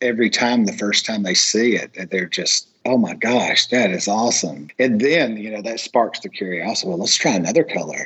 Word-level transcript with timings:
every 0.00 0.30
time 0.30 0.64
the 0.64 0.72
first 0.72 1.04
time 1.04 1.24
they 1.24 1.34
see 1.34 1.74
it, 1.74 1.90
they're 2.12 2.28
just, 2.28 2.68
oh 2.86 2.96
my 2.96 3.14
gosh, 3.14 3.66
that 3.66 3.90
is 3.90 4.06
awesome. 4.06 4.68
And 4.78 5.00
then, 5.00 5.36
you 5.36 5.50
know, 5.50 5.60
that 5.62 5.80
sparks 5.80 6.20
the 6.20 6.28
curiosity. 6.28 6.88
Well, 6.88 6.98
let's 6.98 7.16
try 7.16 7.32
another 7.32 7.64
color. 7.64 8.04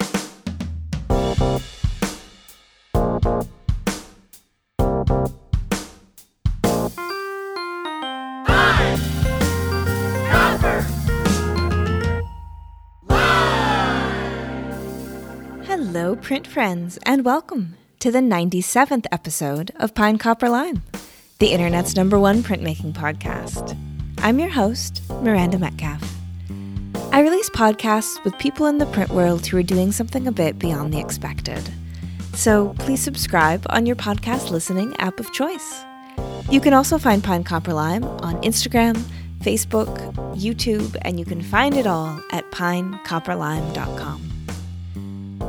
Hello, 15.67 16.17
print 16.17 16.47
friends, 16.47 16.99
and 17.05 17.23
welcome 17.23 17.77
to 17.99 18.11
the 18.11 18.21
97th 18.21 19.05
episode 19.13 19.73
of 19.77 19.95
Pine 19.95 20.17
Copper 20.17 20.49
Lime, 20.49 20.83
the 21.43 21.51
internet's 21.51 21.97
number 21.97 22.21
one 22.21 22.41
printmaking 22.41 22.93
podcast. 22.93 23.77
I'm 24.19 24.39
your 24.39 24.49
host, 24.49 25.03
Miranda 25.23 25.59
Metcalf. 25.59 26.01
I 27.11 27.21
release 27.21 27.51
podcasts 27.51 28.23
with 28.23 28.39
people 28.39 28.67
in 28.67 28.79
the 28.79 28.87
print 28.87 29.11
world 29.11 29.45
who 29.45 29.57
are 29.57 29.63
doing 29.65 29.91
something 29.91 30.29
a 30.29 30.31
bit 30.31 30.57
beyond 30.61 30.95
the 30.95 31.01
expected. 31.01 31.69
So 32.33 32.77
please 32.79 33.03
subscribe 33.03 33.67
on 33.71 33.87
your 33.87 33.97
podcast 33.97 34.53
listening 34.53 34.95
app 34.99 35.19
of 35.19 35.33
choice. 35.33 35.83
You 36.49 36.61
can 36.61 36.75
also 36.75 36.97
find 36.97 37.25
Pine 37.25 37.43
Copper 37.43 37.73
Lime 37.73 38.05
on 38.05 38.41
Instagram, 38.43 39.03
Facebook, 39.41 40.15
YouTube, 40.37 40.97
and 41.03 41.19
you 41.19 41.25
can 41.25 41.43
find 41.43 41.77
it 41.77 41.89
all 41.89 42.23
at 42.31 42.49
pinecopperlime.com. 42.53 44.29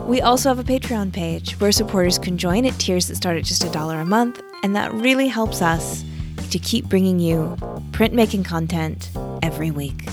We 0.07 0.21
also 0.21 0.49
have 0.49 0.57
a 0.57 0.63
Patreon 0.63 1.13
page 1.13 1.59
where 1.59 1.71
supporters 1.71 2.17
can 2.17 2.39
join 2.39 2.65
at 2.65 2.79
tiers 2.79 3.09
that 3.09 3.15
start 3.15 3.37
at 3.37 3.43
just 3.43 3.63
a 3.63 3.69
dollar 3.69 3.99
a 3.99 4.05
month, 4.05 4.41
and 4.63 4.75
that 4.75 4.93
really 4.93 5.27
helps 5.27 5.61
us 5.61 6.03
to 6.49 6.57
keep 6.57 6.85
bringing 6.85 7.19
you 7.19 7.55
printmaking 7.91 8.45
content 8.45 9.11
every 9.43 9.69
week. 9.69 10.07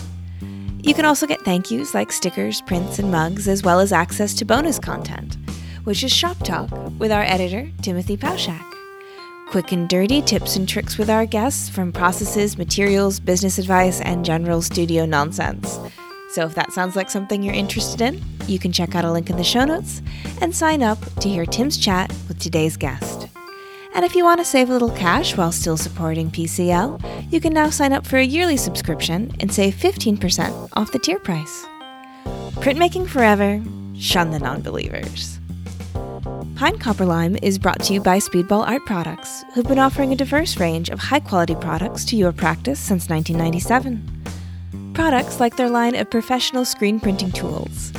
You 0.82 0.94
can 0.94 1.04
also 1.04 1.26
get 1.26 1.42
thank 1.42 1.70
yous 1.70 1.94
like 1.94 2.10
stickers, 2.10 2.60
prints, 2.62 2.98
and 2.98 3.10
mugs, 3.10 3.46
as 3.48 3.62
well 3.62 3.80
as 3.80 3.92
access 3.92 4.34
to 4.34 4.44
bonus 4.44 4.78
content, 4.78 5.36
which 5.84 6.02
is 6.02 6.12
Shop 6.12 6.38
Talk 6.38 6.70
with 6.98 7.12
our 7.12 7.22
editor, 7.22 7.70
Timothy 7.82 8.16
Pauschak. 8.16 8.64
Quick 9.48 9.72
and 9.72 9.88
dirty 9.88 10.22
tips 10.22 10.56
and 10.56 10.68
tricks 10.68 10.96
with 10.96 11.10
our 11.10 11.26
guests 11.26 11.68
from 11.68 11.92
processes, 11.92 12.56
materials, 12.56 13.20
business 13.20 13.58
advice, 13.58 14.00
and 14.00 14.24
general 14.24 14.62
studio 14.62 15.04
nonsense. 15.04 15.78
So 16.30 16.46
if 16.46 16.54
that 16.54 16.72
sounds 16.72 16.94
like 16.94 17.10
something 17.10 17.42
you're 17.42 17.54
interested 17.54 18.00
in, 18.00 18.22
you 18.46 18.58
can 18.58 18.72
check 18.72 18.94
out 18.94 19.04
a 19.04 19.10
link 19.10 19.28
in 19.28 19.36
the 19.36 19.44
show 19.44 19.64
notes 19.64 20.00
and 20.40 20.54
sign 20.54 20.82
up 20.82 20.98
to 21.16 21.28
hear 21.28 21.44
Tim's 21.44 21.76
chat 21.76 22.08
with 22.28 22.38
today's 22.38 22.76
guest. 22.76 23.29
And 24.00 24.06
if 24.06 24.16
you 24.16 24.24
want 24.24 24.40
to 24.40 24.46
save 24.46 24.70
a 24.70 24.72
little 24.72 24.92
cash 24.92 25.36
while 25.36 25.52
still 25.52 25.76
supporting 25.76 26.30
PCL, 26.30 27.30
you 27.30 27.38
can 27.38 27.52
now 27.52 27.68
sign 27.68 27.92
up 27.92 28.06
for 28.06 28.16
a 28.16 28.24
yearly 28.24 28.56
subscription 28.56 29.30
and 29.40 29.52
save 29.52 29.74
15% 29.74 30.70
off 30.72 30.90
the 30.90 30.98
tier 30.98 31.18
price. 31.18 31.66
Printmaking 32.62 33.06
forever, 33.10 33.62
shun 33.94 34.30
the 34.30 34.38
non-believers. 34.38 35.38
Pine 36.56 36.78
Copper 36.78 37.04
Lime 37.04 37.36
is 37.42 37.58
brought 37.58 37.82
to 37.82 37.92
you 37.92 38.00
by 38.00 38.18
Speedball 38.20 38.66
Art 38.66 38.86
Products, 38.86 39.44
who've 39.52 39.68
been 39.68 39.78
offering 39.78 40.14
a 40.14 40.16
diverse 40.16 40.58
range 40.58 40.88
of 40.88 40.98
high 40.98 41.20
quality 41.20 41.54
products 41.56 42.06
to 42.06 42.16
your 42.16 42.32
practice 42.32 42.80
since 42.80 43.10
1997 43.10 44.94
products 44.94 45.40
like 45.40 45.56
their 45.56 45.68
line 45.68 45.94
of 45.94 46.08
professional 46.10 46.64
screen 46.64 47.00
printing 47.00 47.32
tools. 47.32 47.92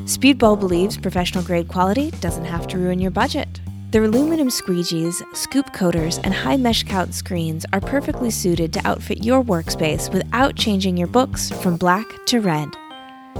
Speedball 0.00 0.60
believes 0.60 0.98
professional 0.98 1.42
grade 1.42 1.68
quality 1.68 2.10
doesn't 2.20 2.44
have 2.44 2.66
to 2.66 2.76
ruin 2.76 2.98
your 2.98 3.10
budget. 3.10 3.58
Their 3.96 4.04
aluminum 4.04 4.48
squeegees, 4.48 5.22
scoop 5.34 5.72
coaters, 5.72 6.18
and 6.18 6.34
high 6.34 6.58
mesh 6.58 6.82
count 6.82 7.14
screens 7.14 7.64
are 7.72 7.80
perfectly 7.80 8.30
suited 8.30 8.70
to 8.74 8.86
outfit 8.86 9.24
your 9.24 9.42
workspace 9.42 10.12
without 10.12 10.54
changing 10.54 10.98
your 10.98 11.06
books 11.06 11.48
from 11.62 11.78
black 11.78 12.04
to 12.26 12.40
red. 12.40 12.68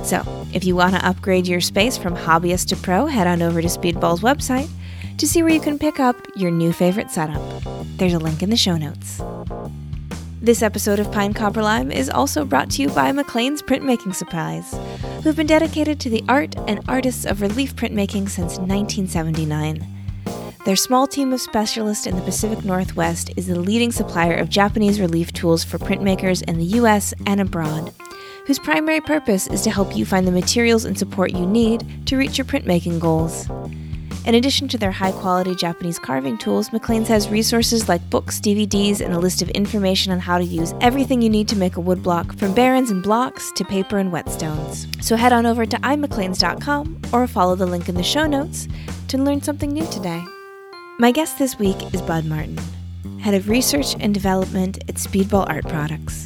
So, 0.02 0.22
if 0.54 0.64
you 0.64 0.74
want 0.74 0.94
to 0.94 1.06
upgrade 1.06 1.46
your 1.46 1.60
space 1.60 1.98
from 1.98 2.16
hobbyist 2.16 2.68
to 2.68 2.76
pro, 2.76 3.04
head 3.04 3.26
on 3.26 3.42
over 3.42 3.60
to 3.60 3.68
Speedball's 3.68 4.22
website 4.22 4.70
to 5.18 5.28
see 5.28 5.42
where 5.42 5.52
you 5.52 5.60
can 5.60 5.78
pick 5.78 6.00
up 6.00 6.16
your 6.36 6.50
new 6.50 6.72
favorite 6.72 7.10
setup. 7.10 7.42
There's 7.98 8.14
a 8.14 8.18
link 8.18 8.42
in 8.42 8.48
the 8.48 8.56
show 8.56 8.78
notes. 8.78 9.20
This 10.40 10.62
episode 10.62 11.00
of 11.00 11.12
Pine 11.12 11.34
Copper 11.34 11.62
Lime 11.62 11.92
is 11.92 12.08
also 12.08 12.46
brought 12.46 12.70
to 12.70 12.80
you 12.80 12.88
by 12.88 13.12
McClain's 13.12 13.60
Printmaking 13.60 14.14
Supplies, 14.14 14.74
who've 15.22 15.36
been 15.36 15.46
dedicated 15.46 16.00
to 16.00 16.08
the 16.08 16.24
art 16.30 16.56
and 16.66 16.80
artists 16.88 17.26
of 17.26 17.42
relief 17.42 17.76
printmaking 17.76 18.30
since 18.30 18.56
1979. 18.56 19.95
Their 20.66 20.74
small 20.74 21.06
team 21.06 21.32
of 21.32 21.40
specialists 21.40 22.08
in 22.08 22.16
the 22.16 22.22
Pacific 22.22 22.64
Northwest 22.64 23.30
is 23.36 23.46
the 23.46 23.60
leading 23.60 23.92
supplier 23.92 24.34
of 24.34 24.48
Japanese 24.48 25.00
relief 25.00 25.32
tools 25.32 25.62
for 25.62 25.78
printmakers 25.78 26.42
in 26.42 26.58
the 26.58 26.80
US 26.80 27.14
and 27.24 27.40
abroad, 27.40 27.94
whose 28.48 28.58
primary 28.58 29.00
purpose 29.00 29.46
is 29.46 29.62
to 29.62 29.70
help 29.70 29.96
you 29.96 30.04
find 30.04 30.26
the 30.26 30.32
materials 30.32 30.84
and 30.84 30.98
support 30.98 31.32
you 31.32 31.46
need 31.46 32.08
to 32.08 32.16
reach 32.16 32.36
your 32.36 32.46
printmaking 32.46 32.98
goals. 32.98 33.48
In 34.26 34.34
addition 34.34 34.66
to 34.66 34.76
their 34.76 34.90
high 34.90 35.12
quality 35.12 35.54
Japanese 35.54 36.00
carving 36.00 36.36
tools, 36.36 36.70
McClain's 36.70 37.06
has 37.06 37.28
resources 37.28 37.88
like 37.88 38.10
books, 38.10 38.40
DVDs, 38.40 39.00
and 39.00 39.14
a 39.14 39.20
list 39.20 39.42
of 39.42 39.50
information 39.50 40.10
on 40.10 40.18
how 40.18 40.36
to 40.36 40.44
use 40.44 40.74
everything 40.80 41.22
you 41.22 41.30
need 41.30 41.46
to 41.46 41.56
make 41.56 41.76
a 41.76 41.80
woodblock, 41.80 42.36
from 42.40 42.52
barens 42.54 42.90
and 42.90 43.04
blocks 43.04 43.52
to 43.52 43.64
paper 43.64 43.98
and 43.98 44.12
whetstones. 44.12 44.88
So 45.00 45.14
head 45.14 45.32
on 45.32 45.46
over 45.46 45.64
to 45.64 45.76
imcclains.com 45.76 47.02
or 47.12 47.28
follow 47.28 47.54
the 47.54 47.66
link 47.66 47.88
in 47.88 47.94
the 47.94 48.02
show 48.02 48.26
notes 48.26 48.66
to 49.06 49.16
learn 49.16 49.40
something 49.40 49.70
new 49.70 49.86
today. 49.92 50.24
My 50.98 51.10
guest 51.10 51.38
this 51.38 51.58
week 51.58 51.76
is 51.92 52.00
Bud 52.00 52.24
Martin, 52.24 52.56
Head 53.20 53.34
of 53.34 53.50
Research 53.50 53.94
and 54.00 54.14
Development 54.14 54.78
at 54.88 54.94
Speedball 54.94 55.46
Art 55.46 55.68
Products. 55.68 56.24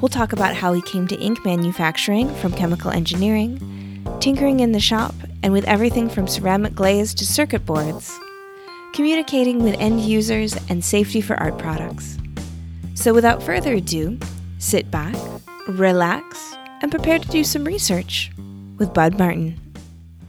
We'll 0.00 0.08
talk 0.08 0.32
about 0.32 0.54
how 0.54 0.72
he 0.72 0.82
came 0.82 1.08
to 1.08 1.18
ink 1.18 1.44
manufacturing 1.44 2.32
from 2.36 2.52
chemical 2.52 2.92
engineering, 2.92 3.58
tinkering 4.20 4.60
in 4.60 4.70
the 4.70 4.78
shop, 4.78 5.16
and 5.42 5.52
with 5.52 5.64
everything 5.64 6.08
from 6.08 6.28
ceramic 6.28 6.76
glaze 6.76 7.12
to 7.14 7.26
circuit 7.26 7.66
boards, 7.66 8.16
communicating 8.92 9.64
with 9.64 9.74
end 9.80 10.00
users 10.02 10.56
and 10.68 10.84
safety 10.84 11.20
for 11.20 11.34
art 11.34 11.58
products. 11.58 12.16
So, 12.94 13.12
without 13.12 13.42
further 13.42 13.74
ado, 13.74 14.16
sit 14.58 14.92
back, 14.92 15.16
relax, 15.66 16.54
and 16.82 16.92
prepare 16.92 17.18
to 17.18 17.28
do 17.30 17.42
some 17.42 17.64
research 17.64 18.30
with 18.78 18.94
Bud 18.94 19.18
Martin. 19.18 19.58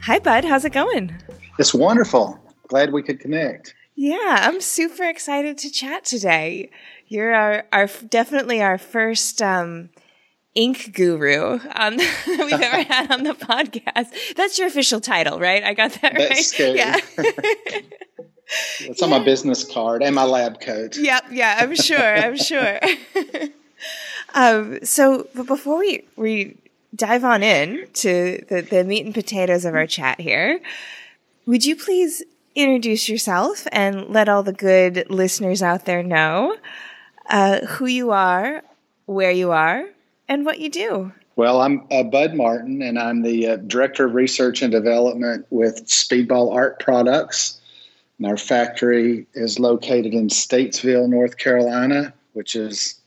Hi, 0.02 0.18
Bud. 0.18 0.44
How's 0.44 0.66
it 0.66 0.74
going? 0.74 1.16
It's 1.60 1.76
wonderful. 1.76 2.40
Glad 2.68 2.92
we 2.92 3.04
could 3.04 3.20
connect. 3.20 3.74
Yeah, 3.96 4.40
I'm 4.42 4.60
super 4.60 5.04
excited 5.04 5.58
to 5.60 5.72
chat 5.72 6.04
today. 6.04 6.70
You're 7.08 7.34
our, 7.34 7.66
our 7.72 7.88
definitely 8.10 8.62
our 8.62 8.78
first 8.78 9.42
um, 9.42 9.90
ink 10.56 10.94
guru 10.94 11.60
um, 11.76 11.98
we've 12.28 12.54
ever 12.54 12.84
had 12.94 13.12
on 13.12 13.24
the 13.24 13.34
podcast. 13.34 14.36
That's 14.36 14.58
your 14.58 14.68
official 14.68 15.00
title, 15.00 15.40
right? 15.40 15.64
I 15.64 15.74
got 15.74 15.94
that 16.02 16.14
That's 16.16 16.30
right. 16.30 16.38
Scary. 16.38 16.78
Yeah. 16.78 17.00
It's 18.82 19.02
on 19.02 19.10
yeah. 19.10 19.18
my 19.18 19.26
business 19.26 19.64
card 19.64 20.04
and 20.04 20.14
my 20.14 20.24
lab 20.24 20.62
coat. 20.62 20.98
Yep, 20.98 21.26
yeah, 21.32 21.58
I'm 21.62 21.76
sure. 21.76 21.98
I'm 21.98 22.38
sure. 22.38 22.80
um, 24.36 24.78
so, 24.84 25.28
but 25.34 25.48
before 25.48 25.80
we 25.80 26.06
we 26.16 26.56
dive 26.96 27.24
on 27.24 27.42
in 27.42 27.88
to 27.94 28.46
the, 28.48 28.62
the 28.62 28.84
meat 28.84 29.04
and 29.04 29.16
potatoes 29.16 29.66
of 29.66 29.74
our 29.74 29.88
chat 29.88 30.22
here, 30.22 30.60
would 31.48 31.66
you 31.66 31.76
please 31.76 32.22
introduce 32.56 33.10
yourself 33.10 33.68
and 33.72 34.10
let 34.10 34.30
all 34.30 34.44
the 34.44 34.54
good 34.54 35.06
listeners 35.10 35.62
out 35.62 35.86
there 35.86 36.02
know 36.02 36.56
uh, 37.30 37.66
who 37.66 37.86
you 37.86 38.12
are, 38.12 38.64
where 39.06 39.32
you 39.32 39.52
are, 39.52 39.86
and 40.28 40.46
what 40.46 40.60
you 40.60 40.70
do. 40.70 41.12
Well, 41.36 41.62
I'm 41.62 41.86
uh, 41.92 42.04
Bud 42.04 42.34
Martin, 42.34 42.82
and 42.82 42.98
I'm 42.98 43.22
the 43.22 43.48
uh, 43.48 43.56
Director 43.58 44.06
of 44.06 44.14
Research 44.14 44.62
and 44.62 44.72
Development 44.72 45.46
with 45.50 45.86
Speedball 45.86 46.54
Art 46.54 46.80
Products. 46.80 47.60
And 48.18 48.28
our 48.28 48.38
factory 48.38 49.28
is 49.34 49.60
located 49.60 50.14
in 50.14 50.30
Statesville, 50.30 51.10
North 51.10 51.38
Carolina, 51.38 52.14
which 52.32 52.56
is 52.56 53.02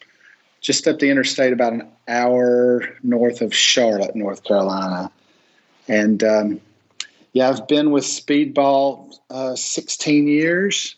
just 0.61 0.87
up 0.87 0.99
the 0.99 1.09
interstate 1.09 1.55
about 1.55 1.73
an 1.73 1.89
hour 2.07 2.83
north 3.03 3.41
of 3.41 3.55
Charlotte, 3.55 4.15
North 4.15 4.45
Carolina. 4.45 5.11
And 5.89 6.23
um, 6.23 6.61
yeah, 7.33 7.49
I've 7.49 7.69
been 7.69 7.91
with 7.91 8.05
Speedball 8.05 9.15
uh, 9.31 9.55
16 9.55 10.27
years. 10.27 10.97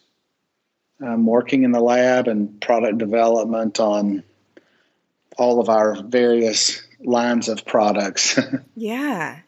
I'm 1.02 1.26
working 1.26 1.64
in 1.64 1.72
the 1.72 1.80
lab 1.80 2.28
and 2.28 2.60
product 2.60 2.98
development 2.98 3.80
on 3.80 4.22
all 5.38 5.60
of 5.60 5.68
our 5.68 6.02
various 6.02 6.82
lines 7.00 7.48
of 7.48 7.64
products. 7.64 8.38
yeah. 8.76 9.40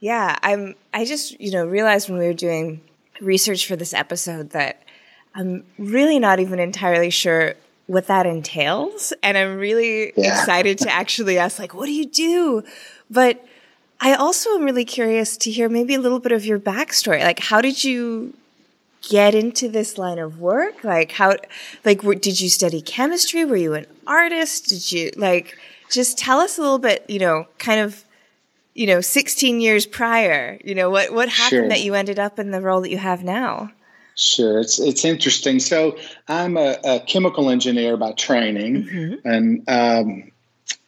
Yeah, 0.00 0.38
I'm 0.42 0.74
I 0.94 1.04
just, 1.04 1.38
you 1.40 1.50
know, 1.50 1.66
realized 1.66 2.08
when 2.08 2.18
we 2.18 2.26
were 2.26 2.32
doing 2.32 2.80
research 3.20 3.66
for 3.66 3.76
this 3.76 3.92
episode 3.92 4.50
that 4.50 4.82
I'm 5.34 5.64
really 5.78 6.18
not 6.18 6.40
even 6.40 6.58
entirely 6.58 7.10
sure 7.10 7.54
what 7.86 8.06
that 8.06 8.24
entails 8.24 9.12
and 9.22 9.36
I'm 9.36 9.56
really 9.56 10.12
yeah. 10.16 10.38
excited 10.38 10.78
to 10.78 10.90
actually 10.92 11.38
ask 11.38 11.58
like 11.58 11.74
what 11.74 11.86
do 11.86 11.92
you 11.92 12.06
do? 12.06 12.62
But 13.10 13.44
I 14.00 14.14
also 14.14 14.54
am 14.54 14.64
really 14.64 14.84
curious 14.84 15.36
to 15.38 15.50
hear 15.50 15.68
maybe 15.68 15.94
a 15.94 16.00
little 16.00 16.20
bit 16.20 16.32
of 16.32 16.44
your 16.44 16.58
backstory. 16.58 17.22
Like 17.22 17.38
how 17.38 17.60
did 17.60 17.84
you 17.84 18.34
get 19.08 19.34
into 19.34 19.68
this 19.68 19.98
line 19.98 20.18
of 20.18 20.40
work? 20.40 20.82
Like 20.82 21.12
how 21.12 21.36
like 21.84 22.00
did 22.20 22.40
you 22.40 22.48
study 22.48 22.80
chemistry? 22.80 23.44
Were 23.44 23.56
you 23.56 23.74
an 23.74 23.86
artist? 24.06 24.68
Did 24.68 24.90
you 24.92 25.10
like 25.16 25.56
just 25.90 26.18
tell 26.18 26.40
us 26.40 26.56
a 26.56 26.62
little 26.62 26.78
bit, 26.78 27.04
you 27.08 27.18
know, 27.18 27.46
kind 27.58 27.80
of 27.80 28.04
you 28.72 28.86
know, 28.86 29.00
16 29.00 29.60
years 29.60 29.84
prior, 29.84 30.58
you 30.64 30.74
know, 30.74 30.90
what 30.90 31.12
what 31.12 31.28
happened 31.28 31.50
sure. 31.50 31.68
that 31.68 31.82
you 31.82 31.94
ended 31.94 32.18
up 32.18 32.38
in 32.38 32.50
the 32.50 32.60
role 32.60 32.80
that 32.80 32.90
you 32.90 32.98
have 32.98 33.22
now? 33.22 33.70
Sure, 34.14 34.60
it's 34.60 34.78
it's 34.78 35.04
interesting. 35.04 35.58
So 35.60 35.96
I'm 36.28 36.56
a, 36.56 36.76
a 36.84 37.00
chemical 37.00 37.50
engineer 37.50 37.96
by 37.96 38.12
training, 38.12 38.84
mm-hmm. 38.84 39.28
and 39.28 39.68
um, 39.68 40.32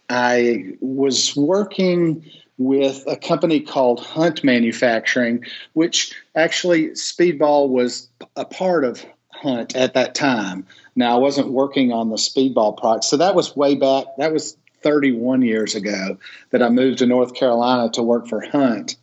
I 0.08 0.76
was 0.81 1.35
working 1.37 2.25
with 2.64 3.05
a 3.06 3.17
company 3.17 3.61
called 3.61 4.00
Hunt 4.00 4.44
Manufacturing, 4.44 5.44
which 5.73 6.14
actually 6.35 6.91
Speedball 6.91 7.69
was 7.69 8.09
a 8.37 8.44
part 8.44 8.85
of 8.85 9.05
Hunt 9.31 9.75
at 9.75 9.94
that 9.94 10.14
time. 10.14 10.67
Now 10.94 11.17
I 11.17 11.19
wasn't 11.19 11.50
working 11.50 11.93
on 11.93 12.11
the 12.11 12.17
Speedball 12.17 12.79
product, 12.79 13.05
so 13.05 13.17
that 13.17 13.35
was 13.35 13.56
way 13.56 13.75
back. 13.75 14.05
That 14.19 14.32
was 14.32 14.56
31 14.82 15.43
years 15.43 15.75
ago 15.75 16.19
that 16.50 16.62
I 16.62 16.69
moved 16.69 16.99
to 16.99 17.06
North 17.06 17.35
Carolina 17.35 17.91
to 17.93 18.03
work 18.03 18.29
for 18.29 18.41
Hunt, 18.41 18.97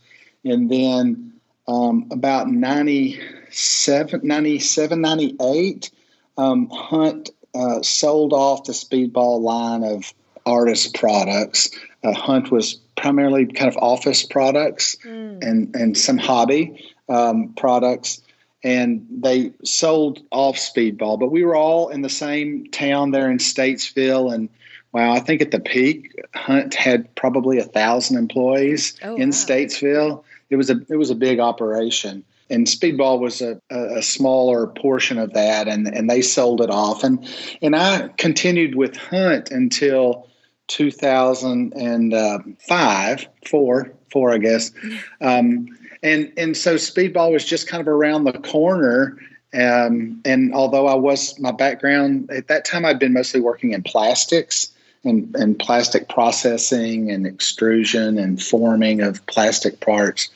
and 0.44 0.70
then 0.70 1.34
um, 1.68 2.08
about 2.12 2.50
97, 2.50 4.22
97 4.24 5.02
98, 5.02 5.92
um, 6.38 6.70
Hunt 6.70 7.30
uh, 7.54 7.82
sold 7.82 8.34
off 8.34 8.64
the 8.64 8.74
Speedball 8.74 9.42
line 9.42 9.84
of 9.84 10.14
artist 10.46 10.96
products. 10.96 11.70
Uh, 12.04 12.14
Hunt 12.14 12.52
was 12.52 12.80
primarily 13.00 13.46
kind 13.46 13.70
of 13.70 13.78
office 13.78 14.24
products 14.24 14.98
mm. 15.04 15.42
and 15.42 15.76
and 15.76 15.98
some 15.98 16.18
hobby 16.18 16.94
um, 17.08 17.54
products, 17.56 18.22
and 18.64 19.08
they 19.10 19.54
sold 19.64 20.20
off 20.32 20.58
Speedball. 20.58 21.20
But 21.20 21.32
we 21.32 21.44
were 21.44 21.56
all 21.56 21.90
in 21.90 22.02
the 22.02 22.10
same 22.10 22.68
town 22.68 23.12
there 23.12 23.32
in 23.32 23.38
Statesville, 23.38 24.34
and 24.34 24.50
wow, 24.92 25.14
I 25.14 25.20
think 25.20 25.42
at 25.42 25.52
the 25.52 25.62
peak, 25.62 26.14
Hunt 26.36 26.76
had 26.76 27.16
probably 27.16 27.60
a 27.60 27.64
thousand 27.64 28.18
employees 28.18 29.00
oh, 29.02 29.16
in 29.16 29.30
wow. 29.30 29.36
Statesville. 29.36 30.24
It 30.50 30.58
was 30.58 30.70
a 30.70 30.80
it 30.90 30.98
was 30.98 31.10
a 31.10 31.16
big 31.16 31.40
operation 31.40 32.26
and 32.52 32.66
speedball 32.66 33.20
was 33.20 33.42
a, 33.42 33.62
a, 33.70 34.02
smaller 34.02 34.66
portion 34.66 35.20
of 35.20 35.34
that 35.34 35.68
and, 35.68 35.88
and 35.88 36.10
they 36.10 36.24
sold 36.24 36.62
it 36.62 36.72
off 36.72 37.04
and 37.04 37.28
and 37.62 37.76
i 37.76 38.08
continued 38.18 38.74
with 38.74 38.96
hunt 38.98 39.52
until 39.52 40.28
2005, 40.70 43.28
four, 43.48 43.92
four, 44.12 44.32
I 44.32 44.38
guess. 44.38 44.72
Um, 45.22 45.68
and 46.02 46.32
and 46.38 46.56
so 46.56 46.76
speedball 46.76 47.34
was 47.34 47.44
just 47.44 47.68
kind 47.68 47.82
of 47.82 47.90
around 47.90 48.24
the 48.24 48.32
corner. 48.32 49.18
Um, 49.54 50.22
and 50.24 50.54
although 50.54 50.88
I 50.88 50.96
was 50.96 51.38
my 51.40 51.52
background 51.52 52.32
at 52.32 52.48
that 52.48 52.64
time, 52.64 52.86
I'd 52.86 53.00
been 53.00 53.12
mostly 53.12 53.42
working 53.42 53.74
in 53.74 53.84
plastics 53.84 54.72
and, 55.04 55.36
and 55.36 55.60
plastic 55.60 56.08
processing 56.08 57.12
and 57.12 57.28
extrusion 57.28 58.18
and 58.18 58.42
forming 58.42 59.02
of 59.02 59.26
plastic 59.26 59.82
parts. 59.82 60.30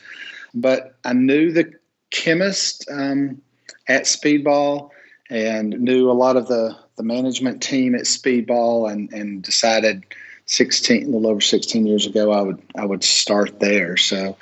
But 0.53 0.95
I 1.06 1.13
knew 1.13 1.51
the 1.51 1.74
chemist 2.12 2.86
um, 2.91 3.41
at 3.88 4.03
Speedball 4.03 4.89
and 5.29 5.79
knew 5.79 6.09
a 6.09 6.13
lot 6.13 6.38
of 6.38 6.47
the, 6.47 6.75
the 6.95 7.03
management 7.03 7.62
team 7.62 7.95
at 7.95 8.01
Speedball 8.01 8.91
and, 8.91 9.12
and 9.13 9.41
decided 9.41 10.03
16 10.45 11.03
a 11.03 11.05
little 11.05 11.27
over 11.27 11.41
16 11.41 11.85
years 11.85 12.05
ago 12.05 12.31
i 12.31 12.41
would 12.41 12.61
i 12.75 12.85
would 12.85 13.03
start 13.03 13.59
there 13.59 13.97
so 13.97 14.37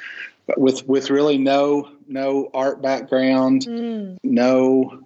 but 0.47 0.59
with 0.59 0.87
with 0.87 1.09
really 1.09 1.37
no 1.37 1.89
no 2.07 2.49
art 2.53 2.81
background 2.81 3.63
mm. 3.63 4.17
no 4.23 5.03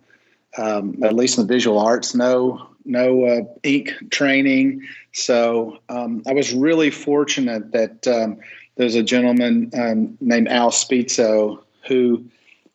um, 0.57 1.03
at 1.03 1.13
least 1.13 1.37
in 1.37 1.45
the 1.45 1.53
visual 1.53 1.79
arts 1.79 2.15
no 2.15 2.67
no 2.85 3.25
uh, 3.25 3.41
ink 3.63 3.93
training 4.09 4.81
so 5.11 5.77
um, 5.89 6.23
i 6.27 6.33
was 6.33 6.53
really 6.53 6.89
fortunate 6.89 7.71
that 7.71 8.07
um, 8.07 8.37
there's 8.75 8.95
a 8.95 9.03
gentleman 9.03 9.69
um, 9.77 10.17
named 10.21 10.47
al 10.47 10.71
spizzo 10.71 11.61
who 11.87 12.23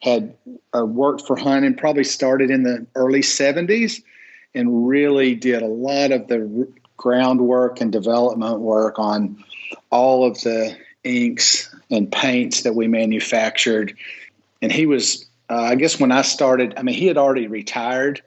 had 0.00 0.34
uh, 0.74 0.84
worked 0.84 1.26
for 1.26 1.36
hunt 1.36 1.64
and 1.64 1.76
probably 1.76 2.04
started 2.04 2.50
in 2.50 2.62
the 2.62 2.86
early 2.94 3.20
70s 3.20 4.02
and 4.54 4.88
really 4.88 5.34
did 5.34 5.62
a 5.62 5.66
lot 5.66 6.10
of 6.10 6.26
the 6.28 6.68
groundwork 7.00 7.80
and 7.80 7.90
development 7.90 8.60
work 8.60 8.98
on 8.98 9.42
all 9.88 10.26
of 10.26 10.38
the 10.42 10.76
inks 11.02 11.74
and 11.90 12.12
paints 12.12 12.64
that 12.64 12.74
we 12.74 12.88
manufactured. 12.88 13.96
And 14.60 14.70
he 14.70 14.84
was, 14.84 15.24
uh, 15.48 15.62
I 15.62 15.76
guess, 15.76 15.98
when 15.98 16.12
I 16.12 16.20
started, 16.20 16.74
I 16.76 16.82
mean, 16.82 16.94
he 16.94 17.06
had 17.06 17.16
already 17.16 17.46
retired 17.46 18.20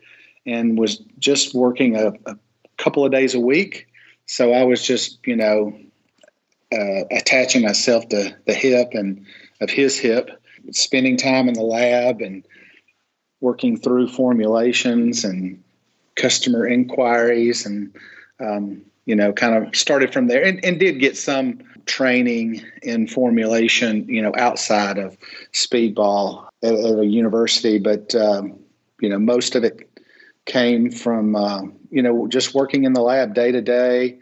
and 0.43 0.75
was 0.75 0.97
just 1.19 1.53
working 1.53 1.95
a, 1.95 2.13
a 2.25 2.35
couple 2.75 3.05
of 3.05 3.11
days 3.11 3.35
a 3.35 3.39
week. 3.39 3.89
So 4.25 4.51
I 4.51 4.63
was 4.63 4.83
just, 4.83 5.19
you 5.27 5.35
know, 5.35 5.77
uh, 6.71 7.03
attaching 7.11 7.61
myself 7.61 8.09
to 8.09 8.35
the 8.47 8.53
hip 8.55 8.93
and 8.93 9.27
of 9.61 9.69
his 9.69 9.99
hip, 9.99 10.31
spending 10.71 11.17
time 11.17 11.47
in 11.47 11.53
the 11.53 11.61
lab 11.61 12.21
and 12.21 12.43
working 13.39 13.77
through 13.77 14.07
formulations 14.07 15.25
and 15.25 15.63
customer 16.15 16.65
inquiries 16.65 17.67
and 17.67 17.93
um, 18.43 18.81
you 19.05 19.15
know, 19.15 19.33
kind 19.33 19.55
of 19.55 19.75
started 19.75 20.13
from 20.13 20.27
there 20.27 20.43
and, 20.43 20.63
and, 20.63 20.79
did 20.79 20.99
get 20.99 21.17
some 21.17 21.59
training 21.85 22.63
in 22.81 23.07
formulation, 23.07 24.07
you 24.07 24.21
know, 24.21 24.31
outside 24.37 24.97
of 24.97 25.17
speedball 25.51 26.47
at, 26.63 26.73
at 26.73 26.99
a 26.99 27.05
university. 27.05 27.79
But, 27.79 28.15
um, 28.15 28.57
you 29.01 29.09
know, 29.09 29.19
most 29.19 29.55
of 29.55 29.63
it 29.63 29.89
came 30.45 30.89
from, 30.89 31.35
uh, 31.35 31.63
you 31.89 32.01
know, 32.01 32.27
just 32.27 32.55
working 32.55 32.85
in 32.85 32.93
the 32.93 33.01
lab 33.01 33.33
day 33.33 33.51
to 33.51 33.61
day. 33.61 34.19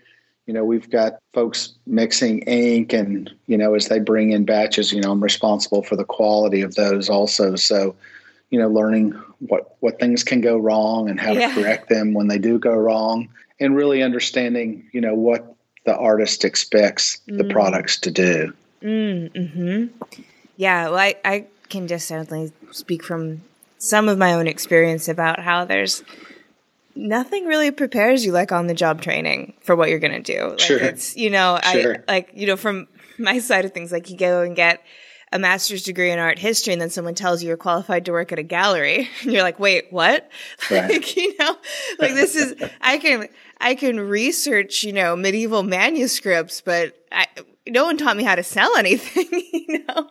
You 0.47 0.55
know, 0.55 0.65
we've 0.65 0.89
got 0.89 1.19
folks 1.33 1.73
mixing 1.85 2.39
ink 2.41 2.91
and, 2.93 3.31
you 3.45 3.57
know, 3.57 3.75
as 3.75 3.87
they 3.87 3.99
bring 3.99 4.31
in 4.31 4.45
batches, 4.45 4.91
you 4.91 4.99
know, 5.01 5.11
I'm 5.11 5.21
responsible 5.21 5.83
for 5.83 5.95
the 5.95 6.03
quality 6.03 6.61
of 6.61 6.73
those 6.73 7.09
also. 7.09 7.55
So, 7.55 7.95
you 8.49 8.59
know, 8.59 8.67
learning 8.67 9.11
what, 9.47 9.77
what 9.79 9.99
things 9.99 10.23
can 10.23 10.41
go 10.41 10.57
wrong 10.57 11.09
and 11.09 11.19
how 11.19 11.31
yeah. 11.31 11.47
to 11.47 11.53
correct 11.53 11.89
them 11.89 12.13
when 12.13 12.27
they 12.27 12.39
do 12.39 12.57
go 12.57 12.73
wrong 12.73 13.29
and 13.61 13.75
really 13.75 14.03
understanding, 14.03 14.89
you 14.91 14.99
know, 14.99 15.15
what 15.15 15.55
the 15.85 15.95
artist 15.95 16.43
expects 16.43 17.21
mm. 17.29 17.37
the 17.37 17.45
products 17.45 17.97
to 17.99 18.11
do. 18.11 18.53
Mm, 18.81 19.53
hmm 19.53 19.85
Yeah, 20.57 20.89
well, 20.89 20.97
I, 20.97 21.15
I 21.23 21.45
can 21.69 21.87
just 21.87 22.07
certainly 22.07 22.51
speak 22.71 23.03
from 23.03 23.41
some 23.77 24.09
of 24.09 24.17
my 24.17 24.33
own 24.33 24.47
experience 24.47 25.07
about 25.07 25.39
how 25.39 25.65
there's 25.65 26.03
nothing 26.95 27.45
really 27.45 27.71
prepares 27.71 28.25
you 28.25 28.31
like 28.31 28.51
on 28.51 28.67
the 28.67 28.73
job 28.73 29.01
training 29.01 29.53
for 29.61 29.75
what 29.75 29.89
you're 29.89 29.99
going 29.99 30.21
to 30.23 30.35
do. 30.37 30.49
Like 30.49 30.59
sure. 30.59 30.79
it's, 30.79 31.15
you 31.15 31.29
know, 31.29 31.59
sure. 31.71 32.03
I 32.07 32.11
like, 32.11 32.31
you 32.33 32.47
know, 32.47 32.57
from 32.57 32.87
my 33.17 33.39
side 33.39 33.65
of 33.65 33.71
things, 33.71 33.91
like 33.91 34.09
you 34.09 34.17
go 34.17 34.41
and 34.41 34.55
get 34.55 34.83
a 35.31 35.39
master's 35.39 35.83
degree 35.83 36.11
in 36.11 36.19
art 36.19 36.37
history 36.37 36.73
and 36.73 36.81
then 36.81 36.89
someone 36.89 37.15
tells 37.15 37.41
you 37.41 37.47
you're 37.47 37.57
qualified 37.57 38.05
to 38.05 38.11
work 38.11 38.31
at 38.31 38.39
a 38.39 38.43
gallery 38.43 39.09
and 39.21 39.31
you're 39.31 39.43
like, 39.43 39.59
wait, 39.59 39.87
what? 39.91 40.29
Right. 40.69 40.91
like, 40.91 41.15
you 41.15 41.35
know, 41.37 41.55
like 41.99 42.13
this 42.13 42.35
is, 42.35 42.55
I 42.81 42.97
can, 42.97 43.27
I 43.61 43.75
can 43.75 43.99
research, 43.99 44.83
you 44.83 44.91
know, 44.91 45.15
medieval 45.15 45.61
manuscripts, 45.63 46.61
but 46.61 46.95
I, 47.11 47.27
no 47.67 47.85
one 47.85 47.97
taught 47.97 48.17
me 48.17 48.23
how 48.23 48.35
to 48.35 48.43
sell 48.43 48.75
anything, 48.77 49.27
you 49.31 49.85
know? 49.85 50.09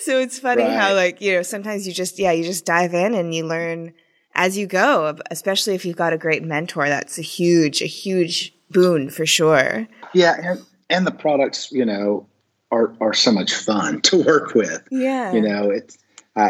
So 0.00 0.18
it's 0.18 0.38
funny 0.38 0.62
right. 0.62 0.76
how 0.76 0.94
like, 0.94 1.20
you 1.20 1.34
know, 1.34 1.42
sometimes 1.42 1.86
you 1.86 1.92
just, 1.92 2.18
yeah, 2.18 2.32
you 2.32 2.44
just 2.44 2.64
dive 2.64 2.94
in 2.94 3.14
and 3.14 3.34
you 3.34 3.46
learn 3.46 3.92
as 4.34 4.56
you 4.56 4.66
go, 4.66 5.16
especially 5.30 5.74
if 5.74 5.84
you've 5.84 5.96
got 5.96 6.12
a 6.12 6.18
great 6.18 6.42
mentor. 6.42 6.88
That's 6.88 7.18
a 7.18 7.22
huge, 7.22 7.82
a 7.82 7.86
huge 7.86 8.54
boon 8.70 9.10
for 9.10 9.26
sure. 9.26 9.86
Yeah. 10.14 10.36
And, 10.42 10.64
and 10.88 11.06
the 11.06 11.12
products, 11.12 11.70
you 11.70 11.84
know, 11.84 12.26
are, 12.70 12.94
are 13.00 13.14
so 13.14 13.32
much 13.32 13.52
fun 13.52 14.00
to 14.02 14.22
work 14.24 14.54
with. 14.54 14.82
Yeah. 14.90 15.32
You 15.32 15.42
know, 15.42 15.70
it's, 15.70 15.98
I, 16.36 16.42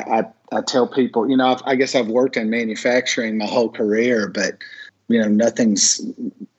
I, 0.53 0.59
I 0.59 0.61
tell 0.61 0.87
people, 0.87 1.29
you 1.29 1.37
know, 1.37 1.59
I 1.65 1.75
guess 1.75 1.95
I've 1.95 2.09
worked 2.09 2.37
in 2.37 2.51
manufacturing 2.51 3.39
my 3.39 3.47
whole 3.47 3.71
career, 3.71 4.29
but 4.29 4.59
you 5.09 5.21
know, 5.21 5.29
nothing's 5.29 6.01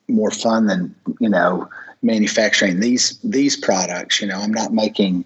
more 0.08 0.32
fun 0.32 0.66
than 0.66 0.96
you 1.20 1.30
know 1.30 1.70
manufacturing 2.02 2.80
these 2.80 3.20
these 3.24 3.56
products. 3.56 4.22
You 4.22 4.28
know, 4.28 4.40
I'm 4.40 4.54
not 4.54 4.74
making 4.74 5.26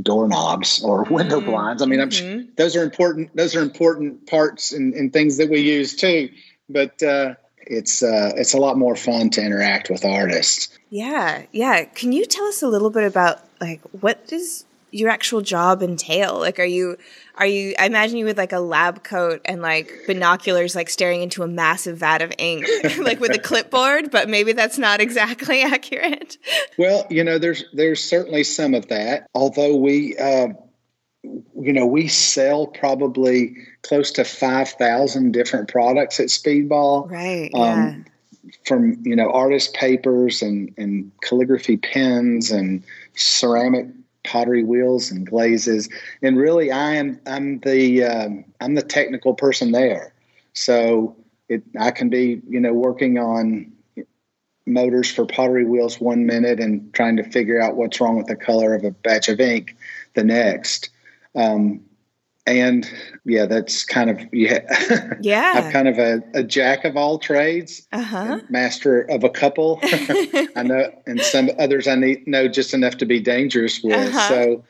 doorknobs 0.00 0.82
or 0.82 1.04
window 1.04 1.40
mm-hmm. 1.40 1.50
blinds. 1.50 1.82
I 1.82 1.86
mean, 1.86 2.00
mm-hmm. 2.00 2.40
I'm, 2.40 2.48
those 2.56 2.76
are 2.76 2.82
important. 2.82 3.34
Those 3.36 3.54
are 3.56 3.62
important 3.62 4.26
parts 4.26 4.72
and, 4.72 4.94
and 4.94 5.12
things 5.12 5.38
that 5.38 5.50
we 5.50 5.60
use 5.60 5.96
too. 5.96 6.30
But 6.68 7.02
uh, 7.02 7.34
it's 7.58 8.02
uh, 8.02 8.32
it's 8.36 8.54
a 8.54 8.58
lot 8.58 8.78
more 8.78 8.96
fun 8.96 9.30
to 9.30 9.42
interact 9.42 9.90
with 9.90 10.04
artists. 10.04 10.76
Yeah, 10.90 11.44
yeah. 11.52 11.84
Can 11.84 12.12
you 12.12 12.24
tell 12.26 12.44
us 12.46 12.62
a 12.62 12.68
little 12.68 12.90
bit 12.90 13.04
about 13.04 13.40
like 13.60 13.80
what 14.00 14.26
does 14.26 14.64
your 14.96 15.10
actual 15.10 15.40
job 15.40 15.82
entail? 15.82 16.38
Like, 16.38 16.58
are 16.58 16.64
you 16.64 16.96
are 17.34 17.46
you 17.46 17.74
i 17.78 17.84
imagine 17.84 18.16
you 18.16 18.24
with 18.24 18.38
like 18.38 18.52
a 18.52 18.58
lab 18.58 19.04
coat 19.04 19.42
and 19.44 19.60
like 19.60 19.92
binoculars 20.06 20.74
like 20.74 20.88
staring 20.88 21.20
into 21.20 21.42
a 21.42 21.46
massive 21.46 21.98
vat 21.98 22.22
of 22.22 22.32
ink 22.38 22.66
like 22.98 23.20
with 23.20 23.30
a 23.30 23.38
clipboard 23.38 24.10
but 24.10 24.26
maybe 24.26 24.54
that's 24.54 24.78
not 24.78 25.02
exactly 25.02 25.60
accurate 25.62 26.38
well 26.78 27.06
you 27.10 27.22
know 27.22 27.38
there's 27.38 27.62
there's 27.74 28.02
certainly 28.02 28.42
some 28.42 28.72
of 28.72 28.88
that 28.88 29.26
although 29.34 29.76
we 29.76 30.16
uh, 30.16 30.48
you 31.58 31.72
know, 31.72 31.86
we 31.86 32.08
sell 32.08 32.66
probably 32.66 33.56
close 33.82 34.12
to 34.12 34.24
5,000 34.24 35.32
different 35.32 35.68
products 35.68 36.20
at 36.20 36.26
Speedball. 36.26 37.10
Right. 37.10 37.50
Um, 37.54 37.60
yeah. 37.62 38.52
From, 38.64 39.02
you 39.04 39.16
know, 39.16 39.30
artist 39.32 39.74
papers 39.74 40.42
and, 40.42 40.74
and 40.76 41.10
calligraphy 41.20 41.78
pens 41.78 42.52
and 42.52 42.84
ceramic 43.16 43.86
pottery 44.26 44.64
wheels 44.64 45.10
and 45.10 45.26
glazes. 45.26 45.88
And 46.22 46.36
really, 46.36 46.70
I 46.70 46.96
am, 46.96 47.20
I'm 47.26 47.60
the, 47.60 48.04
um, 48.04 48.44
I'm 48.60 48.74
the 48.74 48.82
technical 48.82 49.34
person 49.34 49.72
there. 49.72 50.12
So 50.52 51.16
it, 51.48 51.62
I 51.78 51.90
can 51.90 52.08
be, 52.10 52.42
you 52.48 52.60
know, 52.60 52.72
working 52.72 53.18
on 53.18 53.72
motors 54.66 55.10
for 55.10 55.24
pottery 55.24 55.64
wheels 55.64 56.00
one 56.00 56.26
minute 56.26 56.60
and 56.60 56.92
trying 56.92 57.16
to 57.16 57.22
figure 57.22 57.60
out 57.60 57.76
what's 57.76 58.00
wrong 58.00 58.16
with 58.16 58.26
the 58.26 58.36
color 58.36 58.74
of 58.74 58.84
a 58.84 58.90
batch 58.90 59.28
of 59.28 59.40
ink 59.40 59.76
the 60.14 60.24
next. 60.24 60.90
Um, 61.34 61.82
and 62.46 62.88
yeah, 63.24 63.46
that's 63.46 63.84
kind 63.84 64.08
of 64.08 64.20
yeah. 64.32 64.60
Yeah, 65.20 65.52
I'm 65.56 65.72
kind 65.72 65.88
of 65.88 65.98
a, 65.98 66.22
a 66.34 66.42
jack 66.44 66.84
of 66.84 66.96
all 66.96 67.18
trades, 67.18 67.86
uh-huh. 67.92 68.40
master 68.48 69.00
of 69.02 69.24
a 69.24 69.30
couple. 69.30 69.80
I 69.82 70.62
know, 70.62 70.92
and 71.06 71.20
some 71.20 71.50
others 71.58 71.88
I 71.88 71.96
need 71.96 72.26
know 72.26 72.48
just 72.48 72.74
enough 72.74 72.98
to 72.98 73.06
be 73.06 73.20
dangerous 73.20 73.82
with. 73.82 73.94
Uh-huh. 73.94 74.28
So, 74.28 74.64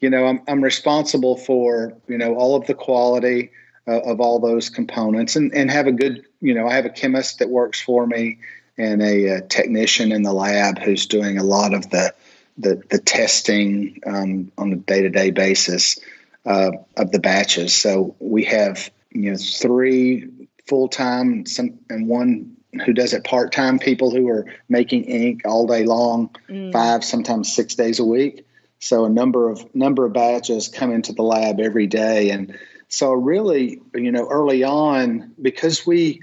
you 0.00 0.10
know, 0.10 0.26
I'm 0.26 0.42
I'm 0.46 0.62
responsible 0.62 1.36
for 1.36 1.96
you 2.08 2.18
know 2.18 2.34
all 2.34 2.56
of 2.56 2.66
the 2.66 2.74
quality 2.74 3.50
uh, 3.86 4.00
of 4.00 4.20
all 4.20 4.38
those 4.38 4.68
components, 4.68 5.34
and 5.34 5.52
and 5.54 5.70
have 5.70 5.86
a 5.86 5.92
good 5.92 6.24
you 6.40 6.54
know 6.54 6.68
I 6.68 6.74
have 6.74 6.84
a 6.84 6.90
chemist 6.90 7.38
that 7.38 7.48
works 7.48 7.80
for 7.80 8.06
me 8.06 8.38
and 8.76 9.02
a, 9.02 9.24
a 9.26 9.40
technician 9.40 10.12
in 10.12 10.22
the 10.22 10.32
lab 10.32 10.78
who's 10.78 11.06
doing 11.06 11.38
a 11.38 11.42
lot 11.44 11.72
of 11.72 11.88
the 11.90 12.12
the, 12.58 12.82
the 12.90 12.98
testing 12.98 14.00
um, 14.04 14.50
on 14.58 14.72
a 14.72 14.76
day 14.76 15.02
to 15.02 15.10
day 15.10 15.30
basis 15.30 15.98
uh, 16.46 16.70
of 16.96 17.12
the 17.12 17.18
batches. 17.18 17.74
So 17.76 18.16
we 18.18 18.44
have 18.44 18.90
you 19.10 19.30
know 19.30 19.36
three 19.36 20.28
full 20.66 20.88
time 20.88 21.46
some 21.46 21.78
and 21.88 22.08
one 22.08 22.56
who 22.84 22.92
does 22.92 23.14
it 23.14 23.24
part 23.24 23.52
time 23.52 23.78
people 23.78 24.10
who 24.10 24.28
are 24.28 24.46
making 24.68 25.04
ink 25.04 25.42
all 25.44 25.66
day 25.66 25.84
long, 25.84 26.30
mm. 26.48 26.72
five 26.72 27.04
sometimes 27.04 27.52
six 27.52 27.74
days 27.74 27.98
a 27.98 28.04
week. 28.04 28.44
So 28.80 29.04
a 29.04 29.10
number 29.10 29.50
of 29.50 29.74
number 29.74 30.04
of 30.04 30.12
batches 30.12 30.68
come 30.68 30.92
into 30.92 31.12
the 31.12 31.22
lab 31.22 31.58
every 31.58 31.86
day, 31.86 32.30
and 32.30 32.56
so 32.88 33.12
really 33.12 33.80
you 33.94 34.12
know 34.12 34.28
early 34.28 34.62
on 34.62 35.32
because 35.40 35.86
we, 35.86 36.22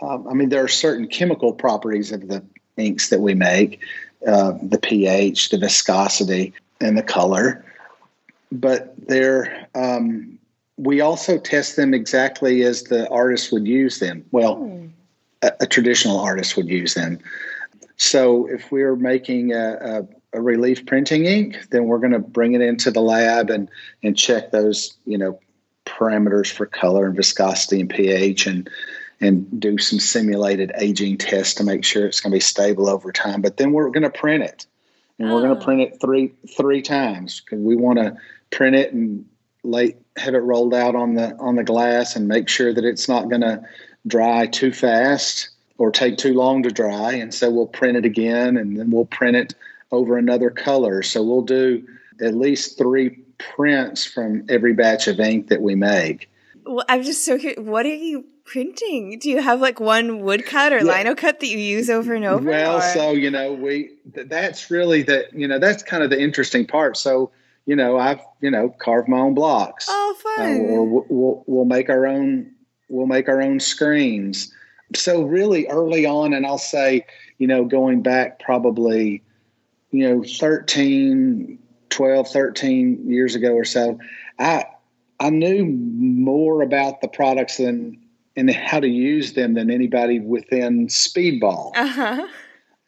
um, 0.00 0.26
I 0.28 0.34
mean 0.34 0.48
there 0.48 0.64
are 0.64 0.68
certain 0.68 1.08
chemical 1.08 1.52
properties 1.52 2.12
of 2.12 2.26
the 2.26 2.42
inks 2.76 3.10
that 3.10 3.20
we 3.20 3.34
make 3.34 3.80
uh, 4.26 4.52
the 4.62 4.78
pH, 4.78 5.50
the 5.50 5.58
viscosity, 5.58 6.54
and 6.80 6.96
the 6.96 7.02
color. 7.02 7.64
But 8.52 8.94
they're 9.06 9.68
um, 9.74 10.38
we 10.80 11.02
also 11.02 11.38
test 11.38 11.76
them 11.76 11.92
exactly 11.92 12.62
as 12.62 12.84
the 12.84 13.08
artist 13.10 13.52
would 13.52 13.66
use 13.66 13.98
them. 13.98 14.24
Well, 14.30 14.56
mm. 14.56 14.90
a, 15.42 15.52
a, 15.60 15.66
traditional 15.66 16.18
artist 16.18 16.56
would 16.56 16.68
use 16.68 16.94
them. 16.94 17.18
So 17.96 18.46
if 18.46 18.72
we're 18.72 18.96
making 18.96 19.52
a, 19.52 20.06
a, 20.32 20.38
a 20.38 20.40
relief 20.40 20.86
printing 20.86 21.26
ink, 21.26 21.68
then 21.70 21.84
we're 21.84 21.98
going 21.98 22.12
to 22.12 22.18
bring 22.18 22.54
it 22.54 22.62
into 22.62 22.90
the 22.90 23.02
lab 23.02 23.50
and 23.50 23.68
and 24.02 24.16
check 24.16 24.50
those 24.52 24.96
you 25.04 25.18
know 25.18 25.38
parameters 25.84 26.50
for 26.50 26.64
color 26.64 27.06
and 27.06 27.16
viscosity 27.16 27.80
and 27.80 27.90
pH 27.90 28.46
and 28.46 28.70
and 29.20 29.60
do 29.60 29.76
some 29.76 30.00
simulated 30.00 30.72
aging 30.76 31.18
tests 31.18 31.54
to 31.54 31.64
make 31.64 31.84
sure 31.84 32.06
it's 32.06 32.20
going 32.20 32.30
to 32.30 32.36
be 32.36 32.40
stable 32.40 32.88
over 32.88 33.12
time. 33.12 33.42
But 33.42 33.58
then 33.58 33.72
we're 33.72 33.90
going 33.90 34.04
to 34.04 34.10
print 34.10 34.44
it, 34.44 34.64
and 35.18 35.30
oh. 35.30 35.34
we're 35.34 35.42
going 35.42 35.58
to 35.58 35.64
print 35.64 35.80
it 35.82 36.00
three 36.00 36.32
three 36.56 36.80
times 36.80 37.40
because 37.40 37.60
we 37.60 37.76
want 37.76 37.98
to 37.98 38.16
print 38.50 38.76
it 38.76 38.92
and 38.92 39.24
lay, 39.62 39.96
have 40.16 40.34
it 40.34 40.38
rolled 40.38 40.74
out 40.74 40.94
on 40.94 41.14
the 41.14 41.36
on 41.38 41.56
the 41.56 41.64
glass 41.64 42.16
and 42.16 42.28
make 42.28 42.48
sure 42.48 42.72
that 42.72 42.84
it's 42.84 43.08
not 43.08 43.28
going 43.28 43.42
to 43.42 43.62
dry 44.06 44.46
too 44.46 44.72
fast 44.72 45.50
or 45.78 45.90
take 45.90 46.18
too 46.18 46.34
long 46.34 46.62
to 46.62 46.70
dry. 46.70 47.12
And 47.12 47.32
so 47.32 47.50
we'll 47.50 47.66
print 47.66 47.96
it 47.96 48.04
again, 48.04 48.56
and 48.56 48.78
then 48.78 48.90
we'll 48.90 49.06
print 49.06 49.36
it 49.36 49.54
over 49.92 50.16
another 50.16 50.50
color. 50.50 51.02
So 51.02 51.22
we'll 51.22 51.42
do 51.42 51.86
at 52.20 52.34
least 52.34 52.78
three 52.78 53.18
prints 53.38 54.04
from 54.04 54.44
every 54.48 54.74
batch 54.74 55.08
of 55.08 55.18
ink 55.18 55.48
that 55.48 55.62
we 55.62 55.74
make. 55.74 56.30
Well, 56.64 56.84
I'm 56.88 57.02
just 57.02 57.24
so 57.24 57.38
curious. 57.38 57.58
What 57.60 57.86
are 57.86 57.94
you 57.94 58.24
printing? 58.44 59.18
Do 59.18 59.30
you 59.30 59.40
have 59.40 59.60
like 59.60 59.80
one 59.80 60.20
woodcut 60.20 60.72
or 60.72 60.84
yeah. 60.84 60.98
lino 60.98 61.14
cut 61.14 61.40
that 61.40 61.46
you 61.46 61.58
use 61.58 61.88
over 61.88 62.14
and 62.14 62.24
over? 62.24 62.50
Well, 62.50 62.78
or? 62.78 62.82
so 62.82 63.12
you 63.12 63.30
know, 63.30 63.52
we 63.54 63.90
that's 64.04 64.70
really 64.70 65.02
the 65.02 65.28
you 65.32 65.48
know 65.48 65.58
that's 65.58 65.82
kind 65.82 66.02
of 66.04 66.10
the 66.10 66.20
interesting 66.20 66.66
part. 66.66 66.96
So 66.96 67.30
you 67.66 67.76
know, 67.76 67.98
I've 67.98 68.20
you 68.40 68.50
know 68.50 68.74
carved 68.78 69.08
my 69.08 69.18
own 69.18 69.34
blocks. 69.34 69.86
Oh, 69.88 70.16
fun! 70.22 70.60
Uh, 70.60 70.64
or 70.64 71.04
we'll 71.08 71.44
we'll 71.46 71.64
make 71.64 71.88
our 71.88 72.06
own 72.06 72.52
we'll 72.88 73.06
make 73.06 73.28
our 73.28 73.40
own 73.40 73.60
screens. 73.60 74.52
So 74.94 75.22
really 75.22 75.66
early 75.68 76.06
on, 76.06 76.32
and 76.32 76.46
I'll 76.46 76.58
say 76.58 77.06
you 77.38 77.46
know 77.46 77.64
going 77.64 78.02
back 78.02 78.40
probably 78.40 79.22
you 79.90 80.08
know 80.08 80.22
13 80.22 81.58
12 81.88 82.28
13 82.28 83.10
years 83.10 83.34
ago 83.34 83.52
or 83.54 83.64
so 83.64 83.98
i 84.38 84.64
i 85.18 85.28
knew 85.28 85.66
more 85.66 86.62
about 86.62 87.00
the 87.00 87.08
products 87.08 87.56
than 87.56 87.98
and 88.36 88.50
how 88.50 88.80
to 88.80 88.88
use 88.88 89.34
them 89.34 89.54
than 89.54 89.70
anybody 89.70 90.20
within 90.20 90.86
speedball. 90.88 91.72
Uh-huh. 91.76 92.26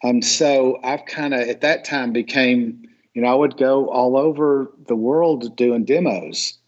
Um, 0.05 0.23
so 0.23 0.81
I've 0.83 1.05
kind 1.07 1.35
of 1.35 1.41
at 1.41 1.61
that 1.61 1.85
time 1.85 2.13
became, 2.13 2.89
you 3.15 3.23
know, 3.23 3.29
I 3.29 3.35
would 3.35 3.57
go 3.57 3.89
all 3.89 4.17
over 4.17 4.71
the 4.87 4.97
world 4.97 5.57
doing 5.57 5.85
demos. 5.85 6.59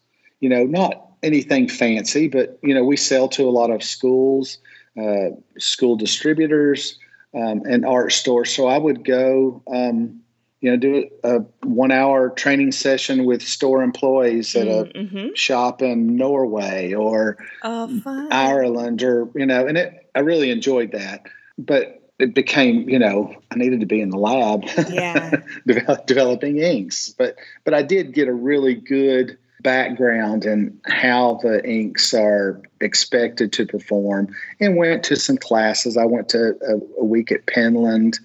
You 0.41 0.49
know, 0.49 0.65
not 0.65 1.09
anything 1.23 1.69
fancy, 1.69 2.29
but 2.29 2.59
you 2.63 2.75
know, 2.75 2.85
we 2.85 2.97
sell 2.97 3.29
to 3.29 3.45
a 3.45 3.51
lot 3.51 3.71
of 3.71 3.83
schools, 3.83 4.59
uh, 5.01 5.31
school 5.59 5.97
distributors, 5.97 6.99
um, 7.35 7.63
and 7.69 7.85
art 7.87 8.13
stores. 8.13 8.55
So 8.55 8.67
I 8.67 8.79
would 8.79 9.05
go. 9.05 9.63
Um, 9.73 10.21
you 10.61 10.71
know, 10.71 10.79
do 10.79 11.11
a 11.25 11.41
one 11.63 11.93
hour 11.93 12.31
training 12.31 12.73
session 12.73 13.27
with 13.27 13.43
store 13.43 13.83
employees 13.83 14.57
at 14.57 14.67
a 14.67 14.91
mm-hmm. 14.97 15.35
shop 15.35 15.83
in 15.83 16.17
Norway 16.17 16.95
or 16.95 17.37
oh, 17.63 18.29
Ireland 18.31 19.03
or, 19.03 19.29
you 19.35 19.45
know, 19.45 19.67
and 19.67 19.77
it, 19.77 20.11
I 20.15 20.21
really 20.21 20.51
enjoyed 20.51 20.93
that. 20.93 21.27
But 21.59 22.04
it 22.19 22.35
became, 22.35 22.89
you 22.89 22.99
know, 22.99 23.35
I 23.51 23.57
needed 23.57 23.81
to 23.81 23.87
be 23.87 24.01
in 24.01 24.11
the 24.11 24.19
lab 24.19 24.65
yeah. 24.89 25.43
developing 26.07 26.59
inks. 26.59 27.09
But, 27.09 27.37
but 27.65 27.75
I 27.75 27.83
did 27.83 28.13
get 28.13 28.29
a 28.29 28.33
really 28.33 28.75
good 28.75 29.37
background 29.61 30.45
in 30.45 30.79
how 30.85 31.41
the 31.43 31.65
inks 31.69 32.15
are 32.15 32.63
expected 32.81 33.53
to 33.55 33.67
perform 33.67 34.35
and 34.61 34.77
went 34.77 35.05
to 35.05 35.17
some 35.17 35.39
classes. 35.39 35.97
I 35.97 36.05
went 36.05 36.29
to 36.31 36.57
a, 36.63 37.01
a 37.01 37.05
week 37.05 37.33
at 37.33 37.47
Penland 37.47 38.21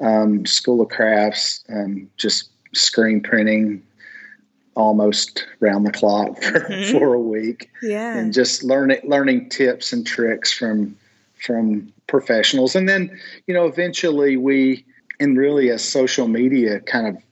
um, 0.00 0.46
School 0.46 0.80
of 0.80 0.88
Crafts, 0.90 1.64
um, 1.68 2.10
just 2.16 2.50
screen 2.72 3.20
printing 3.20 3.82
almost 4.76 5.46
round 5.60 5.86
the 5.86 5.92
clock 5.92 6.42
for, 6.42 6.60
mm-hmm. 6.60 6.98
for 6.98 7.14
a 7.14 7.20
week. 7.20 7.70
Yeah. 7.82 8.16
And 8.16 8.32
just 8.32 8.62
learning 8.62 9.00
learning 9.04 9.48
tips 9.48 9.92
and 9.92 10.06
tricks 10.06 10.52
from 10.52 10.96
from 11.44 11.92
professionals. 12.06 12.74
And 12.74 12.88
then, 12.88 13.18
you 13.46 13.54
know, 13.54 13.66
eventually 13.66 14.36
we 14.36 14.84
and 15.20 15.38
really 15.38 15.70
as 15.70 15.84
social 15.84 16.26
media 16.26 16.80
kind 16.80 17.06
of 17.06 17.22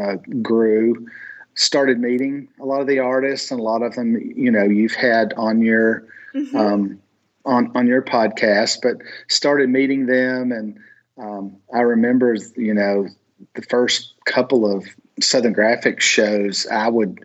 uh, 0.00 0.16
grew, 0.42 1.06
started 1.54 2.00
meeting 2.00 2.48
a 2.60 2.64
lot 2.64 2.80
of 2.80 2.86
the 2.86 2.98
artists 2.98 3.50
and 3.50 3.60
a 3.60 3.62
lot 3.62 3.82
of 3.82 3.94
them, 3.94 4.16
you 4.36 4.50
know, 4.50 4.64
you've 4.64 4.94
had 4.94 5.32
on 5.34 5.60
your 5.60 6.06
mm-hmm. 6.34 6.56
um, 6.56 6.98
on 7.44 7.70
on 7.76 7.86
your 7.86 8.02
podcast, 8.02 8.78
but 8.82 8.96
started 9.28 9.68
meeting 9.68 10.06
them 10.06 10.50
and 10.50 10.78
um, 11.16 11.58
I 11.72 11.80
remember, 11.80 12.36
you 12.56 12.74
know, 12.74 13.08
the 13.54 13.62
first 13.62 14.14
couple 14.24 14.70
of 14.70 14.84
Southern 15.20 15.52
Graphic 15.52 16.00
shows, 16.00 16.66
I 16.66 16.88
would 16.88 17.24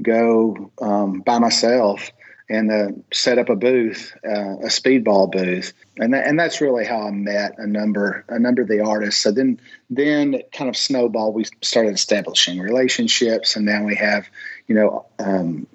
go 0.00 0.70
um, 0.80 1.20
by 1.20 1.38
myself 1.38 2.10
and 2.48 2.70
uh, 2.70 2.88
set 3.12 3.38
up 3.38 3.48
a 3.48 3.56
booth, 3.56 4.16
uh, 4.24 4.58
a 4.58 4.66
speedball 4.66 5.30
booth, 5.30 5.72
and 5.98 6.14
that, 6.14 6.26
and 6.26 6.38
that's 6.38 6.60
really 6.60 6.84
how 6.84 7.02
I 7.02 7.10
met 7.10 7.58
a 7.58 7.66
number 7.66 8.24
a 8.28 8.38
number 8.38 8.62
of 8.62 8.68
the 8.68 8.80
artists. 8.80 9.20
So 9.22 9.32
then 9.32 9.60
then 9.90 10.34
it 10.34 10.52
kind 10.52 10.68
of 10.68 10.76
snowball, 10.76 11.32
We 11.32 11.46
started 11.62 11.94
establishing 11.94 12.60
relationships, 12.60 13.56
and 13.56 13.66
now 13.66 13.84
we 13.84 13.96
have 13.96 14.28
you 14.68 14.74
know 14.76 15.06
um, 15.18 15.66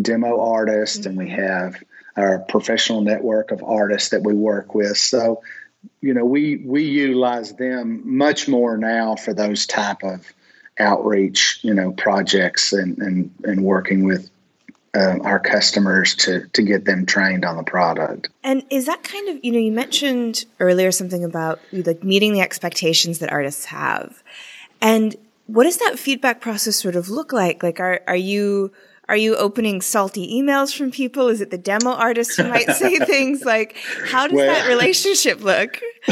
demo 0.00 0.40
artists, 0.40 0.98
mm-hmm. 0.98 1.08
and 1.08 1.18
we 1.18 1.26
mm-hmm. 1.26 1.42
have 1.42 1.82
our 2.16 2.38
professional 2.40 3.02
network 3.02 3.50
of 3.52 3.62
artists 3.62 4.10
that 4.10 4.22
we 4.22 4.34
work 4.34 4.74
with. 4.74 4.96
So 4.96 5.42
you 6.00 6.14
know 6.14 6.24
we 6.24 6.56
we 6.56 6.84
utilize 6.84 7.54
them 7.54 8.02
much 8.04 8.48
more 8.48 8.76
now 8.76 9.16
for 9.16 9.32
those 9.32 9.66
type 9.66 10.02
of 10.02 10.26
outreach 10.78 11.60
you 11.62 11.74
know 11.74 11.92
projects 11.92 12.72
and 12.72 12.98
and, 12.98 13.30
and 13.44 13.62
working 13.62 14.04
with 14.04 14.30
uh, 14.94 15.18
our 15.22 15.38
customers 15.38 16.14
to 16.16 16.48
to 16.48 16.62
get 16.62 16.84
them 16.84 17.06
trained 17.06 17.44
on 17.44 17.56
the 17.56 17.62
product 17.62 18.28
and 18.42 18.64
is 18.70 18.86
that 18.86 19.02
kind 19.04 19.28
of 19.28 19.44
you 19.44 19.52
know 19.52 19.58
you 19.58 19.70
mentioned 19.70 20.44
earlier 20.58 20.90
something 20.90 21.24
about 21.24 21.60
like 21.72 22.02
meeting 22.02 22.32
the 22.32 22.40
expectations 22.40 23.20
that 23.20 23.30
artists 23.30 23.66
have 23.66 24.22
and 24.80 25.16
what 25.52 25.64
does 25.64 25.78
that 25.78 25.98
feedback 25.98 26.40
process 26.40 26.76
sort 26.76 26.96
of 26.96 27.08
look 27.08 27.32
like? 27.32 27.62
Like, 27.62 27.80
are, 27.80 28.00
are 28.06 28.16
you, 28.16 28.72
are 29.08 29.16
you 29.16 29.36
opening 29.36 29.80
salty 29.80 30.40
emails 30.40 30.76
from 30.76 30.90
people? 30.90 31.28
Is 31.28 31.40
it 31.40 31.50
the 31.50 31.58
demo 31.58 31.90
artist 31.90 32.36
who 32.36 32.48
might 32.48 32.70
say 32.70 32.98
things 33.04 33.44
like, 33.44 33.76
how 34.06 34.28
does 34.28 34.36
well, 34.36 34.46
that 34.46 34.68
relationship 34.68 35.42
look? 35.42 35.80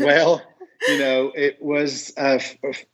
well, 0.00 0.42
you 0.86 0.98
know, 0.98 1.32
it 1.34 1.62
was 1.62 2.12
uh, 2.16 2.38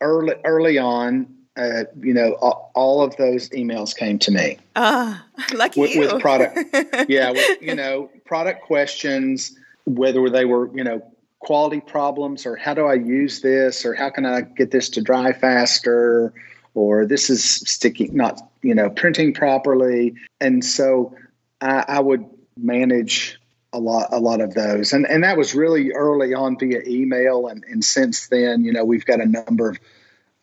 early, 0.01 0.35
early 0.45 0.79
on, 0.79 1.35
uh, 1.57 1.85
you 2.01 2.15
know, 2.15 2.33
all, 2.33 3.03
of 3.03 3.17
those 3.17 3.49
emails 3.51 3.95
came 3.97 4.19
to 4.21 4.31
me. 4.31 4.59
Ah, 4.77 5.25
uh, 5.37 5.57
lucky 5.57 5.81
with, 5.81 5.95
you. 5.95 6.01
with 6.01 6.21
product. 6.21 6.59
yeah, 7.09 7.31
with, 7.31 7.63
you 7.63 7.75
know, 7.75 8.11
product 8.25 8.63
questions, 8.63 9.57
whether 9.85 10.29
they 10.31 10.45
were, 10.45 10.75
you 10.77 10.85
know, 10.85 11.03
quality 11.41 11.81
problems 11.81 12.47
or 12.47 12.55
how 12.55 12.75
do 12.75 12.87
I 12.87 12.95
use 12.95 13.41
this 13.41 13.85
or 13.85 13.95
how 13.95 14.11
can 14.11 14.27
I 14.27 14.43
get 14.43 14.71
this 14.71 14.89
to 14.91 15.01
dry 15.01 15.33
faster 15.33 16.33
or 16.75 17.07
this 17.07 17.31
is 17.31 17.45
sticking, 17.45 18.15
not, 18.17 18.41
you 18.63 18.75
know, 18.75 18.91
printing 18.91 19.35
properly. 19.35 20.15
And 20.41 20.65
so 20.65 21.15
I, 21.61 21.85
I 21.89 22.01
would 22.01 22.25
manage 22.57 23.39
a 23.73 23.79
lot 23.79 24.09
a 24.11 24.19
lot 24.19 24.41
of 24.41 24.53
those 24.55 24.93
and 24.93 25.07
and 25.07 25.23
that 25.23 25.39
was 25.39 25.55
really 25.55 25.93
early 25.93 26.35
on 26.35 26.59
via 26.59 26.83
email 26.89 27.47
and 27.47 27.63
and 27.69 27.85
since 27.85 28.27
then 28.27 28.65
you 28.65 28.73
know 28.73 28.85
we've 28.85 29.07
got 29.07 29.21
a 29.21 29.27
number 29.27 29.71
of 29.71 29.79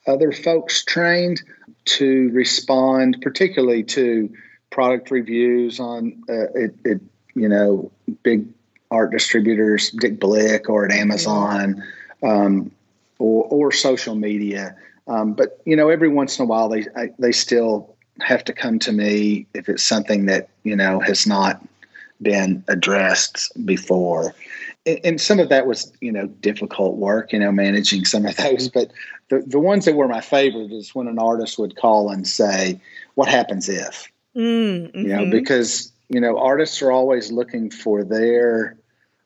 other 0.08 0.32
folks 0.32 0.84
trained 0.84 1.42
to 1.86 2.30
respond, 2.32 3.20
particularly 3.22 3.84
to 3.84 4.34
product 4.70 5.12
reviews 5.12 5.80
on 5.80 6.24
uh, 6.30 6.50
it, 6.54 6.76
it, 6.84 7.02
you 7.36 7.48
know, 7.48 7.92
big 8.24 8.48
art 8.92 9.12
distributors, 9.12 9.92
Dick 9.92 10.20
Blick 10.20 10.70
or 10.70 10.86
at 10.86 10.92
Amazon, 10.92 11.84
um, 12.24 12.72
or, 13.20 13.46
or 13.46 13.72
social 13.72 14.16
media. 14.16 14.76
Um, 15.08 15.34
but 15.34 15.62
you 15.66 15.76
know, 15.76 15.90
every 15.90 16.10
once 16.10 16.40
in 16.40 16.44
a 16.44 16.48
while, 16.48 16.70
they 16.70 16.86
I, 16.96 17.10
they 17.20 17.32
still 17.32 17.96
have 18.20 18.44
to 18.46 18.54
come 18.54 18.80
to 18.80 18.92
me 18.92 19.46
if 19.54 19.70
it's 19.70 19.84
something 19.84 20.26
that 20.26 20.50
you 20.64 20.76
know 20.76 21.00
has 21.00 21.26
not 21.26 21.66
been 22.22 22.64
addressed 22.68 23.52
before 23.66 24.34
and 24.88 25.20
some 25.20 25.40
of 25.40 25.50
that 25.50 25.68
was 25.68 25.92
you 26.02 26.12
know 26.12 26.28
difficult 26.28 26.96
work 26.96 27.34
you 27.34 27.40
know 27.40 27.52
managing 27.52 28.06
some 28.06 28.26
of 28.26 28.36
those 28.38 28.70
but 28.74 28.92
the, 29.30 29.44
the 29.46 29.60
ones 29.60 29.86
that 29.86 29.96
were 29.96 30.08
my 30.08 30.22
favorite 30.22 30.72
is 30.72 30.96
when 30.96 31.08
an 31.08 31.20
artist 31.20 31.60
would 31.60 31.76
call 31.76 32.10
and 32.10 32.28
say 32.28 32.80
what 33.16 33.28
happens 33.28 33.70
if 33.70 34.12
mm, 34.36 34.92
hmm 34.92 34.98
you 34.98 35.08
know 35.08 35.22
mm-hmm. 35.22 35.32
because 35.32 35.92
you 36.10 36.22
know 36.22 36.38
artists 36.38 36.82
are 36.82 36.92
always 36.92 37.32
looking 37.32 37.70
for 37.70 38.04
their 38.04 38.78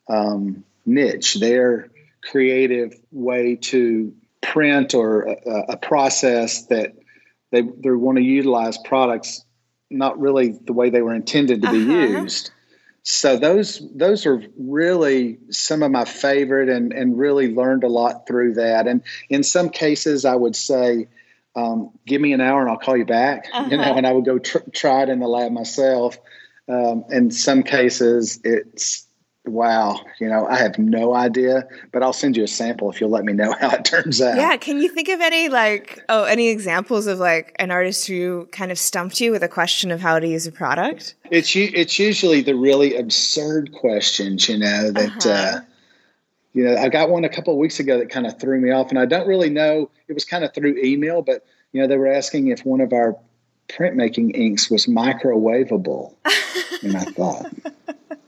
um, 0.09 0.63
niche 0.85 1.35
their 1.35 1.89
creative 2.23 2.93
way 3.11 3.55
to 3.55 4.13
print 4.41 4.93
or 4.93 5.23
a, 5.23 5.35
a 5.69 5.77
process 5.77 6.65
that 6.67 6.93
they, 7.51 7.61
they 7.61 7.89
want 7.91 8.17
to 8.17 8.23
utilize 8.23 8.77
products 8.77 9.45
not 9.89 10.19
really 10.19 10.57
the 10.63 10.73
way 10.73 10.89
they 10.89 11.01
were 11.01 11.13
intended 11.13 11.61
to 11.61 11.67
uh-huh. 11.67 11.77
be 11.77 11.83
used 11.83 12.51
so 13.03 13.37
those 13.37 13.81
those 13.95 14.25
are 14.25 14.41
really 14.57 15.39
some 15.49 15.81
of 15.81 15.91
my 15.91 16.05
favorite 16.05 16.69
and 16.69 16.93
and 16.93 17.17
really 17.17 17.53
learned 17.53 17.83
a 17.83 17.87
lot 17.87 18.27
through 18.27 18.53
that 18.55 18.87
and 18.87 19.01
in 19.29 19.43
some 19.43 19.69
cases 19.69 20.25
i 20.25 20.35
would 20.35 20.55
say 20.55 21.07
um, 21.53 21.91
give 22.05 22.21
me 22.21 22.31
an 22.31 22.41
hour 22.41 22.61
and 22.61 22.69
i'll 22.69 22.77
call 22.77 22.95
you 22.95 23.05
back 23.05 23.47
uh-huh. 23.51 23.69
you 23.69 23.77
know 23.77 23.83
uh-huh. 23.83 23.93
and 23.97 24.07
i 24.07 24.11
would 24.11 24.25
go 24.25 24.37
tr- 24.37 24.69
try 24.73 25.03
it 25.03 25.09
in 25.09 25.19
the 25.19 25.27
lab 25.27 25.51
myself 25.51 26.17
um, 26.69 27.05
in 27.09 27.31
some 27.31 27.63
cases 27.63 28.39
it's 28.43 29.07
wow, 29.45 29.99
you 30.19 30.27
know, 30.27 30.47
I 30.47 30.57
have 30.57 30.77
no 30.77 31.15
idea, 31.15 31.67
but 31.91 32.03
I'll 32.03 32.13
send 32.13 32.37
you 32.37 32.43
a 32.43 32.47
sample 32.47 32.91
if 32.91 33.01
you'll 33.01 33.09
let 33.09 33.25
me 33.25 33.33
know 33.33 33.53
how 33.59 33.71
it 33.71 33.85
turns 33.85 34.21
out. 34.21 34.37
Yeah. 34.37 34.55
Can 34.57 34.79
you 34.79 34.89
think 34.89 35.09
of 35.09 35.19
any 35.21 35.49
like, 35.49 36.03
oh, 36.09 36.23
any 36.23 36.49
examples 36.49 37.07
of 37.07 37.19
like 37.19 37.55
an 37.57 37.71
artist 37.71 38.07
who 38.07 38.47
kind 38.51 38.71
of 38.71 38.77
stumped 38.77 39.19
you 39.19 39.31
with 39.31 39.43
a 39.43 39.47
question 39.49 39.91
of 39.91 39.99
how 39.99 40.19
to 40.19 40.27
use 40.27 40.45
a 40.47 40.51
product? 40.51 41.15
It's 41.31 41.55
it's 41.55 41.97
usually 41.97 42.41
the 42.41 42.55
really 42.55 42.95
absurd 42.95 43.71
questions, 43.73 44.47
you 44.47 44.57
know, 44.57 44.91
that. 44.91 45.25
Uh-huh. 45.25 45.29
Uh, 45.29 45.61
you 46.53 46.65
know, 46.65 46.75
I 46.75 46.89
got 46.89 47.09
one 47.09 47.23
a 47.23 47.29
couple 47.29 47.53
of 47.53 47.59
weeks 47.59 47.79
ago 47.79 47.97
that 47.97 48.09
kind 48.09 48.27
of 48.27 48.37
threw 48.37 48.59
me 48.59 48.71
off, 48.71 48.89
and 48.89 48.99
I 48.99 49.05
don't 49.05 49.25
really 49.25 49.49
know. 49.49 49.89
It 50.09 50.13
was 50.13 50.25
kind 50.25 50.43
of 50.43 50.53
through 50.53 50.75
email, 50.83 51.21
but 51.21 51.45
you 51.71 51.81
know, 51.81 51.87
they 51.87 51.97
were 51.97 52.11
asking 52.11 52.47
if 52.47 52.65
one 52.65 52.81
of 52.81 52.91
our 52.91 53.15
printmaking 53.69 54.35
inks 54.35 54.69
was 54.69 54.85
microwavable, 54.85 56.13
and 56.83 56.97
I 56.97 57.05
thought, 57.05 57.53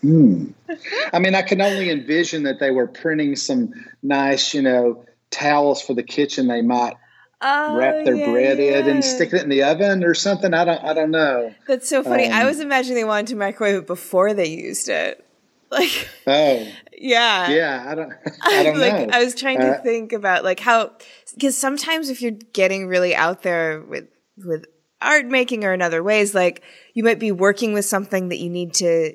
Hmm. 0.00 0.50
I 1.12 1.18
mean, 1.18 1.34
I 1.34 1.42
can 1.42 1.60
only 1.60 1.90
envision 1.90 2.44
that 2.44 2.60
they 2.60 2.70
were 2.70 2.86
printing 2.86 3.36
some 3.36 3.72
nice, 4.02 4.54
you 4.54 4.62
know, 4.62 5.04
towels 5.30 5.82
for 5.82 5.94
the 5.94 6.02
kitchen. 6.02 6.48
They 6.48 6.62
might 6.62 6.94
oh, 7.40 7.76
wrap 7.76 8.04
their 8.04 8.14
yeah, 8.14 8.30
bread 8.30 8.58
yeah. 8.58 8.78
in 8.78 8.88
and 8.88 9.04
stick 9.04 9.32
it 9.32 9.42
in 9.42 9.48
the 9.48 9.62
oven 9.64 10.04
or 10.04 10.14
something. 10.14 10.54
I 10.54 10.64
don't. 10.64 10.84
I 10.84 10.94
don't 10.94 11.10
know. 11.10 11.54
That's 11.66 11.88
so 11.88 12.02
funny. 12.02 12.26
Um, 12.26 12.32
I 12.32 12.44
was 12.44 12.60
imagining 12.60 12.96
they 12.96 13.04
wanted 13.04 13.28
to 13.28 13.36
microwave 13.36 13.76
it 13.76 13.86
before 13.86 14.34
they 14.34 14.48
used 14.48 14.88
it. 14.88 15.24
Like. 15.70 16.08
Oh. 16.26 16.66
Yeah. 16.96 17.50
Yeah. 17.50 17.84
I 17.86 17.94
don't. 17.94 18.12
I 18.42 18.62
don't 18.62 18.78
like, 18.80 19.08
know. 19.08 19.14
I 19.14 19.22
was 19.22 19.34
trying 19.34 19.60
to 19.60 19.76
uh, 19.76 19.82
think 19.82 20.14
about 20.14 20.42
like 20.42 20.60
how 20.60 20.92
because 21.34 21.58
sometimes 21.58 22.08
if 22.08 22.22
you're 22.22 22.38
getting 22.54 22.86
really 22.86 23.14
out 23.14 23.42
there 23.42 23.82
with 23.82 24.08
with 24.38 24.64
art 25.02 25.26
making 25.26 25.64
or 25.64 25.74
in 25.74 25.82
other 25.82 26.02
ways, 26.02 26.34
like 26.34 26.62
you 26.94 27.04
might 27.04 27.18
be 27.18 27.32
working 27.32 27.74
with 27.74 27.84
something 27.84 28.30
that 28.30 28.38
you 28.38 28.48
need 28.48 28.72
to 28.74 29.14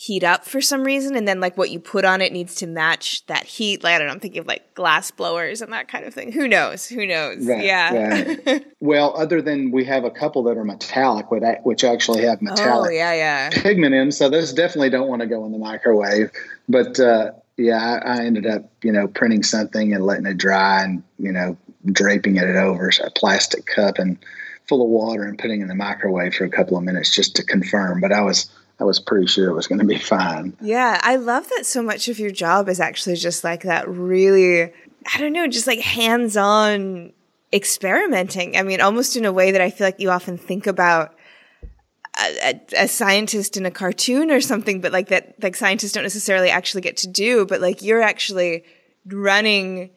heat 0.00 0.22
up 0.22 0.44
for 0.44 0.60
some 0.60 0.84
reason 0.84 1.16
and 1.16 1.26
then 1.26 1.40
like 1.40 1.56
what 1.58 1.70
you 1.70 1.80
put 1.80 2.04
on 2.04 2.20
it 2.20 2.32
needs 2.32 2.54
to 2.54 2.68
match 2.68 3.26
that 3.26 3.42
heat. 3.42 3.82
Like 3.82 3.96
i 3.96 3.98
don't 3.98 4.06
know 4.06 4.12
i'm 4.12 4.20
thinking 4.20 4.38
of 4.38 4.46
like 4.46 4.72
glass 4.74 5.10
blowers 5.10 5.60
and 5.60 5.72
that 5.72 5.88
kind 5.88 6.04
of 6.04 6.14
thing. 6.14 6.30
Who 6.30 6.46
knows? 6.46 6.86
Who 6.86 7.04
knows? 7.04 7.44
Right, 7.44 7.64
yeah. 7.64 8.36
right. 8.46 8.64
well 8.80 9.12
other 9.18 9.42
than 9.42 9.72
we 9.72 9.84
have 9.86 10.04
a 10.04 10.10
couple 10.12 10.44
that 10.44 10.56
are 10.56 10.62
metallic 10.62 11.26
which 11.32 11.82
actually 11.82 12.22
have 12.22 12.40
metallic 12.40 12.90
oh, 12.90 12.94
yeah 12.94 13.12
yeah. 13.12 13.50
pigment 13.50 13.92
in 13.92 14.12
so 14.12 14.30
those 14.30 14.52
definitely 14.52 14.90
don't 14.90 15.08
want 15.08 15.20
to 15.22 15.26
go 15.26 15.44
in 15.44 15.50
the 15.50 15.58
microwave. 15.58 16.30
But 16.68 17.00
uh, 17.00 17.32
yeah 17.56 17.98
I, 18.04 18.18
I, 18.18 18.24
ended 18.24 18.46
up 18.46 18.70
you 18.84 18.92
know 18.92 19.08
printing 19.08 19.42
something 19.42 19.92
and 19.92 20.06
letting 20.06 20.26
it 20.26 20.38
dry 20.38 20.84
and 20.84 21.02
you 21.18 21.32
know 21.32 21.56
draping 21.90 22.36
it 22.36 22.44
over 22.44 22.92
a 23.04 23.10
plastic 23.10 23.66
cup 23.66 23.98
and 23.98 24.16
full 24.68 24.80
of 24.80 24.88
water 24.90 25.24
and 25.24 25.36
putting 25.36 25.58
it 25.58 25.62
in 25.62 25.68
the 25.68 25.74
microwave 25.74 26.34
for 26.34 26.44
a 26.44 26.50
couple 26.50 26.76
of 26.76 26.84
minutes 26.84 27.12
just 27.12 27.34
to 27.34 27.42
confirm. 27.42 28.00
But 28.00 28.12
i 28.12 28.20
was 28.20 28.48
I 28.80 28.84
was 28.84 29.00
pretty 29.00 29.26
sure 29.26 29.48
it 29.48 29.54
was 29.54 29.66
going 29.66 29.80
to 29.80 29.84
be 29.84 29.98
fine. 29.98 30.56
Yeah, 30.60 31.00
I 31.02 31.16
love 31.16 31.48
that 31.56 31.66
so 31.66 31.82
much 31.82 32.08
of 32.08 32.18
your 32.18 32.30
job 32.30 32.68
is 32.68 32.78
actually 32.78 33.16
just 33.16 33.42
like 33.42 33.62
that 33.62 33.88
really, 33.88 34.62
I 34.62 35.18
don't 35.18 35.32
know, 35.32 35.48
just 35.48 35.66
like 35.66 35.80
hands 35.80 36.36
on 36.36 37.12
experimenting. 37.52 38.56
I 38.56 38.62
mean, 38.62 38.80
almost 38.80 39.16
in 39.16 39.24
a 39.24 39.32
way 39.32 39.50
that 39.50 39.60
I 39.60 39.70
feel 39.70 39.86
like 39.86 39.98
you 39.98 40.10
often 40.10 40.38
think 40.38 40.68
about 40.68 41.14
a, 42.20 42.50
a, 42.50 42.84
a, 42.84 42.88
scientist 42.88 43.56
in 43.56 43.66
a 43.66 43.70
cartoon 43.70 44.30
or 44.30 44.40
something, 44.40 44.80
but 44.80 44.92
like 44.92 45.08
that, 45.08 45.42
like 45.42 45.56
scientists 45.56 45.92
don't 45.92 46.04
necessarily 46.04 46.50
actually 46.50 46.82
get 46.82 46.98
to 46.98 47.08
do, 47.08 47.46
but 47.46 47.60
like 47.60 47.82
you're 47.82 48.02
actually 48.02 48.64
running, 49.06 49.90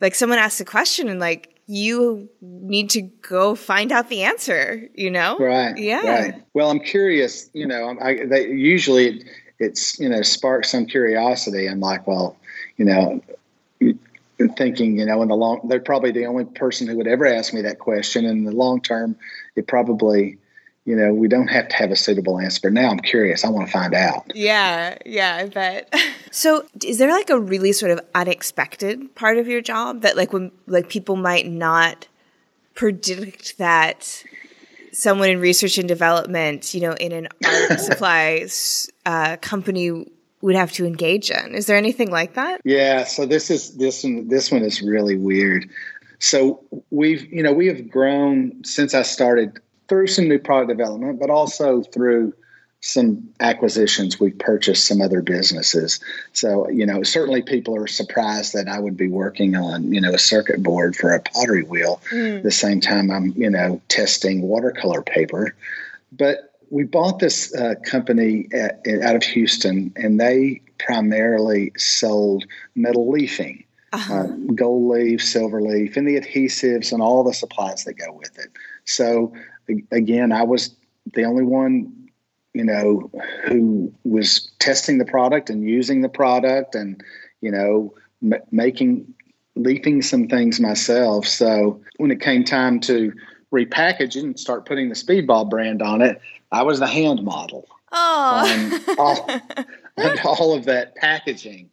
like 0.00 0.14
someone 0.14 0.38
asks 0.38 0.60
a 0.60 0.64
question 0.64 1.08
and 1.08 1.20
like 1.20 1.51
you 1.66 2.28
need 2.40 2.90
to 2.90 3.02
go 3.02 3.54
find 3.54 3.92
out 3.92 4.08
the 4.08 4.24
answer, 4.24 4.88
you 4.94 5.10
know? 5.10 5.38
Right. 5.38 5.76
Yeah. 5.78 6.06
Right. 6.06 6.44
Well, 6.54 6.70
I'm 6.70 6.80
curious, 6.80 7.48
you 7.52 7.66
know, 7.66 7.96
I, 8.00 8.26
they, 8.26 8.48
usually 8.48 9.24
it's, 9.58 9.98
you 9.98 10.08
know, 10.08 10.22
sparks 10.22 10.70
some 10.70 10.86
curiosity. 10.86 11.68
I'm 11.68 11.80
like, 11.80 12.06
well, 12.06 12.36
you 12.76 12.84
know, 12.84 13.20
thinking, 14.56 14.98
you 14.98 15.06
know, 15.06 15.22
in 15.22 15.28
the 15.28 15.36
long, 15.36 15.60
they're 15.68 15.80
probably 15.80 16.10
the 16.10 16.26
only 16.26 16.44
person 16.44 16.88
who 16.88 16.96
would 16.96 17.06
ever 17.06 17.26
ask 17.26 17.54
me 17.54 17.62
that 17.62 17.78
question. 17.78 18.24
In 18.24 18.44
the 18.44 18.52
long 18.52 18.80
term, 18.80 19.16
it 19.54 19.68
probably, 19.68 20.38
you 20.84 20.96
know, 20.96 21.14
we 21.14 21.28
don't 21.28 21.48
have 21.48 21.68
to 21.68 21.76
have 21.76 21.90
a 21.90 21.96
suitable 21.96 22.40
answer. 22.40 22.60
But 22.62 22.72
now 22.72 22.90
I'm 22.90 22.98
curious. 22.98 23.44
I 23.44 23.50
want 23.50 23.66
to 23.66 23.72
find 23.72 23.94
out. 23.94 24.32
Yeah, 24.34 24.98
yeah, 25.06 25.36
I 25.36 25.48
bet. 25.48 25.94
so, 26.30 26.66
is 26.84 26.98
there 26.98 27.10
like 27.10 27.30
a 27.30 27.38
really 27.38 27.72
sort 27.72 27.92
of 27.92 28.00
unexpected 28.14 29.14
part 29.14 29.38
of 29.38 29.46
your 29.46 29.60
job 29.60 30.02
that, 30.02 30.16
like, 30.16 30.32
when 30.32 30.50
like 30.66 30.88
people 30.88 31.16
might 31.16 31.46
not 31.46 32.08
predict 32.74 33.58
that 33.58 34.24
someone 34.92 35.30
in 35.30 35.40
research 35.40 35.78
and 35.78 35.88
development, 35.88 36.74
you 36.74 36.80
know, 36.80 36.92
in 36.94 37.12
an 37.12 37.28
art 37.44 37.80
supplies 37.80 38.90
uh, 39.06 39.36
company 39.40 40.06
would 40.40 40.56
have 40.56 40.72
to 40.72 40.84
engage 40.84 41.30
in? 41.30 41.54
Is 41.54 41.66
there 41.66 41.76
anything 41.76 42.10
like 42.10 42.34
that? 42.34 42.60
Yeah. 42.64 43.04
So 43.04 43.24
this 43.24 43.50
is 43.50 43.76
this 43.76 44.02
one. 44.02 44.26
This 44.28 44.50
one 44.50 44.62
is 44.62 44.82
really 44.82 45.16
weird. 45.16 45.70
So 46.18 46.64
we've, 46.90 47.32
you 47.32 47.42
know, 47.42 47.52
we 47.52 47.66
have 47.66 47.90
grown 47.90 48.62
since 48.64 48.94
I 48.94 49.02
started 49.02 49.60
through 49.88 50.06
some 50.06 50.28
new 50.28 50.38
product 50.38 50.68
development, 50.68 51.20
but 51.20 51.30
also 51.30 51.82
through 51.82 52.34
some 52.84 53.28
acquisitions. 53.38 54.18
We've 54.18 54.38
purchased 54.38 54.88
some 54.88 55.00
other 55.00 55.22
businesses. 55.22 56.00
So, 56.32 56.68
you 56.68 56.84
know, 56.84 57.04
certainly 57.04 57.42
people 57.42 57.76
are 57.76 57.86
surprised 57.86 58.54
that 58.54 58.66
I 58.68 58.80
would 58.80 58.96
be 58.96 59.06
working 59.06 59.54
on, 59.54 59.92
you 59.92 60.00
know, 60.00 60.12
a 60.12 60.18
circuit 60.18 60.62
board 60.62 60.96
for 60.96 61.12
a 61.12 61.20
pottery 61.20 61.62
wheel 61.62 62.00
mm. 62.10 62.42
the 62.42 62.50
same 62.50 62.80
time 62.80 63.10
I'm, 63.10 63.32
you 63.36 63.50
know, 63.50 63.80
testing 63.86 64.42
watercolor 64.42 65.02
paper. 65.02 65.54
But 66.10 66.52
we 66.70 66.82
bought 66.82 67.20
this 67.20 67.54
uh, 67.54 67.74
company 67.84 68.48
at, 68.52 68.80
out 69.02 69.14
of 69.14 69.22
Houston, 69.22 69.92
and 69.94 70.18
they 70.18 70.62
primarily 70.78 71.72
sold 71.76 72.44
metal 72.74 73.08
leafing. 73.10 73.64
uh-huh. 73.92 74.14
uh, 74.14 74.26
gold 74.54 74.90
leaf, 74.90 75.22
silver 75.22 75.60
leaf, 75.60 75.96
and 75.96 76.08
the 76.08 76.18
adhesives 76.18 76.92
and 76.92 77.02
all 77.02 77.22
the 77.24 77.34
supplies 77.34 77.84
that 77.84 77.94
go 77.94 78.12
with 78.12 78.38
it. 78.38 78.50
So 78.84 79.32
again, 79.90 80.32
I 80.32 80.42
was 80.42 80.74
the 81.14 81.24
only 81.24 81.44
one, 81.44 82.08
you 82.54 82.64
know, 82.64 83.10
who 83.46 83.92
was 84.04 84.50
testing 84.58 84.98
the 84.98 85.04
product 85.04 85.50
and 85.50 85.68
using 85.68 86.02
the 86.02 86.08
product, 86.08 86.74
and 86.74 87.02
you 87.40 87.50
know, 87.50 87.94
m- 88.22 88.42
making 88.50 89.14
leafing 89.54 90.02
some 90.02 90.28
things 90.28 90.60
myself. 90.60 91.26
So 91.26 91.80
when 91.98 92.10
it 92.10 92.20
came 92.20 92.44
time 92.44 92.80
to 92.80 93.12
repackage 93.52 94.16
it 94.16 94.24
and 94.24 94.38
start 94.38 94.66
putting 94.66 94.88
the 94.88 94.94
Speedball 94.94 95.50
brand 95.50 95.82
on 95.82 96.00
it, 96.00 96.20
I 96.50 96.62
was 96.62 96.78
the 96.78 96.86
hand 96.86 97.22
model. 97.22 97.66
Oh. 97.92 98.80
On 98.88 98.98
all, 98.98 99.30
on 99.98 100.18
all 100.24 100.54
of 100.54 100.64
that 100.64 100.94
packaging. 100.96 101.68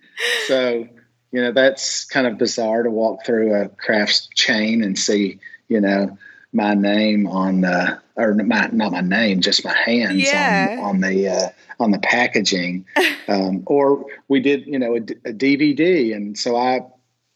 So 0.47 0.87
you 1.31 1.41
know 1.41 1.51
that's 1.51 2.05
kind 2.05 2.27
of 2.27 2.37
bizarre 2.37 2.83
to 2.83 2.89
walk 2.89 3.25
through 3.25 3.53
a 3.53 3.69
crafts 3.69 4.27
chain 4.35 4.83
and 4.83 4.97
see 4.97 5.39
you 5.67 5.79
know 5.79 6.17
my 6.51 6.73
name 6.73 7.27
on 7.27 7.61
the 7.61 7.99
or 8.15 8.33
my, 8.33 8.69
not 8.71 8.91
my 8.91 9.01
name 9.01 9.39
just 9.39 9.63
my 9.63 9.75
hands 9.85 10.23
yeah. 10.23 10.77
on, 10.79 10.85
on 10.85 11.01
the 11.01 11.27
uh, 11.27 11.49
on 11.79 11.91
the 11.91 11.99
packaging. 11.99 12.85
Um, 13.27 13.61
or 13.67 14.07
we 14.27 14.39
did 14.39 14.65
you 14.65 14.79
know 14.79 14.95
a, 14.95 14.97
a, 14.97 15.33
dvd 15.33 16.15
and 16.15 16.35
so 16.35 16.55
i 16.55 16.79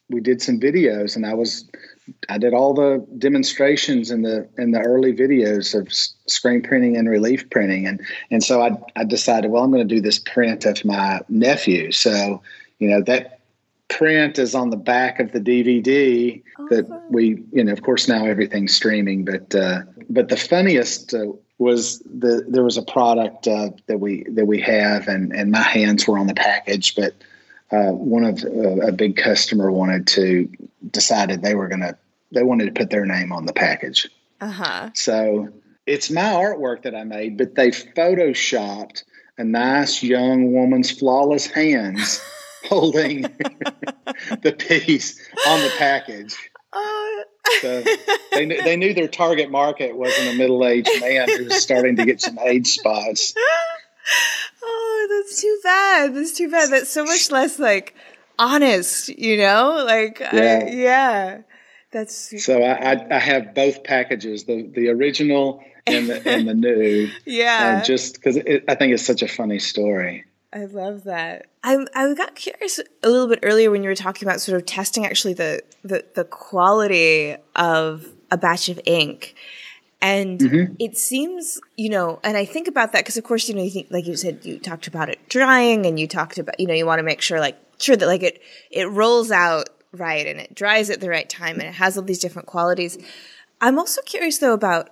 we 0.10 0.22
did 0.22 0.42
some 0.42 0.60
videos 0.60 1.16
and 1.16 1.24
i 1.24 1.36
was 1.36 1.70
i 2.30 2.40
did 2.40 2.52
all 2.52 2.74
the 2.74 3.06
demonstrations 3.20 4.10
in 4.10 4.24
the 4.24 4.50
in 4.58 4.72
the 4.72 4.80
early 4.80 5.14
videos 5.14 5.80
of 5.80 5.94
screen 5.94 6.64
printing 6.64 6.98
and 6.98 7.08
relief 7.08 7.48
printing. 7.52 7.86
And 7.86 8.02
and 8.32 8.44
so 8.44 8.64
i, 8.64 8.72
I 8.96 9.04
decided 9.04 9.52
well 9.52 9.64
i'm 9.64 9.70
going 9.70 9.88
to 9.88 9.96
do 9.96 10.02
this 10.02 10.18
print 10.18 10.66
of 10.66 10.84
my 10.84 11.22
nephew. 11.30 11.92
So 11.92 12.42
you 12.80 12.90
know 12.90 13.04
that 13.04 13.40
print 13.90 14.40
is 14.40 14.56
on 14.56 14.70
the 14.70 14.78
back 14.78 15.20
of 15.20 15.32
the 15.32 15.40
DVD 15.40 16.42
awesome. 16.58 16.68
that 16.70 17.12
we, 17.12 17.44
you 17.52 17.64
know, 17.64 17.72
of 17.72 17.82
course 17.82 18.08
now 18.08 18.26
everything's 18.26 18.74
streaming, 18.74 19.26
but 19.26 19.54
uh, 19.56 19.82
but 20.10 20.30
the 20.30 20.38
funniest 20.38 21.14
uh, 21.14 21.26
was 21.58 22.00
the 22.00 22.46
there 22.48 22.64
was 22.64 22.78
a 22.78 22.82
product 22.82 23.48
uh, 23.48 23.70
that 23.88 24.00
we 24.00 24.24
that 24.30 24.46
we 24.46 24.60
have, 24.62 25.08
and 25.08 25.34
and 25.34 25.52
my 25.52 25.62
hands 25.62 26.08
were 26.08 26.18
on 26.18 26.28
the 26.28 26.34
package, 26.34 26.96
but 26.96 27.14
uh, 27.72 27.92
one 27.92 28.24
of 28.24 28.44
uh, 28.44 28.88
a 28.88 28.92
big 28.92 29.16
customer 29.18 29.72
wanted 29.72 30.08
to 30.08 30.50
decided 30.92 31.42
they 31.42 31.56
were 31.56 31.68
gonna 31.68 31.98
they 32.32 32.44
wanted 32.44 32.66
to 32.66 32.72
put 32.72 32.90
their 32.90 33.06
name 33.06 33.32
on 33.32 33.46
the 33.46 33.54
package. 33.54 34.10
Uh 34.42 34.52
huh. 34.52 34.90
So 34.94 35.50
it's 35.86 36.10
my 36.10 36.22
artwork 36.22 36.84
that 36.84 36.96
I 36.96 37.04
made, 37.04 37.38
but 37.38 37.56
they 37.56 37.72
photoshopped 37.72 39.04
a 39.38 39.44
nice 39.44 40.04
young 40.04 40.54
woman's 40.54 40.92
flawless 40.92 41.48
hands. 41.48 42.22
holding 42.66 43.22
the 44.42 44.56
piece 44.58 45.20
on 45.48 45.60
the 45.60 45.72
package. 45.78 46.36
Uh, 46.72 47.24
so 47.62 47.84
they 48.34 48.46
knew, 48.46 48.62
they 48.64 48.76
knew 48.76 48.94
their 48.94 49.08
target 49.08 49.52
market 49.52 49.96
wasn't 49.96 50.34
a 50.34 50.38
middle 50.38 50.66
aged 50.66 50.90
man 51.00 51.30
who 51.30 51.46
was 51.46 51.62
starting 51.62 51.96
to 51.98 52.06
get 52.06 52.22
some 52.22 52.40
age 52.40 52.68
spots. 52.68 53.36
Oh, 54.64 55.08
that's 55.10 55.42
too 55.42 55.60
bad. 55.64 56.16
That's 56.16 56.34
too 56.34 56.50
bad. 56.50 56.72
That's 56.72 56.90
so 56.90 57.06
much 57.06 57.32
less 57.32 57.60
like 57.60 57.96
honest, 58.40 59.10
you 59.10 59.38
know? 59.38 59.84
Like, 59.86 60.20
yeah. 60.20 60.64
I, 60.64 60.70
yeah. 60.70 61.42
That's 61.92 62.44
so 62.44 62.62
I, 62.62 62.94
I, 62.94 63.16
I 63.16 63.20
have 63.20 63.54
both 63.54 63.84
packages 63.84 64.46
the 64.46 64.68
the 64.68 64.90
original 64.90 65.64
and 65.86 66.10
the 66.10 66.28
and 66.28 66.48
the 66.48 66.56
new. 66.56 67.10
yeah. 67.26 67.78
Um, 67.78 67.86
just 67.86 68.16
because 68.16 68.38
I 68.38 68.76
think 68.76 68.94
it's 68.94 69.06
such 69.06 69.22
a 69.22 69.28
funny 69.28 69.60
story. 69.60 70.26
I 70.54 70.66
love 70.66 71.06
that. 71.06 71.48
I 71.64 71.86
I 71.96 72.14
got 72.14 72.36
curious 72.36 72.80
a 73.02 73.10
little 73.10 73.28
bit 73.28 73.40
earlier 73.42 73.72
when 73.72 73.84
you 73.84 73.90
were 73.90 73.96
talking 73.96 74.28
about 74.28 74.40
sort 74.40 74.60
of 74.60 74.66
testing 74.66 75.06
actually 75.06 75.34
the 75.34 75.62
the, 75.84 76.06
the 76.14 76.24
quality 76.26 77.36
of 77.56 78.08
a 78.30 78.38
batch 78.38 78.70
of 78.70 78.80
ink. 78.86 79.36
And 80.02 80.40
mm-hmm. 80.40 80.74
it 80.80 80.98
seems, 80.98 81.62
you 81.78 81.90
know, 81.90 82.20
and 82.26 82.36
I 82.36 82.44
think 82.44 82.68
about 82.68 82.92
that 82.92 83.00
because, 83.00 83.16
of 83.16 83.24
course, 83.24 83.48
you 83.48 83.56
know, 83.56 83.64
you 83.64 83.70
think, 83.70 83.88
like 83.90 84.06
you 84.06 84.18
said, 84.18 84.44
you 84.44 84.60
talked 84.60 84.86
about 84.86 85.08
it 85.08 85.30
drying, 85.30 85.86
and 85.86 85.98
you 85.98 86.10
talked 86.10 86.38
about, 86.38 86.60
you 86.60 86.68
know, 86.68 86.74
you 86.74 86.86
want 86.86 87.00
to 87.00 87.04
make 87.04 87.22
sure, 87.22 87.40
like, 87.40 87.58
sure 87.80 87.96
that 87.96 88.08
like 88.08 88.24
it 88.24 88.42
it 88.72 88.90
rolls 88.90 89.32
out 89.32 89.70
right 89.92 90.26
and 90.28 90.40
it 90.40 90.56
dries 90.56 90.90
at 90.90 91.02
the 91.02 91.10
right 91.10 91.30
time 91.30 91.60
and 91.60 91.70
it 91.70 91.74
has 91.76 91.98
all 91.98 92.04
these 92.04 92.20
different 92.20 92.48
qualities. 92.48 92.98
I'm 93.62 93.80
also 93.80 94.02
curious 94.02 94.40
though 94.40 94.54
about 94.54 94.90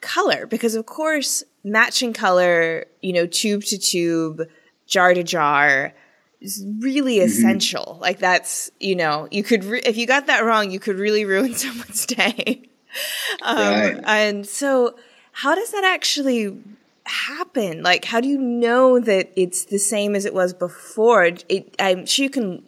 color 0.00 0.46
because, 0.46 0.74
of 0.74 0.86
course, 0.86 1.42
matching 1.64 2.12
color, 2.12 2.86
you 3.02 3.12
know, 3.12 3.26
tube 3.26 3.64
to 3.64 3.78
tube 3.78 4.42
jar 4.86 5.14
to 5.14 5.22
jar 5.22 5.92
is 6.40 6.64
really 6.80 7.16
mm-hmm. 7.16 7.26
essential. 7.26 7.98
Like 8.00 8.18
that's, 8.18 8.70
you 8.80 8.96
know, 8.96 9.28
you 9.30 9.42
could, 9.42 9.64
re- 9.64 9.82
if 9.84 9.96
you 9.96 10.06
got 10.06 10.26
that 10.26 10.44
wrong, 10.44 10.70
you 10.70 10.80
could 10.80 10.98
really 10.98 11.24
ruin 11.34 11.54
someone's 11.54 12.06
day. 12.06 12.68
um, 13.42 13.56
right. 13.56 14.00
And 14.04 14.46
so 14.46 14.96
how 15.32 15.54
does 15.54 15.70
that 15.72 15.84
actually 15.84 16.58
happen? 17.04 17.82
Like, 17.82 18.04
how 18.04 18.20
do 18.20 18.28
you 18.28 18.38
know 18.38 18.98
that 19.00 19.30
it's 19.36 19.64
the 19.64 19.78
same 19.78 20.14
as 20.14 20.24
it 20.24 20.34
was 20.34 20.54
before? 20.54 21.24
It, 21.48 21.74
I'm 21.78 22.06
sure 22.06 22.24
you 22.24 22.30
can, 22.30 22.62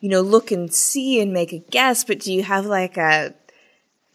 you 0.00 0.08
know, 0.08 0.20
look 0.20 0.50
and 0.50 0.72
see 0.72 1.20
and 1.20 1.32
make 1.32 1.52
a 1.52 1.58
guess, 1.58 2.04
but 2.04 2.20
do 2.20 2.32
you 2.32 2.42
have 2.42 2.66
like 2.66 2.96
a, 2.96 3.34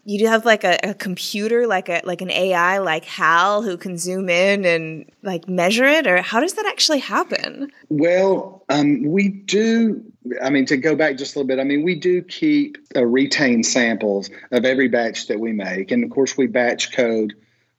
you 0.05 0.19
do 0.19 0.27
have 0.27 0.45
like 0.45 0.63
a, 0.63 0.77
a, 0.83 0.93
computer, 0.93 1.67
like 1.67 1.89
a 1.89 2.01
like 2.03 2.21
an 2.21 2.31
AI, 2.31 2.79
like 2.79 3.05
Hal, 3.05 3.61
who 3.61 3.77
can 3.77 3.97
zoom 3.97 4.29
in 4.29 4.65
and 4.65 5.05
like 5.23 5.47
measure 5.47 5.85
it, 5.85 6.07
or 6.07 6.21
how 6.21 6.39
does 6.39 6.53
that 6.53 6.65
actually 6.65 6.99
happen? 6.99 7.71
Well, 7.89 8.63
um, 8.69 9.03
we 9.03 9.29
do. 9.29 10.03
I 10.41 10.49
mean, 10.49 10.65
to 10.67 10.77
go 10.77 10.95
back 10.95 11.17
just 11.17 11.35
a 11.35 11.39
little 11.39 11.47
bit, 11.47 11.59
I 11.59 11.63
mean, 11.63 11.83
we 11.83 11.95
do 11.95 12.21
keep 12.21 12.77
uh, 12.95 13.05
retain 13.05 13.63
samples 13.63 14.29
of 14.51 14.65
every 14.65 14.87
batch 14.87 15.27
that 15.27 15.39
we 15.39 15.51
make, 15.51 15.91
and 15.91 16.03
of 16.03 16.09
course, 16.09 16.37
we 16.37 16.47
batch 16.47 16.91
code 16.93 17.33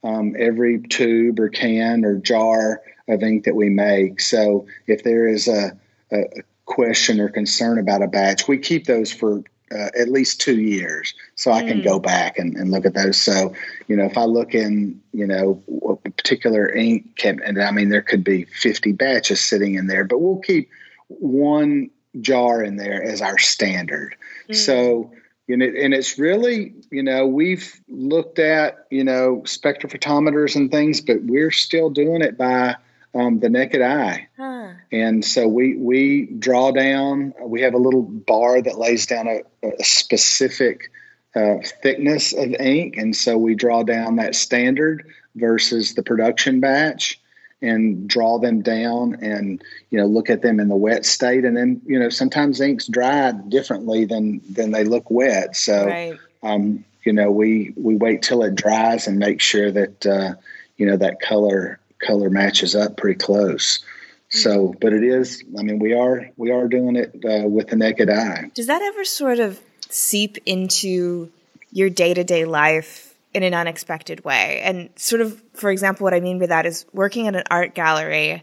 um, 0.05 0.35
every 0.39 0.81
tube 0.81 1.41
or 1.41 1.49
can 1.49 2.05
or 2.05 2.17
jar 2.17 2.83
of 3.09 3.23
ink 3.23 3.45
that 3.45 3.55
we 3.55 3.71
make. 3.71 4.21
So, 4.21 4.67
if 4.87 5.03
there 5.03 5.27
is 5.27 5.49
a, 5.49 5.79
a 6.13 6.25
question 6.65 7.19
or 7.19 7.29
concern 7.29 7.79
about 7.79 8.03
a 8.03 8.07
batch, 8.07 8.47
we 8.47 8.59
keep 8.59 8.87
those 8.87 9.13
for 9.13 9.43
uh, 9.73 9.91
at 9.99 10.09
least 10.09 10.41
two 10.41 10.61
years 10.61 11.15
so 11.37 11.53
I 11.53 11.63
can 11.63 11.83
go 11.83 11.97
hmm. 11.97 12.03
back 12.03 12.39
and, 12.39 12.57
and 12.57 12.71
look 12.71 12.85
at 12.85 12.95
those. 12.95 13.17
So, 13.21 13.55
you 13.89 13.97
know, 13.97 14.05
if 14.05 14.19
I 14.19 14.25
look 14.25 14.55
in, 14.55 15.01
you 15.13 15.27
know, 15.27 15.63
a 15.89 16.11
particular 16.11 16.71
ink, 16.71 17.17
can, 17.17 17.41
and 17.43 17.63
I 17.63 17.71
mean, 17.71 17.89
there 17.89 18.03
could 18.03 18.25
be 18.25 18.45
50 18.45 18.93
batches 18.93 19.41
sitting 19.41 19.75
in 19.77 19.87
there, 19.87 20.05
but 20.05 20.21
we'll 20.21 20.41
keep 20.41 20.69
one 21.09 21.91
jar 22.21 22.63
in 22.63 22.77
there 22.77 23.03
as 23.03 23.23
our 23.23 23.39
standard. 23.39 24.17
Mm. 24.49 24.57
So, 24.57 25.13
you 25.47 25.57
know, 25.57 25.67
and 25.67 25.95
it's 25.95 26.19
really, 26.19 26.75
you 26.91 27.03
know, 27.03 27.27
we've 27.27 27.81
looked 27.89 28.39
at, 28.39 28.87
you 28.91 29.05
know, 29.05 29.43
spectrophotometers 29.45 30.57
and 30.57 30.71
things, 30.71 31.01
but 31.01 31.23
we're 31.23 31.51
still 31.51 31.91
doing 31.91 32.23
it 32.23 32.37
by, 32.37 32.77
um, 33.15 33.41
the 33.41 33.49
naked 33.49 33.83
eye. 33.83 34.29
Huh. 34.37 34.73
And 34.93 35.25
so 35.25 35.49
we 35.49 35.77
we 35.77 36.27
draw 36.27 36.71
down. 36.71 37.35
We 37.41 37.63
have 37.63 37.75
a 37.75 37.79
little 37.79 38.03
bar 38.03 38.61
that 38.61 38.79
lays 38.79 39.07
down 39.07 39.27
a, 39.27 39.67
a 39.67 39.85
specific 39.85 40.91
uh, 41.35 41.57
thickness 41.83 42.33
of 42.33 42.55
ink, 42.55 42.97
and 42.97 43.15
so 43.15 43.39
we 43.39 43.55
draw 43.55 43.83
down 43.83 44.17
that 44.17 44.35
standard 44.35 45.07
versus 45.35 45.95
the 45.95 46.03
production 46.03 46.61
batch 46.61 47.21
and 47.63 48.09
draw 48.09 48.39
them 48.39 48.63
down 48.63 49.19
and 49.21 49.63
you 49.91 49.99
know 49.99 50.07
look 50.07 50.31
at 50.31 50.43
them 50.43 50.61
in 50.61 50.69
the 50.69 50.77
wet 50.77 51.05
state 51.05 51.45
and 51.45 51.57
then 51.57 51.81
you 51.87 51.99
know 51.99 52.09
sometimes 52.09 52.61
inks 52.61 52.87
dry 52.87 53.33
differently 53.33 54.07
than 54.07 54.41
than 54.51 54.71
they 54.71 54.83
look 54.83 55.11
wet 55.11 55.55
so 55.55 55.87
right. 55.87 56.19
um, 56.43 56.85
you 57.05 57.13
know 57.13 57.31
we 57.31 57.73
we 57.77 57.97
wait 57.97 58.23
till 58.23 58.43
it 58.43 58.55
dries 58.55 59.07
and 59.07 59.19
make 59.19 59.41
sure 59.41 59.71
that 59.71 60.07
uh, 60.07 60.35
you 60.79 60.87
know 60.87 60.97
that 60.97 61.21
color 61.21 61.79
color 62.01 62.31
matches 62.31 62.75
up 62.75 62.97
pretty 62.97 63.19
close. 63.19 63.85
So, 64.31 64.69
mm-hmm. 64.69 64.79
but 64.81 64.93
it 64.93 65.03
is. 65.03 65.43
I 65.59 65.63
mean, 65.63 65.79
we 65.79 65.93
are 65.95 66.31
we 66.37 66.51
are 66.51 66.69
doing 66.69 66.97
it 66.97 67.15
uh, 67.25 67.49
with 67.49 67.69
the 67.69 67.77
naked 67.77 68.09
eye. 68.09 68.51
Does 68.55 68.69
that 68.69 68.83
ever 68.83 69.05
sort 69.05 69.41
of 69.41 69.61
seep 69.89 70.39
into 70.47 71.31
your 71.73 71.91
day 71.91 72.15
to 72.15 72.25
day 72.25 72.45
life 72.45 73.15
in 73.35 73.43
an 73.43 73.55
unexpected 73.55 74.25
way? 74.25 74.61
And 74.63 74.91
sort 74.97 75.21
of, 75.21 75.43
for 75.55 75.71
example, 75.71 76.05
what 76.05 76.15
I 76.15 76.21
mean 76.21 76.39
by 76.39 76.47
that 76.47 76.67
is 76.67 76.87
working 76.93 77.27
at 77.27 77.37
an 77.37 77.45
art 77.51 77.75
gallery. 77.75 78.43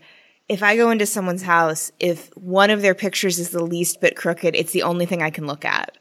If 0.50 0.64
I 0.64 0.78
go 0.78 0.92
into 0.92 1.06
someone's 1.06 1.42
house, 1.42 1.92
if 2.00 2.36
one 2.38 2.70
of 2.70 2.82
their 2.82 2.96
pictures 2.96 3.38
is 3.38 3.50
the 3.50 3.64
least 3.64 4.00
bit 4.00 4.16
crooked, 4.16 4.56
it's 4.56 4.72
the 4.72 4.84
only 4.84 5.06
thing 5.06 5.22
I 5.22 5.30
can 5.30 5.46
look 5.46 5.66
at 5.66 5.98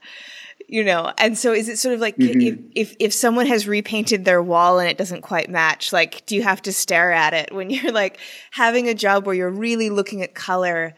you 0.67 0.83
know 0.83 1.11
and 1.17 1.37
so 1.37 1.53
is 1.53 1.69
it 1.69 1.77
sort 1.79 1.95
of 1.95 2.01
like 2.01 2.17
mm-hmm. 2.17 2.41
if, 2.41 2.59
if 2.75 2.95
if 2.99 3.13
someone 3.13 3.45
has 3.45 3.67
repainted 3.67 4.25
their 4.25 4.41
wall 4.41 4.79
and 4.79 4.89
it 4.89 4.97
doesn't 4.97 5.21
quite 5.21 5.49
match 5.49 5.91
like 5.93 6.25
do 6.25 6.35
you 6.35 6.43
have 6.43 6.61
to 6.61 6.73
stare 6.73 7.11
at 7.11 7.33
it 7.33 7.53
when 7.53 7.69
you're 7.71 7.91
like 7.91 8.19
having 8.51 8.87
a 8.87 8.93
job 8.93 9.25
where 9.25 9.35
you're 9.35 9.49
really 9.49 9.89
looking 9.89 10.21
at 10.21 10.35
color 10.35 10.93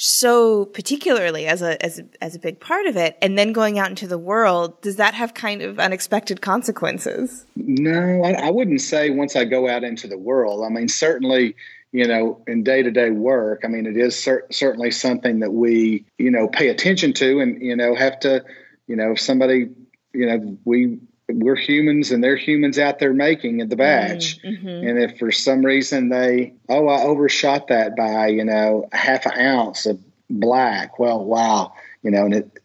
so 0.00 0.64
particularly 0.66 1.46
as 1.46 1.60
a 1.60 1.82
as 1.84 1.98
a, 1.98 2.04
as 2.20 2.36
a 2.36 2.38
big 2.38 2.60
part 2.60 2.86
of 2.86 2.96
it 2.96 3.18
and 3.20 3.36
then 3.36 3.52
going 3.52 3.80
out 3.80 3.90
into 3.90 4.06
the 4.06 4.18
world? 4.18 4.80
Does 4.80 4.94
that 4.96 5.14
have 5.14 5.34
kind 5.34 5.60
of 5.60 5.80
unexpected 5.80 6.40
consequences? 6.40 7.44
No 7.56 8.22
I, 8.22 8.46
I 8.46 8.50
wouldn't 8.50 8.80
say 8.80 9.10
once 9.10 9.34
i 9.34 9.44
go 9.44 9.68
out 9.68 9.82
into 9.82 10.06
the 10.06 10.18
world. 10.18 10.64
I 10.64 10.68
mean 10.68 10.88
certainly 10.88 11.56
you 11.90 12.06
know, 12.06 12.42
in 12.46 12.62
day 12.62 12.82
to 12.82 12.90
day 12.90 13.10
work, 13.10 13.62
I 13.64 13.68
mean, 13.68 13.86
it 13.86 13.96
is 13.96 14.18
cer- 14.18 14.46
certainly 14.50 14.90
something 14.90 15.40
that 15.40 15.52
we, 15.52 16.04
you 16.18 16.30
know, 16.30 16.46
pay 16.46 16.68
attention 16.68 17.14
to 17.14 17.40
and, 17.40 17.62
you 17.62 17.76
know, 17.76 17.94
have 17.94 18.20
to, 18.20 18.44
you 18.88 18.96
know, 18.96 19.12
if 19.12 19.20
somebody, 19.20 19.68
you 20.12 20.26
know, 20.26 20.58
we, 20.64 20.98
we're 21.28 21.56
humans 21.56 22.10
and 22.10 22.24
they're 22.24 22.36
humans 22.36 22.78
out 22.78 22.98
there 22.98 23.12
making 23.12 23.58
the 23.68 23.76
batch. 23.76 24.42
Mm-hmm. 24.42 24.68
And 24.68 24.98
if 24.98 25.18
for 25.18 25.30
some 25.30 25.64
reason 25.64 26.08
they, 26.08 26.54
oh, 26.68 26.88
I 26.88 27.02
overshot 27.02 27.68
that 27.68 27.94
by, 27.96 28.28
you 28.28 28.44
know, 28.44 28.88
half 28.92 29.26
an 29.26 29.38
ounce 29.38 29.86
of 29.86 30.00
black, 30.30 30.98
well, 30.98 31.22
wow, 31.22 31.74
you 32.02 32.10
know, 32.10 32.24
and 32.24 32.34
it, 32.34 32.58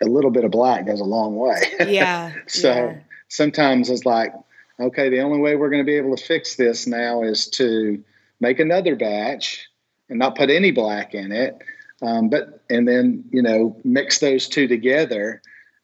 a 0.00 0.06
little 0.06 0.30
bit 0.30 0.44
of 0.44 0.52
black 0.52 0.86
goes 0.86 1.00
a 1.00 1.04
long 1.04 1.36
way. 1.36 1.60
Yeah. 1.88 2.32
so 2.46 2.72
yeah. 2.72 2.98
sometimes 3.28 3.90
it's 3.90 4.06
like, 4.06 4.32
okay, 4.78 5.08
the 5.08 5.20
only 5.20 5.40
way 5.40 5.56
we're 5.56 5.70
going 5.70 5.84
to 5.84 5.86
be 5.86 5.96
able 5.96 6.16
to 6.16 6.24
fix 6.24 6.54
this 6.54 6.86
now 6.86 7.22
is 7.22 7.48
to 7.48 8.02
make 8.38 8.60
another 8.60 8.94
batch 8.94 9.68
and 10.08 10.18
not 10.18 10.36
put 10.36 10.48
any 10.48 10.70
black 10.70 11.14
in 11.14 11.32
it. 11.32 11.60
Um, 12.02 12.28
but 12.28 12.62
and 12.70 12.88
then 12.88 13.24
you 13.30 13.42
know 13.42 13.76
mix 13.84 14.18
those 14.18 14.48
two 14.48 14.66
together. 14.66 15.42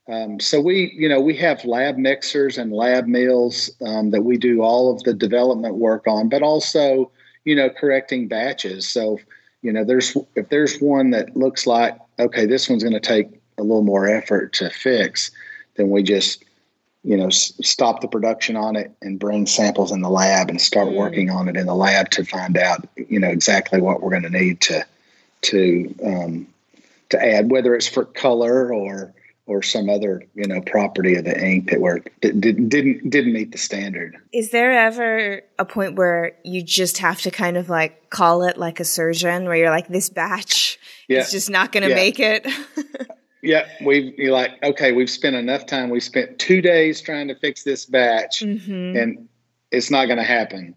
Um, 0.09 0.41
so 0.41 0.61
we 0.61 0.93
you 0.97 1.09
know 1.09 1.21
we 1.21 1.37
have 1.37 1.65
lab 1.65 1.97
mixers 1.97 2.59
and 2.59 2.73
lab 2.73 3.07
mills 3.07 3.71
um, 3.85 4.11
that 4.11 4.23
we 4.23 4.39
do 4.39 4.63
all 4.63 4.93
of 4.93 5.03
the 5.03 5.15
development 5.15 5.75
work 5.75 6.07
on, 6.07 6.29
but 6.29 6.43
also 6.43 7.11
you 7.45 7.55
know 7.55 7.69
correcting 7.69 8.29
batches. 8.29 8.89
So 8.89 9.19
you 9.63 9.73
know 9.73 9.85
there's 9.85 10.17
if 10.35 10.49
there's 10.49 10.79
one 10.79 11.11
that 11.11 11.37
looks 11.37 11.67
like 11.67 11.99
okay 12.19 12.47
this 12.47 12.69
one's 12.69 12.83
going 12.83 12.95
to 12.95 13.01
take 13.01 13.29
a 13.59 13.63
little 13.63 13.83
more 13.83 14.07
effort 14.07 14.53
to 14.55 14.71
fix, 14.71 15.31
then 15.77 15.91
we 15.91 16.03
just 16.03 16.45
you 17.05 17.17
know 17.17 17.27
s- 17.27 17.53
stop 17.63 18.01
the 18.01 18.09
production 18.09 18.57
on 18.57 18.75
it 18.77 18.93
and 19.03 19.19
bring 19.19 19.47
samples 19.47 19.93
in 19.93 20.01
the 20.01 20.11
lab 20.11 20.49
and 20.49 20.61
start 20.61 20.89
mm. 20.89 20.97
working 20.97 21.31
on 21.31 21.49
it 21.49 21.57
in 21.57 21.67
the 21.67 21.75
lab 21.75 22.11
to 22.11 22.25
find 22.25 22.57
out 22.57 22.87
you 22.97 23.21
know 23.21 23.29
exactly 23.29 23.81
what 23.81 24.03
we're 24.03 24.11
going 24.11 24.23
to 24.23 24.31
need 24.31 24.61
to 24.61 24.85
to 25.47 25.95
um, 26.05 26.47
to 27.11 27.25
add 27.25 27.51
whether 27.51 27.75
it's 27.75 27.89
for 27.89 28.05
color 28.05 28.73
or 28.73 29.15
or 29.47 29.63
some 29.63 29.89
other 29.89 30.25
you 30.35 30.47
know 30.47 30.61
property 30.61 31.15
of 31.15 31.25
the 31.25 31.39
ink 31.39 31.71
that 31.71 31.81
were 31.81 32.03
that 32.23 32.41
didn't 32.41 32.69
didn't 32.69 33.09
didn't 33.09 33.33
meet 33.33 33.53
the 33.53 33.59
standard. 33.59 34.17
Is 34.33 34.51
there 34.51 34.73
ever 34.73 35.43
a 35.59 35.65
point 35.65 35.95
where 35.95 36.33
you 36.45 36.63
just 36.63 36.99
have 36.99 37.21
to 37.23 37.31
kind 37.31 37.57
of 37.57 37.69
like 37.69 38.11
call 38.11 38.43
it 38.43 38.59
like 38.59 38.81
a 38.81 38.85
surgeon, 38.85 39.45
where 39.45 39.57
you're 39.57 39.71
like, 39.71 39.89
this 39.89 40.09
batch 40.09 40.79
yeah. 41.09 41.21
is 41.21 41.31
just 41.31 41.51
not 41.51 41.73
going 41.73 41.85
to 41.85 41.91
yeah. 41.91 41.95
make 41.95 42.21
it? 42.21 42.47
Yeah, 43.47 43.69
we've 43.81 44.19
you're 44.19 44.33
like, 44.33 44.61
okay, 44.63 44.91
we've 44.91 45.09
spent 45.09 45.37
enough 45.37 45.67
time. 45.67 45.91
We 45.91 46.01
spent 46.01 46.39
two 46.41 46.61
days 46.61 47.01
trying 47.01 47.29
to 47.29 47.37
fix 47.37 47.63
this 47.63 47.87
batch, 47.87 48.41
mm-hmm. 48.41 48.97
and 48.97 49.29
it's 49.71 49.89
not 49.89 50.07
going 50.07 50.19
to 50.19 50.25
happen. 50.25 50.75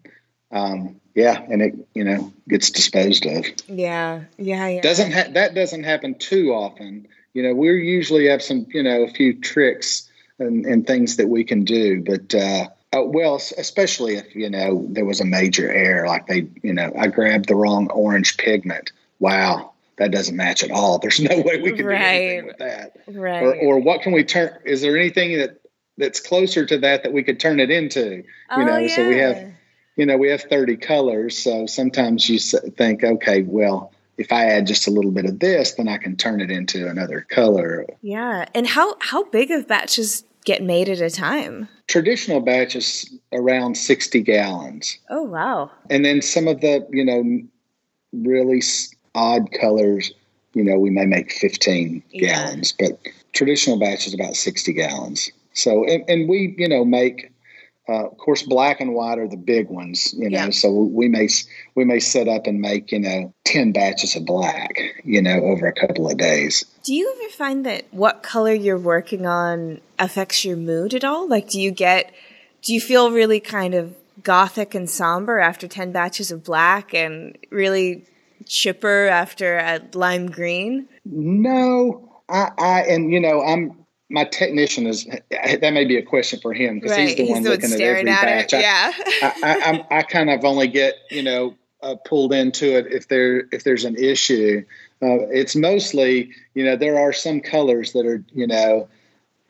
Um, 0.50 1.00
yeah, 1.14 1.40
and 1.40 1.62
it 1.62 1.74
you 1.94 2.04
know 2.04 2.32
gets 2.48 2.70
disposed 2.70 3.26
of. 3.26 3.46
Yeah, 3.68 4.24
yeah, 4.38 4.68
yeah. 4.68 4.80
Doesn't 4.80 5.12
ha- 5.12 5.30
that 5.32 5.54
doesn't 5.54 5.84
happen 5.84 6.14
too 6.16 6.52
often? 6.52 7.08
You 7.34 7.42
know, 7.44 7.54
we 7.54 7.68
usually 7.68 8.28
have 8.28 8.42
some 8.42 8.66
you 8.72 8.82
know 8.82 9.02
a 9.02 9.08
few 9.08 9.40
tricks 9.40 10.08
and, 10.38 10.64
and 10.66 10.86
things 10.86 11.16
that 11.16 11.28
we 11.28 11.44
can 11.44 11.64
do, 11.64 12.02
but. 12.02 12.34
Uh, 12.34 12.68
uh, 12.92 13.04
well, 13.04 13.36
especially 13.36 14.16
if 14.16 14.34
you 14.34 14.50
know 14.50 14.84
there 14.88 15.04
was 15.04 15.20
a 15.20 15.24
major 15.24 15.70
error, 15.70 16.08
like 16.08 16.26
they, 16.26 16.48
you 16.60 16.72
know, 16.72 16.92
I 16.98 17.06
grabbed 17.06 17.46
the 17.46 17.54
wrong 17.54 17.88
orange 17.88 18.36
pigment. 18.36 18.90
Wow, 19.20 19.74
that 20.00 20.10
doesn't 20.10 20.34
match 20.34 20.64
at 20.64 20.70
all. 20.70 20.98
There's 20.98 21.20
no 21.20 21.40
way 21.40 21.60
we 21.60 21.72
can 21.72 21.84
right. 21.84 21.98
do 21.98 22.04
anything 22.04 22.46
with 22.46 22.58
that. 22.58 22.96
Right. 23.06 23.42
Or, 23.42 23.54
or 23.54 23.78
what 23.78 24.02
can 24.02 24.12
we 24.12 24.24
turn? 24.24 24.58
Is 24.64 24.80
there 24.80 24.96
anything 24.96 25.38
that 25.38 25.60
that's 25.98 26.18
closer 26.20 26.64
to 26.66 26.78
that 26.78 27.04
that 27.04 27.12
we 27.12 27.22
could 27.22 27.38
turn 27.38 27.60
it 27.60 27.70
into? 27.70 28.16
You 28.16 28.24
oh, 28.50 28.64
know, 28.64 28.78
yeah. 28.78 28.96
so 28.96 29.06
we 29.06 29.18
have, 29.18 29.52
you 30.00 30.06
know, 30.06 30.16
we 30.16 30.30
have 30.30 30.40
30 30.40 30.78
colors. 30.78 31.36
So 31.36 31.66
sometimes 31.66 32.26
you 32.26 32.38
think, 32.38 33.04
okay, 33.04 33.42
well, 33.42 33.92
if 34.16 34.32
I 34.32 34.46
add 34.46 34.66
just 34.66 34.88
a 34.88 34.90
little 34.90 35.10
bit 35.10 35.26
of 35.26 35.40
this, 35.40 35.74
then 35.74 35.88
I 35.88 35.98
can 35.98 36.16
turn 36.16 36.40
it 36.40 36.50
into 36.50 36.88
another 36.88 37.26
color. 37.28 37.84
Yeah. 38.00 38.46
And 38.54 38.66
how 38.66 38.96
how 39.00 39.24
big 39.24 39.50
of 39.50 39.68
batches 39.68 40.24
get 40.46 40.62
made 40.62 40.88
at 40.88 41.02
a 41.02 41.10
time? 41.10 41.68
Traditional 41.86 42.40
batches 42.40 43.12
around 43.30 43.74
60 43.74 44.22
gallons. 44.22 44.96
Oh 45.10 45.20
wow. 45.20 45.70
And 45.90 46.02
then 46.02 46.22
some 46.22 46.48
of 46.48 46.62
the, 46.62 46.86
you 46.90 47.04
know, 47.04 47.46
really 48.14 48.62
odd 49.14 49.52
colors, 49.52 50.12
you 50.54 50.64
know, 50.64 50.78
we 50.78 50.88
may 50.88 51.04
make 51.04 51.30
15 51.30 52.02
yeah. 52.08 52.26
gallons, 52.26 52.72
but 52.72 52.98
traditional 53.34 53.78
batch 53.78 54.06
is 54.06 54.14
about 54.14 54.34
60 54.34 54.72
gallons. 54.72 55.30
So, 55.52 55.84
and, 55.84 56.08
and 56.08 56.26
we, 56.26 56.54
you 56.56 56.70
know, 56.70 56.86
make, 56.86 57.29
uh, 57.90 58.06
of 58.06 58.16
course, 58.18 58.44
black 58.44 58.80
and 58.80 58.94
white 58.94 59.18
are 59.18 59.26
the 59.26 59.36
big 59.36 59.68
ones, 59.68 60.14
you 60.16 60.30
know. 60.30 60.44
Yeah. 60.44 60.50
So 60.50 60.70
we 60.70 61.08
may 61.08 61.28
we 61.74 61.84
may 61.84 61.98
set 61.98 62.28
up 62.28 62.46
and 62.46 62.60
make 62.60 62.92
you 62.92 63.00
know 63.00 63.34
ten 63.44 63.72
batches 63.72 64.14
of 64.14 64.24
black, 64.24 64.78
you 65.02 65.20
know, 65.20 65.40
over 65.40 65.66
a 65.66 65.72
couple 65.72 66.08
of 66.08 66.16
days. 66.16 66.64
Do 66.84 66.94
you 66.94 67.12
ever 67.18 67.32
find 67.32 67.66
that 67.66 67.86
what 67.90 68.22
color 68.22 68.54
you're 68.54 68.78
working 68.78 69.26
on 69.26 69.80
affects 69.98 70.44
your 70.44 70.56
mood 70.56 70.94
at 70.94 71.02
all? 71.02 71.28
Like, 71.28 71.48
do 71.48 71.60
you 71.60 71.72
get, 71.72 72.12
do 72.62 72.72
you 72.72 72.80
feel 72.80 73.10
really 73.10 73.40
kind 73.40 73.74
of 73.74 73.96
gothic 74.22 74.74
and 74.74 74.88
somber 74.88 75.40
after 75.40 75.66
ten 75.66 75.90
batches 75.90 76.30
of 76.30 76.44
black, 76.44 76.94
and 76.94 77.36
really 77.50 78.04
chipper 78.46 79.08
after 79.08 79.58
a 79.58 79.80
lime 79.94 80.30
green? 80.30 80.88
No, 81.04 82.22
I, 82.28 82.50
I 82.56 82.80
and 82.82 83.12
you 83.12 83.18
know 83.18 83.42
I'm 83.42 83.79
my 84.10 84.24
technician 84.24 84.86
is 84.86 85.06
that 85.30 85.72
may 85.72 85.84
be 85.84 85.96
a 85.96 86.02
question 86.02 86.40
for 86.40 86.52
him 86.52 86.80
because 86.80 86.92
right. 86.92 87.08
he's 87.08 87.16
the 87.16 87.22
he's 87.22 87.32
one 87.32 87.42
the 87.42 87.50
looking 87.50 87.72
at 87.72 87.80
every 87.80 88.00
at 88.00 88.22
batch. 88.22 88.52
It. 88.52 88.60
Yeah, 88.60 88.92
I, 89.22 89.84
I, 89.90 89.98
I, 89.98 90.02
kind 90.02 90.30
of 90.30 90.44
only 90.44 90.68
get 90.68 90.96
you 91.10 91.22
know 91.22 91.54
uh, 91.82 91.94
pulled 92.04 92.32
into 92.32 92.76
it 92.76 92.92
if 92.92 93.08
there 93.08 93.44
if 93.52 93.64
there's 93.64 93.84
an 93.84 93.96
issue. 93.96 94.64
Uh, 95.02 95.24
it's 95.30 95.56
mostly 95.56 96.30
you 96.54 96.64
know 96.64 96.76
there 96.76 96.98
are 96.98 97.12
some 97.12 97.40
colors 97.40 97.92
that 97.92 98.04
are 98.04 98.22
you 98.32 98.46
know 98.46 98.88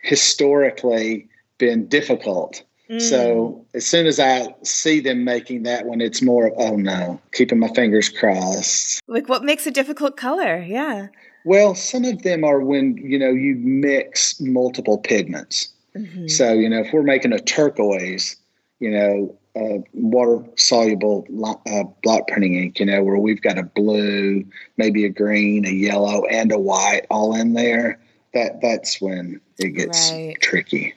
historically 0.02 1.28
been 1.58 1.86
difficult 1.86 2.62
so 2.98 3.64
mm. 3.72 3.76
as 3.76 3.86
soon 3.86 4.06
as 4.06 4.18
I 4.18 4.52
see 4.64 4.98
them 4.98 5.22
making 5.22 5.62
that 5.62 5.86
one, 5.86 6.00
it's 6.00 6.20
more 6.20 6.48
of, 6.48 6.54
oh 6.56 6.74
no, 6.74 7.20
keeping 7.32 7.60
my 7.60 7.68
fingers 7.68 8.08
crossed. 8.08 9.00
Like 9.06 9.28
what 9.28 9.44
makes 9.44 9.64
a 9.64 9.70
difficult 9.70 10.16
color? 10.16 10.60
Yeah. 10.60 11.06
Well, 11.44 11.74
some 11.74 12.04
of 12.04 12.22
them 12.22 12.44
are 12.44 12.60
when, 12.60 12.96
you 12.96 13.18
know, 13.18 13.30
you 13.30 13.56
mix 13.56 14.40
multiple 14.40 14.98
pigments. 14.98 15.68
Mm-hmm. 15.96 16.28
So, 16.28 16.52
you 16.52 16.68
know, 16.68 16.80
if 16.80 16.92
we're 16.92 17.02
making 17.02 17.32
a 17.32 17.40
turquoise, 17.40 18.36
you 18.78 18.90
know, 18.90 19.36
uh, 19.56 19.82
water 19.92 20.44
soluble 20.56 21.26
uh, 21.66 21.84
block 22.02 22.28
printing 22.28 22.54
ink, 22.54 22.78
you 22.78 22.86
know, 22.86 23.02
where 23.02 23.18
we've 23.18 23.42
got 23.42 23.58
a 23.58 23.64
blue, 23.64 24.44
maybe 24.76 25.04
a 25.04 25.08
green, 25.08 25.66
a 25.66 25.70
yellow, 25.70 26.24
and 26.26 26.52
a 26.52 26.58
white 26.58 27.06
all 27.10 27.34
in 27.34 27.54
there. 27.54 27.98
That 28.32 28.60
that's 28.60 29.00
when 29.00 29.40
it 29.58 29.70
gets 29.70 30.12
right. 30.12 30.36
tricky. 30.40 30.94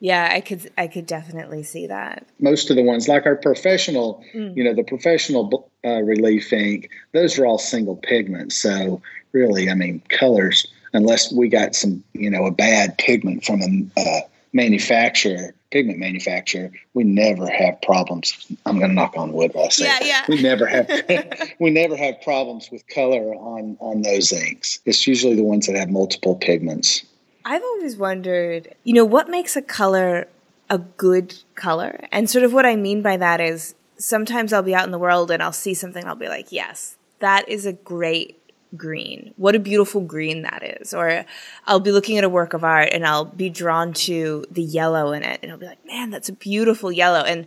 Yeah, 0.00 0.28
I 0.30 0.40
could 0.40 0.70
I 0.76 0.86
could 0.86 1.06
definitely 1.06 1.62
see 1.62 1.86
that. 1.86 2.26
Most 2.40 2.70
of 2.70 2.76
the 2.76 2.82
ones, 2.82 3.08
like 3.08 3.26
our 3.26 3.36
professional, 3.36 4.22
mm. 4.34 4.56
you 4.56 4.64
know, 4.64 4.74
the 4.74 4.84
professional 4.84 5.70
uh, 5.84 6.02
relief 6.02 6.52
ink, 6.52 6.90
those 7.12 7.38
are 7.38 7.46
all 7.46 7.58
single 7.58 7.96
pigments. 7.96 8.56
So 8.56 9.00
really, 9.32 9.70
I 9.70 9.74
mean, 9.74 10.02
colors, 10.08 10.66
unless 10.92 11.32
we 11.32 11.48
got 11.48 11.74
some, 11.74 12.04
you 12.12 12.30
know, 12.30 12.46
a 12.46 12.50
bad 12.50 12.98
pigment 12.98 13.44
from 13.44 13.62
a 13.62 14.00
uh, 14.00 14.20
manufacturer, 14.52 15.54
pigment 15.70 15.98
manufacturer, 15.98 16.70
we 16.94 17.04
never 17.04 17.50
have 17.50 17.82
problems. 17.82 18.46
I'm 18.64 18.78
going 18.78 18.90
to 18.90 18.94
knock 18.94 19.14
on 19.16 19.32
wood 19.32 19.50
while 19.54 19.66
I 19.66 19.68
say 19.68 19.86
yeah, 19.86 19.98
yeah. 20.02 20.24
we 20.28 20.40
never 20.40 20.66
have 20.66 20.88
we 21.60 21.70
never 21.70 21.96
have 21.96 22.22
problems 22.22 22.70
with 22.70 22.86
color 22.88 23.34
on 23.34 23.76
on 23.80 24.02
those 24.02 24.32
inks. 24.32 24.78
It's 24.86 25.06
usually 25.06 25.34
the 25.34 25.42
ones 25.42 25.66
that 25.66 25.76
have 25.76 25.90
multiple 25.90 26.36
pigments. 26.36 27.04
I've 27.44 27.62
always 27.62 27.96
wondered, 27.96 28.74
you 28.84 28.94
know, 28.94 29.04
what 29.04 29.28
makes 29.28 29.56
a 29.56 29.62
color 29.62 30.28
a 30.70 30.78
good 30.78 31.34
color? 31.54 32.06
And 32.10 32.28
sort 32.28 32.44
of 32.44 32.52
what 32.52 32.64
I 32.64 32.76
mean 32.76 33.02
by 33.02 33.16
that 33.18 33.40
is 33.40 33.74
sometimes 33.98 34.52
I'll 34.52 34.62
be 34.62 34.74
out 34.74 34.86
in 34.86 34.92
the 34.92 34.98
world 34.98 35.30
and 35.30 35.42
I'll 35.42 35.52
see 35.52 35.74
something, 35.74 36.04
I'll 36.06 36.14
be 36.14 36.28
like, 36.28 36.50
yes, 36.50 36.96
that 37.20 37.48
is 37.48 37.66
a 37.66 37.72
great 37.72 38.40
green. 38.76 39.34
What 39.36 39.54
a 39.54 39.60
beautiful 39.60 40.00
green 40.00 40.42
that 40.42 40.62
is. 40.80 40.94
Or 40.94 41.24
I'll 41.66 41.80
be 41.80 41.92
looking 41.92 42.18
at 42.18 42.24
a 42.24 42.28
work 42.28 42.54
of 42.54 42.64
art 42.64 42.90
and 42.92 43.06
I'll 43.06 43.26
be 43.26 43.50
drawn 43.50 43.92
to 43.92 44.44
the 44.50 44.62
yellow 44.62 45.12
in 45.12 45.22
it 45.22 45.40
and 45.42 45.52
I'll 45.52 45.58
be 45.58 45.66
like, 45.66 45.84
man, 45.86 46.10
that's 46.10 46.28
a 46.28 46.32
beautiful 46.32 46.90
yellow. 46.90 47.20
And 47.20 47.46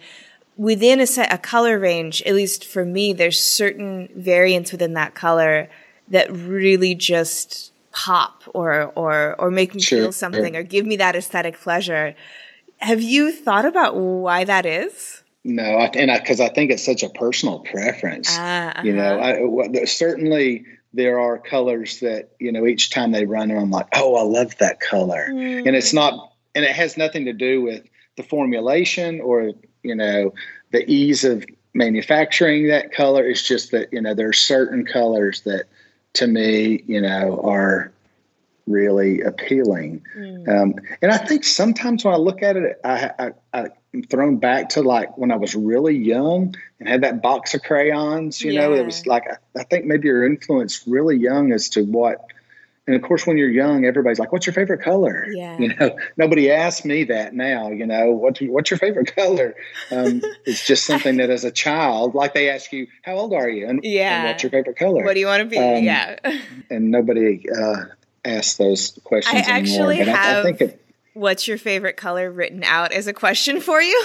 within 0.56 1.00
a 1.00 1.08
set, 1.08 1.34
a 1.34 1.38
color 1.38 1.80
range, 1.80 2.22
at 2.24 2.36
least 2.36 2.66
for 2.66 2.86
me, 2.86 3.14
there's 3.14 3.40
certain 3.40 4.10
variants 4.16 4.72
within 4.72 4.94
that 4.94 5.16
color 5.16 5.70
that 6.08 6.32
really 6.32 6.96
just 6.96 7.74
pop 7.98 8.44
or 8.54 8.92
or 8.96 9.36
or 9.40 9.50
make 9.50 9.74
me 9.74 9.82
sure, 9.82 10.04
feel 10.04 10.12
something 10.12 10.56
or 10.56 10.62
give 10.62 10.86
me 10.86 10.98
that 10.98 11.16
aesthetic 11.16 11.60
pleasure. 11.60 12.16
Have 12.78 13.02
you 13.02 13.32
thought 13.32 13.66
about 13.66 13.96
why 13.96 14.44
that 14.44 14.68
is? 14.68 15.24
No, 15.44 15.64
I, 15.64 15.86
and 15.96 16.12
because 16.22 16.40
I, 16.40 16.46
I, 16.46 16.50
think 16.50 16.70
it's 16.70 16.86
such 16.86 17.02
a 17.02 17.10
personal 17.10 17.60
preference. 17.60 18.38
uh-huh. 18.38 18.84
You 18.84 18.94
know, 18.94 19.20
I, 19.20 19.86
certainly 19.86 20.66
there 20.94 21.20
are 21.20 21.40
colors 21.40 22.00
that 22.02 22.30
you 22.40 22.52
know 22.52 22.68
each 22.68 22.92
time 22.92 23.12
they 23.12 23.26
run, 23.26 23.50
I'm 23.50 23.72
like, 23.72 23.88
oh, 23.96 24.16
I 24.16 24.22
love 24.22 24.56
that 24.60 24.80
color, 24.80 25.30
mm. 25.32 25.66
and 25.66 25.76
it's 25.76 25.94
not, 25.94 26.34
and 26.54 26.64
it 26.64 26.72
has 26.72 26.98
nothing 26.98 27.26
to 27.26 27.34
do 27.34 27.64
with 27.64 27.84
the 28.16 28.24
formulation 28.24 29.22
or 29.22 29.54
you 29.82 29.96
know 29.96 30.36
the 30.72 30.88
ease 30.88 31.24
of 31.24 31.44
manufacturing 31.74 32.68
that 32.68 32.92
color. 32.92 33.28
It's 33.28 33.42
just 33.42 33.72
that 33.72 33.92
you 33.92 34.02
know 34.02 34.14
there 34.14 34.30
are 34.30 34.34
certain 34.34 34.86
colors 34.86 35.42
that 35.42 35.66
to 36.18 36.28
me 36.28 36.84
you 36.88 37.02
know 37.02 37.42
are 37.44 37.92
really 38.68 39.22
appealing. 39.22 40.04
Mm. 40.16 40.48
Um, 40.48 40.76
and 41.02 41.12
I 41.12 41.18
think 41.18 41.44
sometimes 41.44 42.04
when 42.04 42.14
I 42.14 42.18
look 42.18 42.44
at 42.44 42.58
it, 42.58 42.80
I, 42.84 43.32
I, 43.54 43.68
I'm 43.94 44.04
thrown 44.04 44.38
back 44.38 44.70
to 44.70 44.82
like 44.82 45.18
when 45.18 45.32
I 45.32 45.38
was 45.38 45.56
really 45.56 45.96
young 45.96 46.54
and 46.80 46.88
had 46.88 47.02
that 47.02 47.22
box 47.22 47.54
of 47.54 47.64
crayons. 47.64 48.42
You 48.42 48.52
yeah. 48.52 48.68
know, 48.68 48.74
it 48.74 48.86
was 48.86 49.08
like 49.08 49.24
I, 49.28 49.60
I 49.60 49.64
think 49.64 49.86
maybe 49.86 50.08
you're 50.10 50.26
influenced 50.26 50.86
really 50.86 51.18
young 51.18 51.54
as 51.54 51.70
to 51.70 51.84
what 51.84 52.26
and 52.88 52.96
of 52.96 53.02
course, 53.02 53.28
when 53.28 53.38
you're 53.38 53.50
young, 53.50 53.84
everybody's 53.84 54.18
like, 54.18 54.32
"What's 54.32 54.46
your 54.46 54.54
favorite 54.54 54.82
color?" 54.82 55.28
Yeah. 55.30 55.58
You 55.60 55.76
know, 55.76 55.98
nobody 56.18 56.50
asks 56.50 56.86
me 56.86 57.04
that 57.06 57.34
now. 57.34 57.70
You 57.70 57.86
know, 57.86 58.12
what's 58.12 58.40
what's 58.40 58.72
your 58.72 58.78
favorite 58.78 59.14
color? 59.14 59.56
Um, 59.92 60.22
it's 60.46 60.66
just 60.66 60.86
something 60.86 61.18
that, 61.18 61.30
as 61.30 61.44
a 61.44 61.52
child, 61.52 62.16
like 62.16 62.34
they 62.34 62.50
ask 62.50 62.72
you, 62.72 62.88
"How 63.04 63.16
old 63.16 63.34
are 63.34 63.50
you?" 63.50 63.68
and, 63.68 63.82
yeah, 63.84 64.20
and 64.20 64.28
what's 64.30 64.42
your 64.42 64.52
favorite 64.52 64.78
color? 64.78 65.04
What 65.04 65.16
do 65.16 65.20
you 65.20 65.26
want 65.26 65.42
to 65.42 65.50
be? 65.50 65.58
Um, 65.58 65.84
yeah. 65.84 66.16
and 66.70 66.90
nobody 66.90 67.46
uh, 67.50 67.86
asks 68.24 68.56
those 68.56 68.98
questions 69.04 69.36
I 69.36 69.58
anymore. 69.58 69.92
Actually 69.92 69.98
but 69.98 70.08
have 70.08 70.38
I, 70.38 70.40
I 70.40 70.44
think 70.44 70.62
it, 70.62 70.82
what's 71.14 71.46
your 71.46 71.58
favorite 71.58 71.98
color 71.98 72.32
written 72.32 72.64
out 72.64 72.94
as 72.94 73.08
a 73.08 73.14
question 73.14 73.60
for 73.60 73.82
you. 73.82 74.02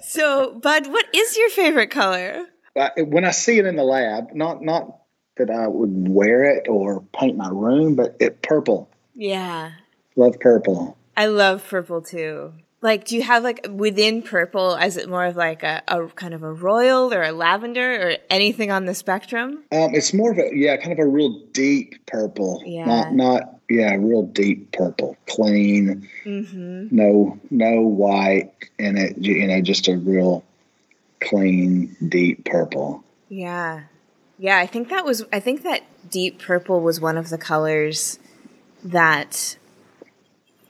so, 0.00 0.54
Bud, 0.54 0.86
what 0.86 1.06
is 1.12 1.36
your 1.36 1.50
favorite 1.50 1.90
color? 1.90 2.46
Uh, 2.76 2.90
when 2.98 3.24
I 3.24 3.32
see 3.32 3.58
it 3.58 3.66
in 3.66 3.74
the 3.74 3.82
lab, 3.82 4.32
not 4.32 4.62
not 4.62 5.01
that 5.36 5.50
I 5.50 5.66
would 5.66 6.08
wear 6.08 6.44
it 6.44 6.68
or 6.68 7.02
paint 7.18 7.36
my 7.36 7.48
room, 7.48 7.94
but 7.94 8.16
it 8.20 8.42
purple. 8.42 8.88
Yeah. 9.14 9.72
Love 10.16 10.38
purple. 10.40 10.96
I 11.16 11.26
love 11.26 11.66
purple 11.66 12.02
too. 12.02 12.52
Like, 12.80 13.04
do 13.04 13.14
you 13.14 13.22
have 13.22 13.44
like 13.44 13.66
within 13.70 14.22
purple, 14.22 14.74
is 14.74 14.96
it 14.96 15.08
more 15.08 15.24
of 15.24 15.36
like 15.36 15.62
a, 15.62 15.82
a 15.86 16.08
kind 16.08 16.34
of 16.34 16.42
a 16.42 16.52
royal 16.52 17.14
or 17.14 17.22
a 17.22 17.30
lavender 17.30 18.08
or 18.08 18.16
anything 18.28 18.72
on 18.72 18.86
the 18.86 18.94
spectrum? 18.94 19.62
Um, 19.70 19.94
it's 19.94 20.12
more 20.12 20.32
of 20.32 20.38
a, 20.38 20.50
yeah, 20.52 20.76
kind 20.76 20.92
of 20.92 20.98
a 20.98 21.06
real 21.06 21.40
deep 21.52 22.04
purple. 22.06 22.60
Yeah. 22.66 22.86
Not, 22.86 23.14
not, 23.14 23.42
yeah, 23.70 23.94
real 23.94 24.24
deep 24.24 24.72
purple, 24.72 25.16
clean, 25.28 26.08
mm-hmm. 26.24 26.94
no, 26.94 27.38
no 27.50 27.82
white 27.82 28.52
in 28.78 28.98
it, 28.98 29.16
you 29.16 29.46
know, 29.46 29.62
just 29.62 29.86
a 29.88 29.96
real 29.96 30.44
clean, 31.20 31.96
deep 32.06 32.44
purple. 32.44 33.04
Yeah. 33.28 33.84
Yeah, 34.42 34.58
I 34.58 34.66
think 34.66 34.88
that 34.88 35.04
was 35.04 35.24
I 35.32 35.38
think 35.38 35.62
that 35.62 35.84
deep 36.10 36.42
purple 36.42 36.80
was 36.80 37.00
one 37.00 37.16
of 37.16 37.28
the 37.28 37.38
colors 37.38 38.18
that 38.82 39.56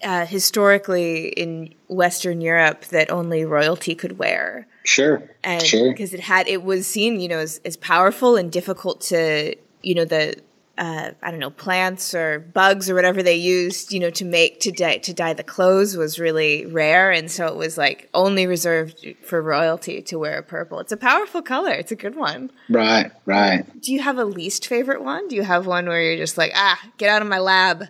uh, 0.05 0.27
historically 0.27 1.29
in 1.29 1.73
Western 1.89 2.43
Europe 2.43 2.85
that 2.89 3.11
only 3.11 3.47
royalty 3.47 3.95
could 3.95 4.19
wear. 4.19 4.67
Sure. 4.85 5.23
And 5.43 5.63
sure. 5.63 5.91
because 5.91 6.13
it 6.13 6.21
had 6.21 6.49
it 6.49 6.63
was 6.63 6.87
seen, 6.87 7.19
you 7.19 7.29
know, 7.29 7.39
as, 7.39 7.63
as 7.65 7.79
powerful 7.79 8.37
and 8.37 8.53
difficult 8.53 9.01
to, 9.01 9.57
you 9.83 9.95
know, 9.95 10.05
the 10.05 10.37
uh, 10.79 11.11
I 11.23 11.31
don't 11.31 11.41
know, 11.41 11.51
plants 11.51 12.15
or 12.15 12.39
bugs 12.39 12.89
or 12.89 12.95
whatever 12.95 13.23
they 13.23 13.37
used, 13.37 13.93
you 13.93 14.01
know, 14.01 14.11
to 14.11 14.25
make 14.25 14.61
to 14.61 14.73
dye 14.73 14.99
to 14.99 15.13
dye 15.13 15.35
the 15.35 15.43
clothes 15.43 15.97
was 15.97 16.19
really 16.19 16.65
rare, 16.65 17.11
and 17.11 17.31
so 17.31 17.47
it 17.47 17.57
was 17.57 17.77
like 17.77 18.09
only 18.15 18.47
reserved 18.47 19.07
for 19.23 19.43
royalty 19.43 20.01
to 20.03 20.19
wear 20.19 20.39
a 20.39 20.43
purple. 20.43 20.81
It's 20.81 20.93
a 20.93 20.97
powerful 20.97 21.43
color. 21.43 21.73
It's 21.73 21.93
a 21.93 21.97
good 21.97 22.17
one. 22.17 22.51
Right, 22.71 23.11
right. 23.27 23.65
Do 23.81 23.93
you 23.93 24.01
have 24.01 24.19
a 24.19 24.25
least 24.25 24.67
favorite 24.67 25.03
one? 25.03 25.29
Do 25.29 25.37
you 25.37 25.43
have 25.43 25.67
one 25.67 25.87
where 25.87 26.03
you're 26.03 26.17
just 26.17 26.39
like, 26.39 26.53
ah, 26.55 26.81
get 26.97 27.11
out 27.11 27.23
of 27.23 27.29
my 27.29 27.39
lab? 27.39 27.89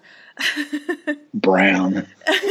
brown. 1.34 2.06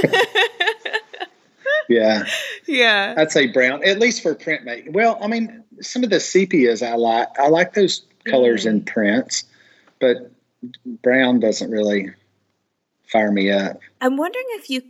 yeah. 1.90 2.24
Yeah. 2.68 3.16
I'd 3.18 3.32
say 3.32 3.48
brown, 3.48 3.84
at 3.84 4.00
least 4.00 4.24
for 4.24 4.34
printmaking. 4.34 4.94
Well, 4.94 5.18
I 5.22 5.28
mean, 5.28 5.64
some 5.82 6.04
of 6.04 6.10
the 6.10 6.18
sepias 6.18 6.86
I 6.86 6.96
like. 6.96 7.28
I 7.38 7.50
like 7.50 7.74
those 7.74 8.04
colors 8.26 8.66
mm. 8.66 8.70
in 8.70 8.86
prints 8.86 9.46
but 10.02 10.32
brown 11.02 11.40
doesn't 11.40 11.72
really 11.72 12.10
fire 13.12 13.32
me 13.32 13.52
up. 13.52 13.80
I'm 14.02 14.18
wondering 14.18 14.46
if 14.50 14.70
you, 14.70 14.82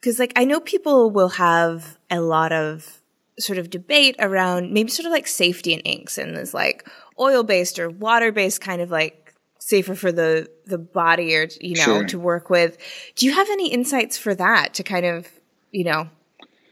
because 0.00 0.18
like 0.18 0.32
I 0.36 0.44
know 0.44 0.60
people 0.60 1.10
will 1.10 1.30
have 1.30 1.98
a 2.10 2.20
lot 2.20 2.52
of 2.52 3.00
sort 3.38 3.58
of 3.58 3.70
debate 3.70 4.16
around 4.18 4.72
maybe 4.72 4.90
sort 4.90 5.06
of 5.06 5.12
like 5.12 5.26
safety 5.26 5.72
in 5.72 5.80
inks 5.80 6.18
and 6.18 6.36
there's 6.36 6.52
like 6.52 6.88
oil 7.20 7.44
based 7.44 7.78
or 7.78 7.88
water 7.88 8.32
based 8.32 8.60
kind 8.60 8.82
of 8.82 8.90
like 8.90 9.32
safer 9.60 9.94
for 9.94 10.10
the 10.10 10.48
the 10.66 10.78
body 10.78 11.36
or 11.36 11.46
you 11.60 11.76
know 11.76 11.84
sure. 11.84 12.04
to 12.04 12.18
work 12.18 12.50
with. 12.50 12.76
Do 13.14 13.26
you 13.26 13.32
have 13.32 13.48
any 13.50 13.68
insights 13.72 14.18
for 14.18 14.34
that 14.34 14.74
to 14.74 14.82
kind 14.82 15.06
of 15.06 15.28
you 15.70 15.84
know 15.84 16.08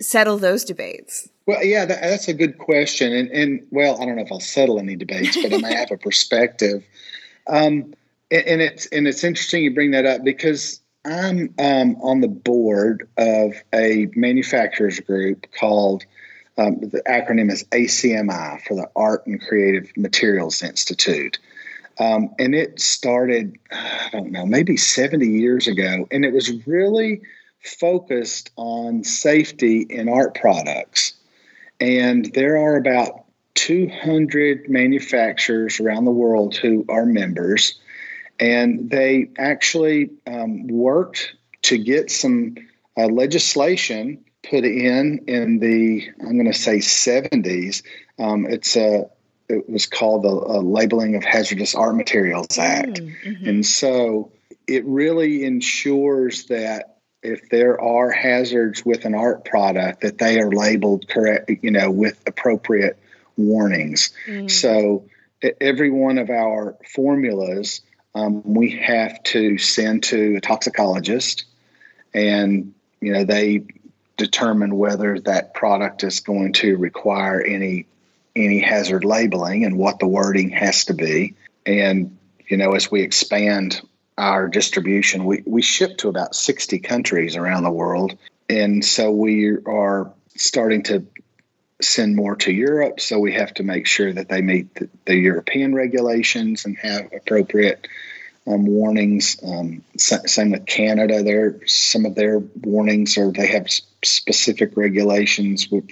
settle 0.00 0.38
those 0.38 0.64
debates? 0.64 1.28
Well, 1.46 1.62
yeah, 1.62 1.84
that, 1.84 2.00
that's 2.00 2.26
a 2.26 2.34
good 2.34 2.58
question, 2.58 3.12
and 3.12 3.30
and 3.30 3.66
well, 3.70 4.00
I 4.00 4.06
don't 4.06 4.16
know 4.16 4.22
if 4.22 4.32
I'll 4.32 4.40
settle 4.40 4.80
any 4.80 4.96
debates, 4.96 5.36
but 5.40 5.52
I 5.52 5.58
may 5.58 5.74
have 5.74 5.92
a 5.92 5.96
perspective. 5.96 6.84
Um, 7.48 7.94
and 8.30 8.60
it's 8.60 8.86
and 8.86 9.06
it's 9.06 9.22
interesting 9.22 9.62
you 9.62 9.74
bring 9.74 9.92
that 9.92 10.04
up 10.04 10.24
because 10.24 10.80
I'm 11.04 11.54
um, 11.58 11.96
on 12.02 12.20
the 12.20 12.28
board 12.28 13.08
of 13.16 13.54
a 13.72 14.08
manufacturers 14.16 14.98
group 15.00 15.46
called 15.58 16.04
um, 16.58 16.80
the 16.80 17.02
acronym 17.06 17.52
is 17.52 17.64
ACMI 17.64 18.62
for 18.62 18.74
the 18.74 18.88
Art 18.96 19.26
and 19.26 19.40
Creative 19.40 19.90
Materials 19.96 20.62
Institute. 20.62 21.38
Um, 21.98 22.34
and 22.38 22.54
it 22.54 22.80
started, 22.80 23.58
I 23.70 24.08
don't 24.12 24.32
know, 24.32 24.46
maybe 24.46 24.76
70 24.76 25.26
years 25.26 25.66
ago. 25.66 26.06
And 26.10 26.24
it 26.24 26.32
was 26.32 26.66
really 26.66 27.22
focused 27.62 28.50
on 28.56 29.04
safety 29.04 29.82
in 29.82 30.08
art 30.08 30.34
products. 30.34 31.14
And 31.80 32.32
there 32.34 32.56
are 32.56 32.76
about 32.76 33.25
200 33.56 34.68
manufacturers 34.68 35.80
around 35.80 36.04
the 36.04 36.12
world 36.12 36.54
who 36.54 36.84
are 36.88 37.06
members, 37.06 37.80
and 38.38 38.88
they 38.88 39.30
actually 39.38 40.10
um, 40.26 40.68
worked 40.68 41.34
to 41.62 41.78
get 41.78 42.10
some 42.10 42.54
uh, 42.96 43.06
legislation 43.06 44.24
put 44.48 44.64
in 44.64 45.24
in 45.26 45.58
the 45.58 46.08
I'm 46.20 46.34
going 46.34 46.52
to 46.52 46.58
say 46.58 46.78
70s. 46.78 47.82
Um, 48.18 48.46
it's 48.46 48.76
a 48.76 49.10
it 49.48 49.68
was 49.68 49.86
called 49.86 50.22
the 50.22 50.28
uh, 50.28 50.60
Labeling 50.60 51.16
of 51.16 51.24
Hazardous 51.24 51.74
Art 51.74 51.96
Materials 51.96 52.58
Act, 52.58 53.00
mm-hmm. 53.00 53.48
and 53.48 53.66
so 53.66 54.32
it 54.66 54.84
really 54.84 55.44
ensures 55.44 56.44
that 56.46 56.98
if 57.22 57.48
there 57.48 57.80
are 57.80 58.10
hazards 58.10 58.84
with 58.84 59.04
an 59.04 59.14
art 59.14 59.44
product 59.44 60.02
that 60.02 60.18
they 60.18 60.38
are 60.38 60.50
labeled 60.50 61.08
correct 61.08 61.50
you 61.62 61.70
know 61.70 61.90
with 61.90 62.20
appropriate 62.26 62.98
warnings. 63.36 64.12
Mm. 64.26 64.50
So 64.50 65.06
every 65.60 65.90
one 65.90 66.18
of 66.18 66.30
our 66.30 66.76
formulas, 66.92 67.82
um, 68.14 68.42
we 68.44 68.70
have 68.78 69.22
to 69.24 69.58
send 69.58 70.04
to 70.04 70.36
a 70.36 70.40
toxicologist, 70.40 71.44
and 72.14 72.74
you 73.00 73.12
know 73.12 73.24
they 73.24 73.64
determine 74.16 74.76
whether 74.76 75.20
that 75.20 75.52
product 75.52 76.02
is 76.02 76.20
going 76.20 76.54
to 76.54 76.76
require 76.76 77.40
any 77.40 77.86
any 78.34 78.60
hazard 78.60 79.04
labeling 79.04 79.64
and 79.64 79.76
what 79.76 79.98
the 79.98 80.06
wording 80.06 80.50
has 80.50 80.86
to 80.86 80.94
be. 80.94 81.34
And 81.64 82.16
you 82.48 82.56
know, 82.56 82.72
as 82.72 82.90
we 82.90 83.02
expand 83.02 83.80
our 84.18 84.48
distribution, 84.48 85.24
we, 85.24 85.42
we 85.46 85.62
ship 85.62 85.98
to 85.98 86.08
about 86.08 86.34
60 86.34 86.78
countries 86.78 87.36
around 87.36 87.64
the 87.64 87.70
world. 87.70 88.16
And 88.48 88.84
so 88.84 89.10
we 89.10 89.56
are 89.66 90.12
starting 90.36 90.82
to 90.84 91.06
send 91.80 92.16
more 92.16 92.36
to 92.36 92.52
Europe, 92.52 93.00
so 93.00 93.18
we 93.18 93.34
have 93.34 93.52
to 93.54 93.62
make 93.62 93.86
sure 93.86 94.12
that 94.12 94.28
they 94.28 94.40
meet 94.40 94.74
the, 94.74 94.88
the 95.04 95.16
European 95.16 95.74
regulations 95.74 96.64
and 96.64 96.76
have 96.78 97.12
appropriate 97.12 97.86
um, 98.46 98.64
warnings. 98.66 99.36
Um, 99.44 99.82
same 99.96 100.52
with 100.52 100.66
Canada; 100.66 101.22
there 101.22 101.60
some 101.66 102.06
of 102.06 102.14
their 102.14 102.38
warnings 102.38 103.18
or 103.18 103.30
they 103.30 103.48
have 103.48 103.68
specific 104.02 104.76
regulations 104.76 105.66
for 105.66 105.82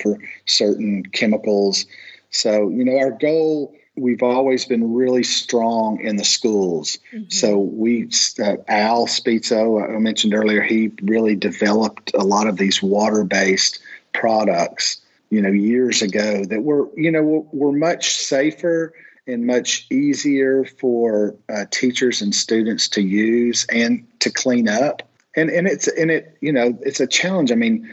certain 0.46 1.04
chemicals. 1.04 1.86
So 2.30 2.68
you 2.68 2.84
know, 2.84 2.98
our 2.98 3.10
goal. 3.10 3.74
We've 3.96 4.24
always 4.24 4.64
been 4.64 4.92
really 4.92 5.22
strong 5.22 6.00
in 6.00 6.16
the 6.16 6.24
schools. 6.24 6.98
Mm-hmm. 7.12 7.28
So 7.28 7.58
we, 7.58 8.08
uh, 8.42 8.56
Al 8.66 9.06
Spizzo, 9.06 9.80
I 9.88 9.98
mentioned 10.00 10.34
earlier, 10.34 10.62
he 10.62 10.90
really 11.00 11.36
developed 11.36 12.10
a 12.12 12.24
lot 12.24 12.48
of 12.48 12.56
these 12.56 12.82
water-based 12.82 13.78
products 14.12 15.00
you 15.30 15.42
know 15.42 15.50
years 15.50 16.02
ago 16.02 16.44
that 16.44 16.62
were 16.62 16.88
you 16.96 17.10
know 17.10 17.48
were 17.52 17.72
much 17.72 18.14
safer 18.16 18.92
and 19.26 19.46
much 19.46 19.86
easier 19.90 20.64
for 20.64 21.34
uh, 21.48 21.64
teachers 21.70 22.20
and 22.20 22.34
students 22.34 22.88
to 22.90 23.02
use 23.02 23.66
and 23.72 24.06
to 24.20 24.30
clean 24.30 24.68
up. 24.68 25.02
And 25.36 25.50
and 25.50 25.66
it's 25.66 25.88
and 25.88 26.10
it 26.10 26.36
you 26.40 26.52
know 26.52 26.78
it's 26.82 27.00
a 27.00 27.06
challenge. 27.06 27.50
I 27.50 27.56
mean 27.56 27.92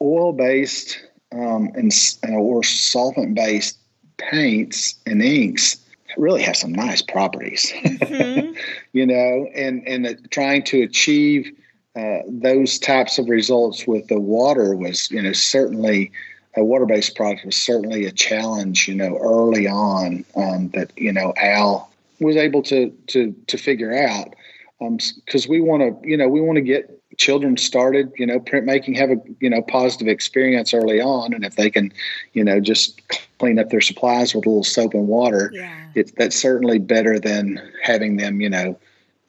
oil 0.00 0.32
based 0.32 0.98
um, 1.32 1.70
and 1.74 1.92
or 2.28 2.62
solvent 2.62 3.34
based 3.34 3.78
paints 4.16 4.94
and 5.06 5.22
inks 5.22 5.78
really 6.16 6.42
have 6.42 6.56
some 6.56 6.72
nice 6.72 7.02
properties. 7.02 7.72
Mm-hmm. 7.72 8.52
you 8.92 9.06
know 9.06 9.48
and 9.54 9.86
and 9.86 10.06
uh, 10.06 10.14
trying 10.30 10.62
to 10.64 10.82
achieve 10.82 11.52
uh, 11.94 12.18
those 12.26 12.78
types 12.78 13.18
of 13.18 13.28
results 13.28 13.86
with 13.86 14.06
the 14.08 14.20
water 14.20 14.74
was, 14.74 15.10
you 15.10 15.20
know, 15.20 15.32
certainly 15.32 16.10
a 16.56 16.64
water-based 16.64 17.16
product 17.16 17.44
was 17.44 17.56
certainly 17.56 18.04
a 18.06 18.12
challenge, 18.12 18.88
you 18.88 18.94
know, 18.94 19.18
early 19.18 19.66
on 19.66 20.24
um, 20.36 20.68
that 20.70 20.90
you 20.96 21.12
know 21.12 21.32
Al 21.36 21.90
was 22.20 22.36
able 22.36 22.62
to 22.62 22.90
to 23.08 23.34
to 23.46 23.58
figure 23.58 23.94
out 23.94 24.34
because 24.78 25.46
um, 25.46 25.50
we 25.50 25.60
want 25.60 25.82
to, 25.82 26.08
you 26.08 26.16
know, 26.16 26.28
we 26.28 26.40
want 26.40 26.56
to 26.56 26.62
get 26.62 26.98
children 27.16 27.56
started, 27.56 28.10
you 28.16 28.26
know, 28.26 28.40
printmaking, 28.40 28.96
have 28.96 29.10
a 29.10 29.16
you 29.40 29.48
know 29.48 29.62
positive 29.62 30.08
experience 30.08 30.74
early 30.74 31.00
on, 31.00 31.32
and 31.32 31.44
if 31.44 31.56
they 31.56 31.70
can, 31.70 31.92
you 32.32 32.44
know, 32.44 32.60
just 32.60 33.00
clean 33.38 33.58
up 33.58 33.70
their 33.70 33.80
supplies 33.80 34.34
with 34.34 34.46
a 34.46 34.48
little 34.48 34.64
soap 34.64 34.94
and 34.94 35.08
water, 35.08 35.50
yeah. 35.54 35.88
it's 35.94 36.12
that's 36.12 36.36
certainly 36.36 36.78
better 36.78 37.18
than 37.18 37.60
having 37.82 38.16
them, 38.16 38.40
you 38.40 38.48
know, 38.48 38.78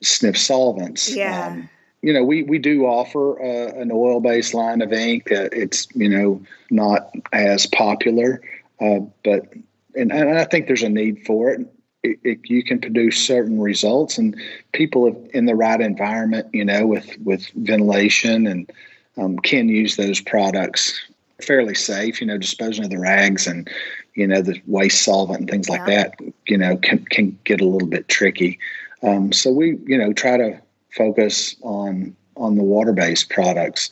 sniff 0.02 0.36
solvents. 0.36 1.14
Yeah. 1.14 1.48
Um, 1.48 1.68
you 2.04 2.12
know, 2.12 2.22
we, 2.22 2.42
we 2.42 2.58
do 2.58 2.84
offer 2.84 3.40
uh, 3.42 3.80
an 3.80 3.90
oil 3.90 4.20
based 4.20 4.52
line 4.52 4.82
of 4.82 4.92
ink. 4.92 5.32
Uh, 5.32 5.48
it's, 5.52 5.88
you 5.94 6.10
know, 6.10 6.42
not 6.70 7.10
as 7.32 7.64
popular, 7.66 8.42
uh, 8.78 8.98
but, 9.24 9.54
and, 9.96 10.12
and 10.12 10.38
I 10.38 10.44
think 10.44 10.66
there's 10.66 10.82
a 10.82 10.90
need 10.90 11.24
for 11.24 11.48
it. 11.48 11.60
It, 12.02 12.18
it. 12.22 12.38
you 12.44 12.62
can 12.62 12.78
produce 12.78 13.16
certain 13.16 13.58
results, 13.58 14.18
and 14.18 14.36
people 14.72 15.26
in 15.32 15.46
the 15.46 15.54
right 15.54 15.80
environment, 15.80 16.48
you 16.52 16.62
know, 16.62 16.86
with, 16.86 17.16
with 17.24 17.48
ventilation 17.54 18.46
and 18.46 18.70
um, 19.16 19.38
can 19.38 19.70
use 19.70 19.96
those 19.96 20.20
products 20.20 21.00
fairly 21.40 21.74
safe, 21.74 22.20
you 22.20 22.26
know, 22.26 22.36
disposing 22.36 22.84
of 22.84 22.90
the 22.90 22.98
rags 22.98 23.46
and, 23.46 23.70
you 24.14 24.26
know, 24.26 24.42
the 24.42 24.60
waste 24.66 25.02
solvent 25.02 25.40
and 25.40 25.50
things 25.50 25.70
like 25.70 25.86
that, 25.86 26.14
you 26.46 26.58
know, 26.58 26.76
can, 26.76 27.02
can 27.06 27.38
get 27.44 27.62
a 27.62 27.66
little 27.66 27.88
bit 27.88 28.08
tricky. 28.08 28.58
Um, 29.02 29.32
so 29.32 29.50
we, 29.50 29.78
you 29.86 29.96
know, 29.96 30.12
try 30.12 30.36
to 30.36 30.60
focus 30.94 31.56
on 31.62 32.14
on 32.36 32.56
the 32.56 32.62
water 32.62 32.92
based 32.92 33.30
products, 33.30 33.90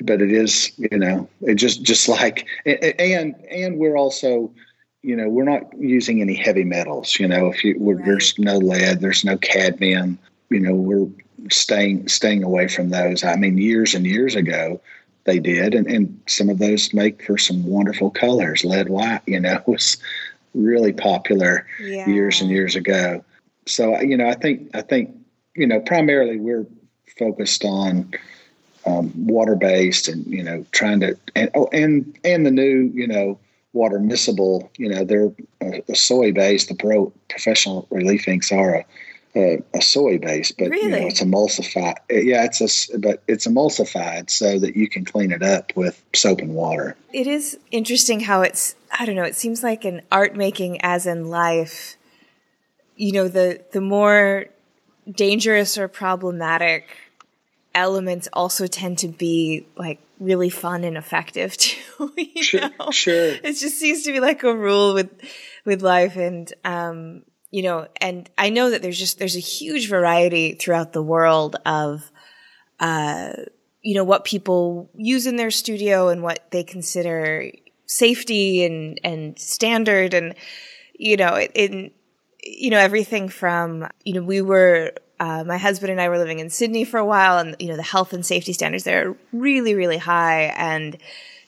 but 0.00 0.20
it 0.20 0.32
is, 0.32 0.72
you 0.76 0.98
know, 0.98 1.28
it 1.42 1.54
just 1.54 1.82
just 1.82 2.08
like 2.08 2.46
and 2.64 3.34
and 3.50 3.78
we're 3.78 3.96
also, 3.96 4.52
you 5.02 5.16
know, 5.16 5.28
we're 5.28 5.44
not 5.44 5.62
using 5.78 6.20
any 6.20 6.34
heavy 6.34 6.64
metals. 6.64 7.18
You 7.18 7.28
know, 7.28 7.48
if 7.48 7.62
you 7.64 7.76
right. 7.78 8.04
there's 8.04 8.38
no 8.38 8.58
lead, 8.58 9.00
there's 9.00 9.24
no 9.24 9.36
cadmium. 9.38 10.18
You 10.50 10.60
know, 10.60 10.74
we're 10.74 11.08
staying 11.50 12.08
staying 12.08 12.42
away 12.42 12.68
from 12.68 12.90
those. 12.90 13.24
I 13.24 13.36
mean, 13.36 13.58
years 13.58 13.94
and 13.94 14.06
years 14.06 14.34
ago, 14.34 14.80
they 15.24 15.38
did, 15.38 15.74
and, 15.74 15.86
and 15.86 16.20
some 16.26 16.48
of 16.48 16.58
those 16.58 16.92
make 16.92 17.24
for 17.24 17.38
some 17.38 17.64
wonderful 17.64 18.10
colors. 18.10 18.64
Lead 18.64 18.88
white, 18.88 19.22
you 19.26 19.40
know, 19.40 19.62
was 19.66 19.96
really 20.54 20.92
popular 20.92 21.66
yeah. 21.80 22.08
years 22.08 22.40
and 22.40 22.48
years 22.48 22.76
ago 22.76 23.24
so 23.66 24.00
you 24.00 24.16
know, 24.16 24.28
I 24.28 24.34
think 24.34 24.70
I 24.74 24.82
think 24.82 25.14
you 25.54 25.66
know 25.66 25.80
primarily 25.80 26.38
we're 26.38 26.66
focused 27.18 27.64
on 27.64 28.12
um, 28.86 29.12
water 29.26 29.56
based 29.56 30.08
and 30.08 30.26
you 30.26 30.42
know 30.42 30.64
trying 30.72 31.00
to 31.00 31.16
and 31.34 31.50
oh 31.54 31.68
and 31.72 32.18
and 32.24 32.44
the 32.44 32.50
new 32.50 32.90
you 32.94 33.06
know 33.06 33.38
water 33.72 33.98
miscible 33.98 34.68
you 34.76 34.88
know 34.88 35.04
they're 35.04 35.32
a, 35.60 35.82
a 35.88 35.94
soy 35.94 36.32
based 36.32 36.68
the 36.68 36.74
pro 36.74 37.12
professional 37.28 37.86
relief 37.90 38.28
inks 38.28 38.52
are 38.52 38.76
a, 38.76 38.86
a, 39.36 39.62
a 39.74 39.82
soy 39.82 40.18
based 40.18 40.56
but 40.58 40.68
really? 40.70 40.82
you 40.82 40.88
know 40.90 41.06
it's 41.06 41.22
emulsified 41.22 41.96
yeah 42.10 42.44
it's 42.44 42.60
a 42.60 42.98
but 42.98 43.22
it's 43.26 43.46
emulsified 43.46 44.30
so 44.30 44.58
that 44.58 44.76
you 44.76 44.88
can 44.88 45.04
clean 45.04 45.32
it 45.32 45.42
up 45.42 45.72
with 45.74 46.00
soap 46.14 46.40
and 46.40 46.54
water. 46.54 46.96
It 47.12 47.26
is 47.26 47.58
interesting 47.70 48.20
how 48.20 48.42
it's 48.42 48.76
i 48.96 49.06
don't 49.06 49.16
know 49.16 49.24
it 49.24 49.36
seems 49.36 49.62
like 49.62 49.84
in 49.84 50.02
art 50.12 50.36
making 50.36 50.80
as 50.82 51.06
in 51.06 51.28
life. 51.28 51.96
You 52.96 53.10
know, 53.10 53.26
the, 53.26 53.60
the 53.72 53.80
more 53.80 54.46
dangerous 55.10 55.78
or 55.78 55.88
problematic 55.88 56.88
elements 57.74 58.28
also 58.32 58.66
tend 58.66 58.98
to 58.98 59.08
be 59.08 59.66
like 59.76 60.00
really 60.20 60.50
fun 60.50 60.84
and 60.84 60.96
effective 60.96 61.56
too. 61.56 61.80
you 62.16 62.42
sure, 62.42 62.60
know? 62.60 62.90
sure. 62.90 63.34
It 63.42 63.54
just 63.54 63.78
seems 63.78 64.04
to 64.04 64.12
be 64.12 64.20
like 64.20 64.42
a 64.42 64.54
rule 64.54 64.94
with, 64.94 65.10
with 65.64 65.82
life. 65.82 66.16
And, 66.16 66.52
um, 66.64 67.22
you 67.50 67.62
know, 67.62 67.88
and 68.00 68.28
I 68.36 68.50
know 68.50 68.70
that 68.70 68.82
there's 68.82 68.98
just, 68.98 69.18
there's 69.18 69.36
a 69.36 69.40
huge 69.40 69.88
variety 69.88 70.54
throughout 70.54 70.92
the 70.92 71.02
world 71.02 71.56
of, 71.64 72.10
uh, 72.80 73.32
you 73.82 73.94
know, 73.94 74.04
what 74.04 74.24
people 74.24 74.90
use 74.96 75.26
in 75.26 75.36
their 75.36 75.50
studio 75.50 76.08
and 76.08 76.22
what 76.22 76.50
they 76.50 76.64
consider 76.64 77.50
safety 77.86 78.64
and, 78.64 78.98
and 79.04 79.38
standard. 79.38 80.14
And, 80.14 80.34
you 80.98 81.16
know, 81.16 81.38
in, 81.54 81.92
you 82.44 82.70
know, 82.70 82.78
everything 82.78 83.28
from, 83.28 83.88
you 84.04 84.14
know, 84.14 84.22
we 84.22 84.42
were, 84.42 84.92
uh, 85.18 85.44
my 85.44 85.56
husband 85.56 85.90
and 85.90 86.00
I 86.00 86.08
were 86.08 86.18
living 86.18 86.40
in 86.40 86.50
Sydney 86.50 86.84
for 86.84 86.98
a 86.98 87.04
while 87.04 87.38
and, 87.38 87.56
you 87.58 87.68
know, 87.68 87.76
the 87.76 87.82
health 87.82 88.12
and 88.12 88.24
safety 88.24 88.52
standards 88.52 88.84
there 88.84 89.10
are 89.10 89.16
really, 89.32 89.74
really 89.74 89.96
high 89.98 90.52
and, 90.56 90.96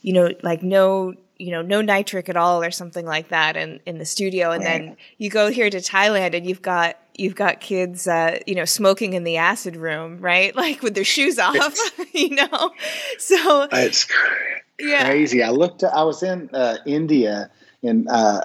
you 0.00 0.12
know, 0.12 0.30
like 0.42 0.62
no, 0.62 1.14
you 1.38 1.50
know, 1.50 1.60
no 1.60 1.82
nitric 1.82 2.28
at 2.28 2.36
all 2.36 2.62
or 2.62 2.70
something 2.70 3.04
like 3.04 3.28
that 3.28 3.56
in, 3.56 3.80
in 3.84 3.98
the 3.98 4.04
studio. 4.04 4.52
And 4.52 4.64
right. 4.64 4.80
then 4.80 4.96
you 5.18 5.28
go 5.28 5.50
here 5.50 5.68
to 5.68 5.78
Thailand 5.78 6.34
and 6.34 6.46
you've 6.46 6.62
got, 6.62 6.96
you've 7.14 7.34
got 7.34 7.60
kids, 7.60 8.06
uh, 8.06 8.38
you 8.46 8.54
know, 8.54 8.64
smoking 8.64 9.12
in 9.12 9.24
the 9.24 9.36
acid 9.36 9.76
room, 9.76 10.20
right? 10.20 10.54
Like 10.66 10.82
with 10.82 10.94
their 10.94 11.04
shoes 11.04 11.38
off, 11.38 11.76
you 12.14 12.30
know? 12.30 12.70
So 13.18 13.68
it's 13.70 14.04
crazy. 14.04 15.38
Yeah. 15.38 15.48
I 15.48 15.50
looked, 15.50 15.84
I 15.84 16.04
was 16.04 16.22
in 16.22 16.48
uh, 16.54 16.78
India 16.86 17.50
and, 17.82 18.08
uh, 18.08 18.40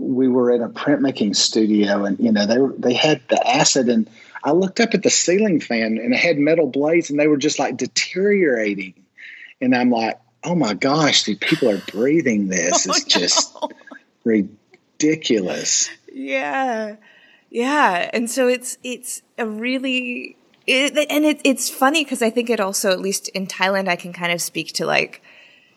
we 0.00 0.28
were 0.28 0.50
in 0.50 0.62
a 0.62 0.68
printmaking 0.68 1.36
studio 1.36 2.04
and 2.04 2.18
you 2.18 2.32
know 2.32 2.46
they 2.46 2.58
were, 2.58 2.74
they 2.76 2.94
had 2.94 3.20
the 3.28 3.46
acid 3.46 3.88
and 3.88 4.08
I 4.42 4.52
looked 4.52 4.80
up 4.80 4.94
at 4.94 5.02
the 5.02 5.10
ceiling 5.10 5.60
fan 5.60 5.98
and 5.98 6.14
it 6.14 6.18
had 6.18 6.38
metal 6.38 6.66
blades 6.66 7.10
and 7.10 7.20
they 7.20 7.28
were 7.28 7.36
just 7.36 7.58
like 7.58 7.76
deteriorating. 7.76 8.94
And 9.60 9.74
I'm 9.74 9.90
like 9.90 10.18
oh 10.42 10.54
my 10.54 10.74
gosh 10.74 11.24
these 11.24 11.38
people 11.38 11.68
are 11.68 11.82
breathing 11.92 12.48
this. 12.48 12.88
Oh, 12.88 12.92
it's 12.92 13.14
no. 13.14 13.20
just 13.20 13.56
ridiculous. 14.24 15.90
Yeah. 16.12 16.96
Yeah. 17.50 18.10
And 18.12 18.30
so 18.30 18.48
it's 18.48 18.78
it's 18.82 19.22
a 19.38 19.46
really 19.46 20.36
it, 20.66 20.96
and 21.10 21.24
it, 21.24 21.40
it's 21.44 21.68
funny 21.68 22.04
because 22.04 22.22
I 22.22 22.30
think 22.30 22.48
it 22.48 22.60
also 22.60 22.90
at 22.90 23.00
least 23.00 23.28
in 23.28 23.46
Thailand 23.46 23.88
I 23.88 23.96
can 23.96 24.12
kind 24.12 24.32
of 24.32 24.40
speak 24.40 24.72
to 24.74 24.86
like 24.86 25.22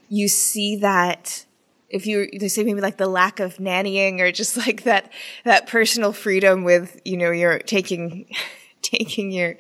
you 0.10 0.28
see 0.28 0.76
that 0.78 1.46
if 1.94 2.08
you 2.08 2.28
they 2.38 2.48
say 2.50 2.64
maybe 2.64 2.82
like 2.82 2.98
the 2.98 3.08
lack 3.08 3.40
of 3.40 3.58
nannying 3.58 4.20
or 4.20 4.32
just 4.32 4.58
like 4.58 4.84
that 4.84 5.10
that 5.46 5.68
personal 5.68 6.12
freedom 6.12 6.64
with 6.64 7.00
you 7.06 7.16
know 7.16 7.32
you're 7.32 7.60
taking 7.60 8.26
taking 8.82 9.32
your 9.32 9.56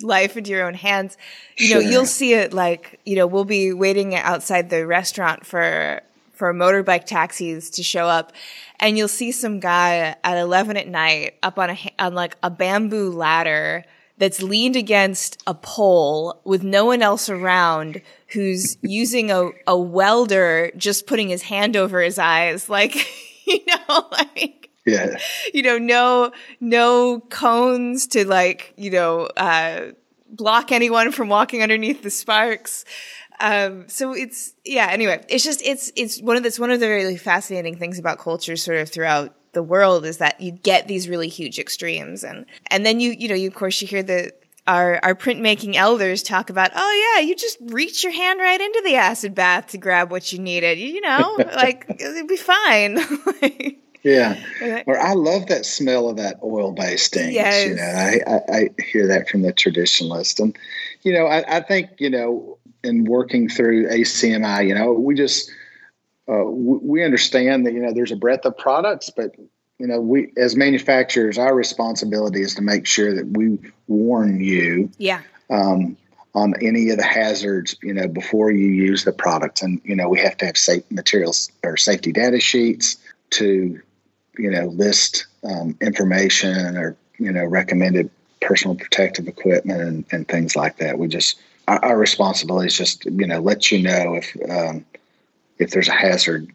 life 0.00 0.36
into 0.36 0.50
your 0.50 0.64
own 0.64 0.74
hands 0.74 1.16
you 1.56 1.66
sure. 1.66 1.82
know 1.82 1.88
you'll 1.88 2.06
see 2.06 2.34
it 2.34 2.52
like 2.52 3.00
you 3.04 3.16
know 3.16 3.26
we'll 3.26 3.44
be 3.44 3.72
waiting 3.72 4.14
outside 4.14 4.70
the 4.70 4.86
restaurant 4.86 5.44
for 5.44 6.02
for 6.34 6.54
motorbike 6.54 7.04
taxis 7.04 7.70
to 7.70 7.82
show 7.82 8.06
up 8.06 8.32
and 8.78 8.96
you'll 8.96 9.08
see 9.08 9.32
some 9.32 9.58
guy 9.58 10.14
at 10.22 10.38
11 10.38 10.76
at 10.76 10.86
night 10.86 11.34
up 11.42 11.58
on 11.58 11.70
a 11.70 11.78
on 11.98 12.14
like 12.14 12.36
a 12.42 12.50
bamboo 12.50 13.10
ladder 13.10 13.84
that's 14.18 14.42
leaned 14.42 14.76
against 14.76 15.42
a 15.46 15.54
pole 15.54 16.40
with 16.44 16.62
no 16.62 16.84
one 16.84 17.00
else 17.00 17.30
around 17.30 18.02
who's 18.32 18.76
using 18.82 19.30
a, 19.30 19.50
a 19.66 19.78
welder 19.78 20.70
just 20.76 21.06
putting 21.06 21.28
his 21.28 21.42
hand 21.42 21.76
over 21.76 22.00
his 22.00 22.18
eyes. 22.18 22.68
Like 22.68 22.94
you 23.46 23.60
know 23.66 24.08
like 24.12 24.70
yeah. 24.86 25.16
you 25.52 25.62
know 25.62 25.78
no 25.78 26.32
no 26.60 27.20
cones 27.30 28.06
to 28.08 28.26
like 28.26 28.72
you 28.76 28.90
know 28.90 29.28
uh 29.36 29.92
block 30.28 30.72
anyone 30.72 31.12
from 31.12 31.28
walking 31.28 31.62
underneath 31.62 32.02
the 32.02 32.10
sparks. 32.10 32.84
Um 33.40 33.88
so 33.88 34.12
it's 34.12 34.54
yeah 34.64 34.88
anyway 34.90 35.24
it's 35.28 35.44
just 35.44 35.62
it's 35.62 35.90
it's 35.96 36.20
one 36.20 36.36
of 36.36 36.42
this 36.42 36.58
one 36.58 36.70
of 36.70 36.80
the 36.80 36.88
really 36.88 37.16
fascinating 37.16 37.76
things 37.76 37.98
about 37.98 38.18
culture 38.18 38.56
sort 38.56 38.78
of 38.78 38.90
throughout 38.90 39.34
the 39.52 39.62
world 39.62 40.04
is 40.04 40.18
that 40.18 40.40
you 40.40 40.52
get 40.52 40.86
these 40.86 41.08
really 41.08 41.28
huge 41.28 41.58
extremes 41.58 42.22
and 42.22 42.46
and 42.68 42.86
then 42.86 43.00
you 43.00 43.10
you 43.12 43.28
know 43.28 43.34
you 43.34 43.48
of 43.48 43.54
course 43.54 43.80
you 43.80 43.88
hear 43.88 44.02
the 44.02 44.32
our 44.70 45.00
our 45.02 45.14
printmaking 45.14 45.74
elders 45.74 46.22
talk 46.22 46.48
about 46.48 46.70
oh 46.74 47.14
yeah 47.16 47.26
you 47.26 47.34
just 47.34 47.58
reach 47.60 48.04
your 48.04 48.12
hand 48.12 48.38
right 48.38 48.60
into 48.60 48.82
the 48.84 48.94
acid 48.94 49.34
bath 49.34 49.66
to 49.68 49.78
grab 49.78 50.10
what 50.10 50.32
you 50.32 50.38
needed 50.38 50.78
you 50.78 51.00
know? 51.00 51.38
Like 51.60 51.84
it'd 51.88 52.28
be 52.28 52.36
fine. 52.36 52.98
Yeah. 54.02 54.42
Or 54.86 54.98
i 54.98 55.12
love 55.12 55.48
that 55.48 55.66
smell 55.66 56.08
of 56.08 56.16
that 56.16 56.40
oil 56.42 56.72
based 56.72 57.14
ink 57.18 57.34
yes. 57.34 57.68
you 57.68 57.74
know 57.74 57.82
I, 57.82 58.20
I, 58.26 58.56
I 58.56 58.82
hear 58.82 59.08
that 59.08 59.28
from 59.28 59.42
the 59.42 59.52
traditionalist. 59.52 60.40
And 60.40 60.56
you 61.02 61.12
know 61.12 61.26
I, 61.26 61.58
I 61.58 61.60
think 61.60 61.90
you 61.98 62.08
know 62.08 62.56
in 62.82 63.04
working 63.04 63.50
through 63.50 63.88
acmi 63.90 64.66
you 64.66 64.74
know 64.74 64.92
we 64.94 65.14
just 65.14 65.50
uh, 66.30 66.44
we 66.44 67.04
understand 67.04 67.66
that 67.66 67.72
you 67.72 67.80
know 67.80 67.92
there's 67.92 68.12
a 68.12 68.16
breadth 68.16 68.46
of 68.46 68.56
products, 68.56 69.10
but 69.10 69.34
you 69.80 69.86
know 69.86 70.00
we 70.00 70.30
as 70.36 70.54
manufacturers, 70.56 71.38
our 71.38 71.54
responsibility 71.54 72.42
is 72.42 72.54
to 72.56 72.62
make 72.62 72.86
sure 72.86 73.14
that 73.14 73.26
we 73.28 73.58
warn 73.88 74.40
you. 74.40 74.90
Yeah. 74.98 75.22
Um, 75.48 75.96
on 76.32 76.54
any 76.62 76.90
of 76.90 76.96
the 76.96 77.02
hazards, 77.02 77.74
you 77.82 77.92
know, 77.92 78.06
before 78.06 78.52
you 78.52 78.68
use 78.68 79.02
the 79.02 79.12
product, 79.12 79.62
and 79.62 79.80
you 79.82 79.96
know 79.96 80.08
we 80.08 80.20
have 80.20 80.36
to 80.36 80.46
have 80.46 80.56
safe 80.56 80.88
materials 80.90 81.50
or 81.64 81.76
safety 81.76 82.12
data 82.12 82.38
sheets 82.38 82.98
to, 83.30 83.80
you 84.38 84.50
know, 84.50 84.66
list 84.66 85.26
um, 85.42 85.76
information 85.80 86.76
or 86.76 86.96
you 87.18 87.32
know 87.32 87.44
recommended 87.44 88.10
personal 88.40 88.76
protective 88.76 89.26
equipment 89.26 89.80
and, 89.80 90.04
and 90.12 90.28
things 90.28 90.54
like 90.54 90.76
that. 90.76 90.98
We 90.98 91.08
just 91.08 91.40
our, 91.66 91.84
our 91.84 91.98
responsibility 91.98 92.68
is 92.68 92.76
just 92.76 93.06
you 93.06 93.26
know 93.26 93.40
let 93.40 93.72
you 93.72 93.82
know 93.82 94.14
if 94.14 94.36
um, 94.48 94.84
if 95.58 95.70
there's 95.70 95.88
a 95.88 95.92
hazard, 95.92 96.52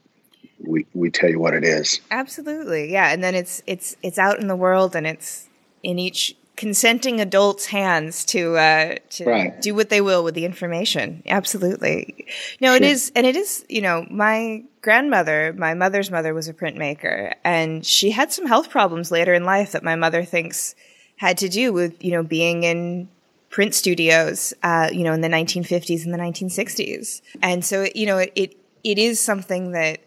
we 0.60 0.86
we 0.93 1.10
tell 1.10 1.30
you 1.30 1.39
what 1.39 1.53
it 1.53 1.64
is. 1.64 2.01
Absolutely, 2.12 2.91
yeah. 2.91 3.12
And 3.12 3.24
then 3.24 3.36
it's 3.36 3.62
it's 3.68 3.95
it's 4.01 4.18
out 4.18 4.39
in 4.39 4.47
the 4.47 4.56
world, 4.56 4.95
and 4.95 5.06
it's 5.06 5.47
in 5.84 5.99
each 5.99 6.36
consenting 6.56 7.20
adult's 7.20 7.66
hands 7.66 8.26
to 8.26 8.56
uh, 8.56 8.95
to 9.10 9.26
right. 9.26 9.62
do 9.62 9.76
what 9.76 9.89
they 9.89 10.01
will 10.01 10.24
with 10.24 10.36
the 10.36 10.45
information. 10.45 11.24
Absolutely. 11.26 12.28
No, 12.62 12.70
sure. 12.70 12.76
it 12.78 12.84
is, 12.84 13.12
and 13.16 13.26
it 13.26 13.36
is. 13.36 13.66
You 13.70 13.82
know, 13.82 14.06
my 14.10 14.64
grandmother, 14.82 15.53
my 15.58 15.74
mother's 15.74 16.10
mother, 16.12 16.34
was 16.34 16.47
a 16.47 16.53
printmaker, 16.53 17.34
and 17.43 17.86
she 17.86 18.12
had 18.12 18.32
some 18.32 18.45
health 18.45 18.70
problems 18.70 19.12
later 19.12 19.34
in 19.34 19.43
life 19.43 19.74
that 19.74 19.84
my 19.84 19.95
mother 19.95 20.24
thinks 20.24 20.76
had 21.18 21.38
to 21.38 21.49
do 21.49 21.72
with 21.72 22.03
you 22.03 22.12
know 22.12 22.24
being 22.24 22.64
in 22.64 23.10
print 23.56 23.74
studios, 23.74 24.53
uh, 24.64 24.89
you 24.91 25.06
know, 25.06 25.14
in 25.14 25.22
the 25.22 25.30
1950s 25.30 26.03
and 26.03 26.14
the 26.14 26.18
1960s. 26.18 27.22
And 27.41 27.64
so, 27.64 27.88
you 27.95 28.06
know, 28.06 28.18
it, 28.18 28.34
it, 28.36 28.58
it 28.84 28.99
is 28.99 29.22
something 29.22 29.72
that 29.72 29.99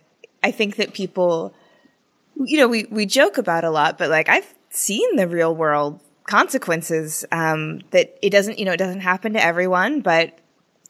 I 0.43 0.51
think 0.51 0.77
that 0.77 0.93
people, 0.95 1.55
you 2.37 2.59
know, 2.59 2.69
we, 2.69 2.85
we 2.91 3.07
joke 3.07 3.39
about 3.39 3.65
a 3.65 3.71
lot, 3.71 3.99
but 3.99 4.11
like 4.11 4.29
I've 4.29 4.55
seen 4.71 5.17
the 5.17 5.27
real 5.27 5.55
world 5.55 6.01
consequences 6.29 7.25
um, 7.33 7.81
that 7.91 8.17
it 8.23 8.31
doesn't 8.31 8.59
you 8.59 8.65
know 8.65 8.73
it 8.73 8.77
doesn't 8.77 9.01
happen 9.01 9.33
to 9.33 9.43
everyone 9.43 10.03
but 10.03 10.39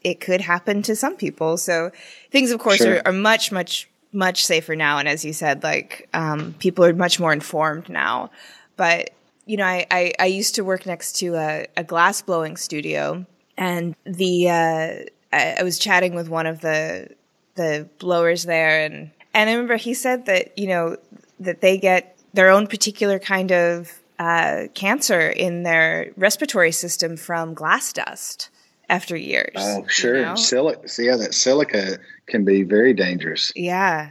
it 0.03 0.21
could 0.21 0.41
happen 0.41 0.83
to 0.83 0.95
some 0.95 1.17
people. 1.17 1.57
So 1.57 1.91
things 2.31 2.51
of 2.51 2.61
course 2.61 2.79
sure. 2.79 2.97
are, 2.99 3.09
are, 3.09 3.13
much 3.13 3.51
much 3.51 3.89
much 4.13 4.45
safer 4.45 4.77
now. 4.77 4.99
And 4.99 5.09
as 5.09 5.25
you 5.25 5.33
said 5.33 5.63
like 5.63 6.09
um, 6.13 6.55
people 6.59 6.85
are 6.85 6.93
much 6.93 7.19
more 7.19 7.33
informed 7.33 7.89
now. 7.89 8.31
But 8.77 9.11
you 9.47 9.57
know 9.57 9.65
i, 9.65 9.87
I, 9.91 10.13
I 10.19 10.27
used 10.27 10.57
to 10.57 10.65
work 10.65 10.87
next 10.87 11.13
to 11.21 11.37
a, 11.37 11.67
a 11.77 11.85
glass 11.85 12.21
blowing 12.21 12.57
studio. 12.57 13.25
And 13.57 13.97
the 14.05 14.51
uh, 14.51 14.93
I, 15.33 15.57
I 15.61 15.63
was 15.63 15.79
chatting 15.79 16.15
with 16.15 16.29
one 16.29 16.47
of 16.47 16.61
the 16.61 17.11
the 17.55 17.89
blowers 17.99 18.45
there 18.45 18.85
and 18.85 19.11
and 19.39 19.49
i 19.49 19.53
remember 19.53 19.77
he 19.77 19.95
said 19.95 20.27
that 20.27 20.59
you 20.59 20.67
know 20.67 20.97
that 21.39 21.61
they 21.61 21.79
get 21.79 22.19
their 22.35 22.51
own 22.51 22.67
particular 22.67 23.19
kind 23.19 23.53
of 23.53 23.93
uh, 24.19 24.65
cancer 24.75 25.29
in 25.29 25.63
their 25.63 26.13
respiratory 26.17 26.73
system 26.73 27.17
from 27.17 27.55
glass 27.55 27.93
dust 27.93 28.51
after 28.89 29.17
years. 29.17 29.55
Oh, 29.57 29.85
sure. 29.87 30.17
You 30.17 30.23
know? 30.23 30.35
Silica, 30.35 30.89
yeah, 30.99 31.17
that 31.17 31.35
silica 31.35 31.99
can 32.27 32.45
be 32.45 32.63
very 32.63 32.95
dangerous. 32.95 33.53
Yeah. 33.55 34.11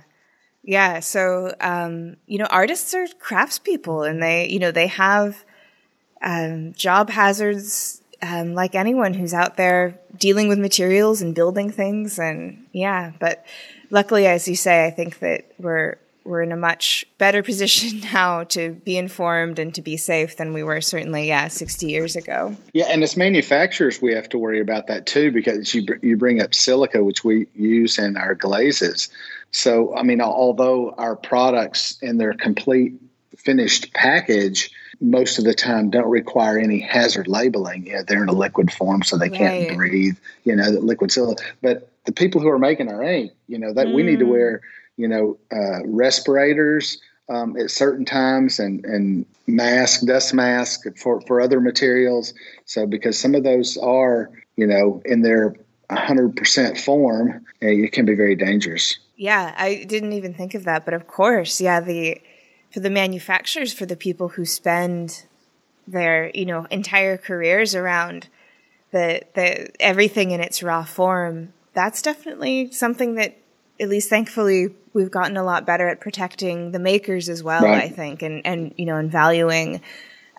Yeah. 0.64 1.00
So, 1.00 1.54
um, 1.60 2.18
you 2.26 2.38
know, 2.38 2.48
artists 2.50 2.94
are 2.94 3.08
craftspeople 3.08 4.10
and 4.10 4.22
they, 4.22 4.50
you 4.50 4.60
know, 4.60 4.72
they 4.72 4.88
have 4.88 5.44
um, 6.22 6.74
job 6.74 7.10
hazards 7.10 8.02
um, 8.22 8.54
like 8.54 8.76
anyone 8.76 9.14
who's 9.14 9.34
out 9.34 9.58
there 9.58 10.00
dealing 10.18 10.48
with 10.48 10.60
materials 10.60 11.22
and 11.22 11.36
building 11.36 11.72
things. 11.72 12.20
And 12.20 12.66
yeah, 12.72 13.12
but 13.20 13.46
luckily, 13.90 14.28
as 14.28 14.48
you 14.48 14.56
say, 14.56 14.86
I 14.86 14.92
think 14.92 15.20
that 15.20 15.52
we're, 15.58 15.98
we're 16.28 16.42
in 16.42 16.52
a 16.52 16.58
much 16.58 17.06
better 17.18 17.42
position 17.52 18.02
now 18.02 18.44
to 18.44 18.72
be 18.72 18.98
informed 18.98 19.60
and 19.60 19.74
to 19.76 19.82
be 19.82 19.98
safe 19.98 20.38
than 20.38 20.54
we 20.54 20.62
were 20.62 20.82
certainly 20.82 21.28
yeah 21.28 21.48
60 21.48 21.88
years 21.88 22.16
ago. 22.16 22.56
Yeah 22.74 22.86
and 22.90 23.02
as 23.02 23.16
manufacturers 23.16 24.02
we 24.02 24.14
have 24.14 24.30
to 24.30 24.38
worry 24.38 24.60
about 24.60 24.88
that 24.88 25.06
too 25.06 25.32
because 25.32 25.74
you 25.74 25.86
you 26.02 26.18
bring 26.18 26.42
up 26.42 26.54
silica 26.54 27.04
which 27.04 27.24
we 27.24 27.48
use 27.56 27.98
in 27.98 28.18
our 28.18 28.36
glazes. 28.36 29.10
So 29.52 29.96
i 29.96 30.04
mean 30.04 30.22
although 30.22 30.92
our 30.92 31.16
products 31.16 31.98
in 32.02 32.18
their 32.18 32.34
complete 32.34 32.96
finished 33.38 33.94
package 33.94 34.72
most 35.00 35.38
of 35.40 35.46
the 35.46 35.54
time 35.54 35.90
don't 35.90 36.10
require 36.10 36.58
any 36.58 36.80
hazard 36.80 37.28
labeling. 37.28 37.86
You 37.86 37.94
know, 37.94 38.04
they're 38.08 38.24
in 38.24 38.30
a 38.30 38.34
liquid 38.34 38.72
form, 38.72 39.04
so 39.04 39.18
they 39.18 39.30
can't 39.30 39.76
breathe. 39.76 40.18
You 40.44 40.56
know, 40.56 40.70
liquid 40.70 41.12
silica. 41.12 41.44
But 41.62 41.90
the 42.06 42.12
people 42.12 42.42
who 42.42 42.50
are 42.50 42.60
making 42.60 42.90
our 42.90 43.04
ink, 43.04 43.32
you 43.48 43.60
know, 43.60 43.74
that 43.74 43.88
mm. 43.88 43.94
we 43.94 44.04
need 44.04 44.20
to 44.20 44.26
mm. 44.26 44.32
wear 44.32 44.62
you 44.98 45.08
know, 45.08 45.38
uh, 45.52 45.86
respirators 45.86 47.00
um, 47.30 47.56
at 47.58 47.72
certain 47.72 48.04
times 48.04 48.60
and, 48.60 48.84
and 48.86 49.26
mask, 49.46 50.06
dust 50.06 50.34
mask 50.34 50.86
for, 50.98 51.22
for 51.22 51.40
other 51.40 51.62
materials. 51.62 52.34
So, 52.66 52.86
because 52.86 53.18
some 53.18 53.36
of 53.36 53.44
those 53.44 53.78
are, 53.78 54.30
you 54.56 54.68
know, 54.68 55.02
in 55.06 55.22
their 55.22 55.56
100% 55.90 56.80
form, 56.80 57.46
it 57.62 57.92
can 57.94 58.06
be 58.06 58.16
very 58.16 58.36
dangerous. 58.36 58.98
Yeah, 59.16 59.54
I 59.58 59.86
didn't 59.88 60.14
even 60.14 60.34
think 60.34 60.54
of 60.54 60.66
that. 60.66 60.84
But 60.84 60.94
of 60.94 61.08
course, 61.08 61.62
yeah, 61.62 61.80
the 61.80 62.20
for 62.72 62.80
the 62.80 62.90
manufacturers, 62.90 63.74
for 63.74 63.86
the 63.86 63.96
people 63.96 64.30
who 64.30 64.46
spend 64.46 65.26
their, 65.88 66.32
you 66.34 66.46
know, 66.46 66.66
entire 66.70 67.18
careers 67.18 67.76
around 67.76 68.28
the 68.92 69.22
the 69.34 69.70
everything 69.82 70.32
in 70.32 70.42
its 70.42 70.64
raw 70.64 70.84
form, 70.84 71.54
that's 71.74 72.02
definitely 72.02 72.72
something 72.72 73.16
that 73.16 73.38
at 73.80 73.90
least 73.90 74.10
thankfully 74.10 74.70
we've 74.94 75.12
gotten 75.12 75.38
a 75.38 75.44
lot 75.44 75.66
better 75.66 75.88
at 75.88 76.02
protecting 76.02 76.72
the 76.72 76.80
makers 76.80 77.30
as 77.30 77.44
well, 77.44 77.62
right. 77.62 77.84
I 77.84 77.90
think, 77.90 78.24
and, 78.24 78.42
and, 78.46 78.74
you 78.78 78.86
know, 78.86 78.98
and 78.98 79.12
valuing 79.12 79.82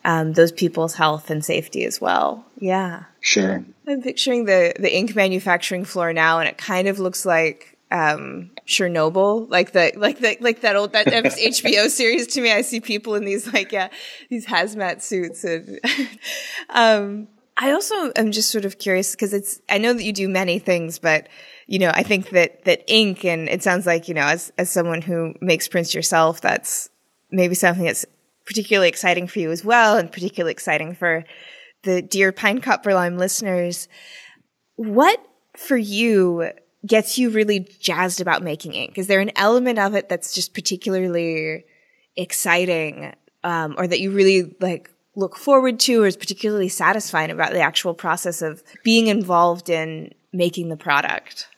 um, 0.05 0.33
those 0.33 0.51
people's 0.51 0.95
health 0.95 1.31
and 1.31 1.45
safety 1.45 1.85
as 1.85 2.01
well. 2.01 2.45
Yeah. 2.59 3.05
Sure. 3.21 3.65
I'm 3.87 4.03
picturing 4.03 4.47
the, 4.47 4.75
the 4.79 4.93
ink 4.93 5.15
manufacturing 5.15 5.85
floor 5.85 6.13
now, 6.13 6.41
and 6.41 6.49
it 6.49 6.59
kind 6.59 6.89
of 6.89 6.99
looks 6.99 7.25
like 7.25 7.78
um, 7.91 8.51
Chernobyl, 8.67 9.49
like 9.51 9.73
the 9.73 9.93
like 9.97 10.19
the 10.19 10.37
like 10.41 10.61
that 10.61 10.77
old 10.77 10.93
that 10.93 11.07
HBO 11.07 11.89
series. 11.89 12.27
To 12.29 12.41
me, 12.41 12.53
I 12.53 12.63
see 12.63 12.81
people 12.81 13.15
in 13.15 13.25
these 13.25 13.53
like 13.53 13.73
yeah 13.73 13.89
these 14.29 14.47
hazmat 14.47 15.03
suits, 15.03 15.45
and 15.45 15.81
um, 16.71 17.29
I 17.57 17.73
also 17.73 18.13
am 18.17 18.33
just 18.33 18.51
sort 18.51 18.65
of 18.65 18.79
curious 18.79 19.13
because 19.13 19.33
it's 19.33 19.61
I 19.69 19.79
know 19.79 19.93
that 19.93 20.05
you 20.05 20.13
do 20.13 20.29
many 20.29 20.59
things, 20.59 20.99
but 20.99 21.29
you 21.69 21.79
know, 21.79 21.91
I 21.95 22.03
think 22.03 22.31
that, 22.31 22.65
that 22.65 22.83
ink 22.89 23.25
and 23.27 23.47
it 23.49 23.63
sounds 23.63 23.87
like, 23.87 24.09
you 24.09 24.15
know, 24.15 24.25
as, 24.25 24.51
as 24.57 24.71
someone 24.71 25.03
who 25.03 25.35
makes 25.43 25.69
prints 25.69 25.95
yourself, 25.95 26.41
that's 26.41 26.89
maybe 27.31 27.55
something 27.55 27.85
that's 27.85 28.07
particularly 28.47 28.89
exciting 28.89 29.29
for 29.29 29.39
you 29.39 29.51
as 29.51 29.63
well 29.63 29.99
and 29.99 30.11
particularly 30.11 30.53
exciting 30.53 30.95
for 30.95 31.25
the 31.83 32.01
dear 32.01 32.33
Pine 32.33 32.63
Copper 32.63 32.95
Lime 32.95 33.19
listeners. 33.19 33.87
What 34.77 35.23
for 35.59 35.77
you 35.77 36.53
gets 36.87 37.19
you 37.19 37.31
really 37.31 37.61
jazzed 37.81 38.21
about 38.21 38.43
making 38.43 38.75
ink? 38.75 38.99
Is 38.99 39.07
there 39.07 39.21
an 39.21 39.33
element 39.37 39.79
of 39.79 39.95
it 39.95 40.09
that's 40.09 40.33
just 40.33 40.55
particularly 40.55 41.65
exciting, 42.17 43.15
um, 43.45 43.75
or 43.79 43.87
that 43.87 44.01
you 44.01 44.11
really 44.11 44.57
like 44.61 44.91
look 45.17 45.37
forward 45.37 45.81
to 45.81 46.03
or 46.03 46.07
is 46.07 46.17
particularly 46.17 46.69
satisfying 46.69 47.31
about 47.31 47.53
the 47.53 47.61
actual 47.61 47.95
process 47.95 48.41
of 48.41 48.63
being 48.85 49.09
involved 49.09 49.69
in 49.69 50.13
making 50.33 50.69
the 50.69 50.77
product? 50.77 51.49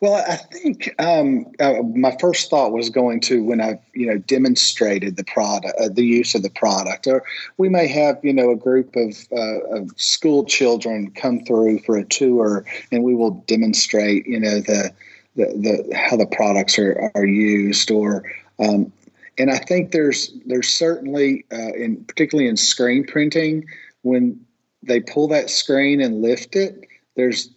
Well, 0.00 0.14
I 0.14 0.36
think 0.36 0.94
um, 0.98 1.46
uh, 1.60 1.82
my 1.94 2.16
first 2.20 2.50
thought 2.50 2.72
was 2.72 2.90
going 2.90 3.20
to 3.22 3.42
when 3.44 3.60
I've 3.60 3.80
you 3.94 4.06
know, 4.06 4.18
demonstrated 4.18 5.16
the 5.16 5.24
product, 5.24 5.74
uh, 5.80 5.88
the 5.88 6.04
use 6.04 6.34
of 6.34 6.42
the 6.42 6.50
product, 6.50 7.06
or 7.06 7.22
we 7.58 7.68
may 7.68 7.86
have, 7.88 8.18
you 8.22 8.32
know, 8.32 8.50
a 8.50 8.56
group 8.56 8.96
of, 8.96 9.16
uh, 9.32 9.60
of, 9.76 9.90
school 9.96 10.44
children 10.44 11.10
come 11.10 11.40
through 11.44 11.80
for 11.80 11.96
a 11.96 12.04
tour, 12.04 12.64
and 12.90 13.02
we 13.04 13.14
will 13.14 13.42
demonstrate, 13.46 14.26
you 14.26 14.40
know, 14.40 14.60
the 14.60 14.92
the, 15.36 15.46
the 15.46 15.96
how 15.96 16.16
the 16.16 16.26
products 16.26 16.78
are 16.78 17.10
are 17.14 17.26
used, 17.26 17.90
or 17.90 18.24
um, 18.58 18.92
and 19.38 19.50
I 19.50 19.58
think 19.58 19.92
there's 19.92 20.32
there's 20.46 20.68
certainly, 20.68 21.44
uh, 21.52 21.72
in 21.74 22.04
particularly 22.04 22.48
in 22.48 22.56
screen 22.56 23.06
printing, 23.06 23.66
when 24.02 24.40
they 24.82 25.00
pull 25.00 25.28
that 25.28 25.50
screen 25.50 26.00
and 26.00 26.22
lift 26.22 26.56
it, 26.56 26.86
there's 27.16 27.50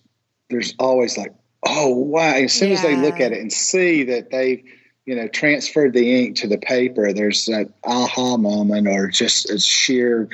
there's 0.49 0.73
always 0.77 1.17
like 1.17 1.33
oh 1.65 1.89
wow 1.89 2.33
as 2.33 2.53
soon 2.53 2.69
yeah. 2.69 2.75
as 2.75 2.81
they 2.81 2.95
look 2.95 3.19
at 3.19 3.31
it 3.31 3.39
and 3.39 3.51
see 3.51 4.03
that 4.03 4.29
they've 4.31 4.63
you 5.05 5.15
know 5.15 5.27
transferred 5.27 5.93
the 5.93 6.23
ink 6.23 6.35
to 6.35 6.47
the 6.47 6.57
paper 6.57 7.13
there's 7.13 7.45
that 7.45 7.69
aha 7.83 8.37
moment 8.37 8.87
or 8.87 9.07
just 9.07 9.49
a 9.49 9.59
sheer 9.59 10.29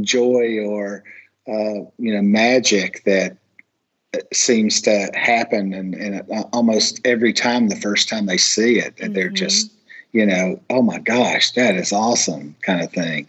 joy 0.00 0.58
or 0.64 1.04
uh, 1.48 1.84
you 1.98 2.14
know 2.14 2.22
magic 2.22 3.02
that 3.04 3.36
seems 4.32 4.80
to 4.80 5.10
happen 5.14 5.72
and, 5.74 5.94
and 5.94 6.22
almost 6.52 7.00
every 7.04 7.32
time 7.32 7.68
the 7.68 7.76
first 7.76 8.08
time 8.08 8.26
they 8.26 8.36
see 8.36 8.78
it 8.78 8.96
mm-hmm. 8.96 9.12
they're 9.12 9.28
just 9.28 9.72
you 10.12 10.24
know 10.24 10.60
oh 10.70 10.82
my 10.82 10.98
gosh 10.98 11.52
that 11.52 11.74
is 11.74 11.92
awesome 11.92 12.54
kind 12.62 12.82
of 12.82 12.90
thing 12.92 13.26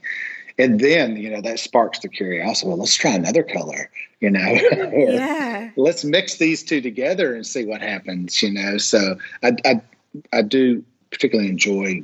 and 0.58 0.80
then 0.80 1.18
you 1.18 1.30
know 1.30 1.42
that 1.42 1.60
sparks 1.60 2.00
the 2.00 2.10
curiosity. 2.10 2.68
Well 2.68 2.78
let's 2.78 2.96
try 2.96 3.12
another 3.12 3.44
color 3.44 3.90
you 4.20 4.30
know. 4.30 4.60
Yeah. 4.96 5.72
let's 5.76 6.04
mix 6.04 6.38
these 6.38 6.64
two 6.64 6.82
together 6.82 7.36
and 7.36 7.46
see 7.46 7.66
what 7.66 7.82
happens 7.82 8.42
you 8.42 8.52
know. 8.52 8.78
So 8.78 9.18
i 9.44 9.52
i, 9.66 9.82
I 10.32 10.42
do 10.42 10.84
particularly 11.12 11.50
enjoy 11.50 12.04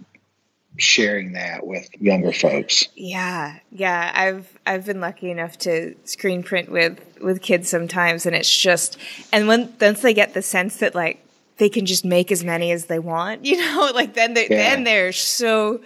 sharing 0.78 1.34
that 1.34 1.66
with 1.68 1.90
younger 2.00 2.32
folks. 2.32 2.88
Yeah. 2.96 3.58
Yeah. 3.72 4.12
I've 4.14 4.58
i've 4.66 4.86
been 4.86 5.02
lucky 5.02 5.32
enough 5.32 5.58
to 5.60 5.96
screen 6.06 6.44
print 6.44 6.72
with 6.72 7.00
with 7.22 7.42
kids 7.42 7.70
sometimes 7.70 8.26
and 8.26 8.36
it's 8.36 8.56
just 8.56 8.98
and 9.32 9.48
when 9.48 9.74
once 9.80 10.02
they 10.02 10.14
get 10.14 10.34
the 10.34 10.42
sense 10.42 10.78
that 10.78 10.96
like 10.96 11.26
they 11.58 11.70
can 11.70 11.86
just 11.86 12.06
make 12.06 12.32
as 12.32 12.44
many 12.44 12.72
as 12.72 12.86
they 12.86 13.00
want 13.00 13.46
you 13.46 13.58
know 13.58 13.92
like 13.94 14.14
then 14.14 14.34
they 14.34 14.48
yeah. 14.50 14.70
then 14.76 14.84
they're 14.84 15.12
so 15.12 15.82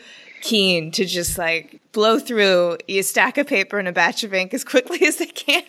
keen 0.45 0.91
to 0.91 1.05
just 1.05 1.39
like 1.39 1.81
blow 1.91 2.19
through 2.19 2.77
a 2.87 3.01
stack 3.01 3.39
of 3.39 3.47
paper 3.47 3.79
and 3.79 3.87
a 3.87 3.91
batch 3.91 4.23
of 4.23 4.33
ink 4.33 4.53
as 4.53 4.63
quickly 4.63 5.01
as 5.07 5.17
they 5.17 5.25
can. 5.25 5.63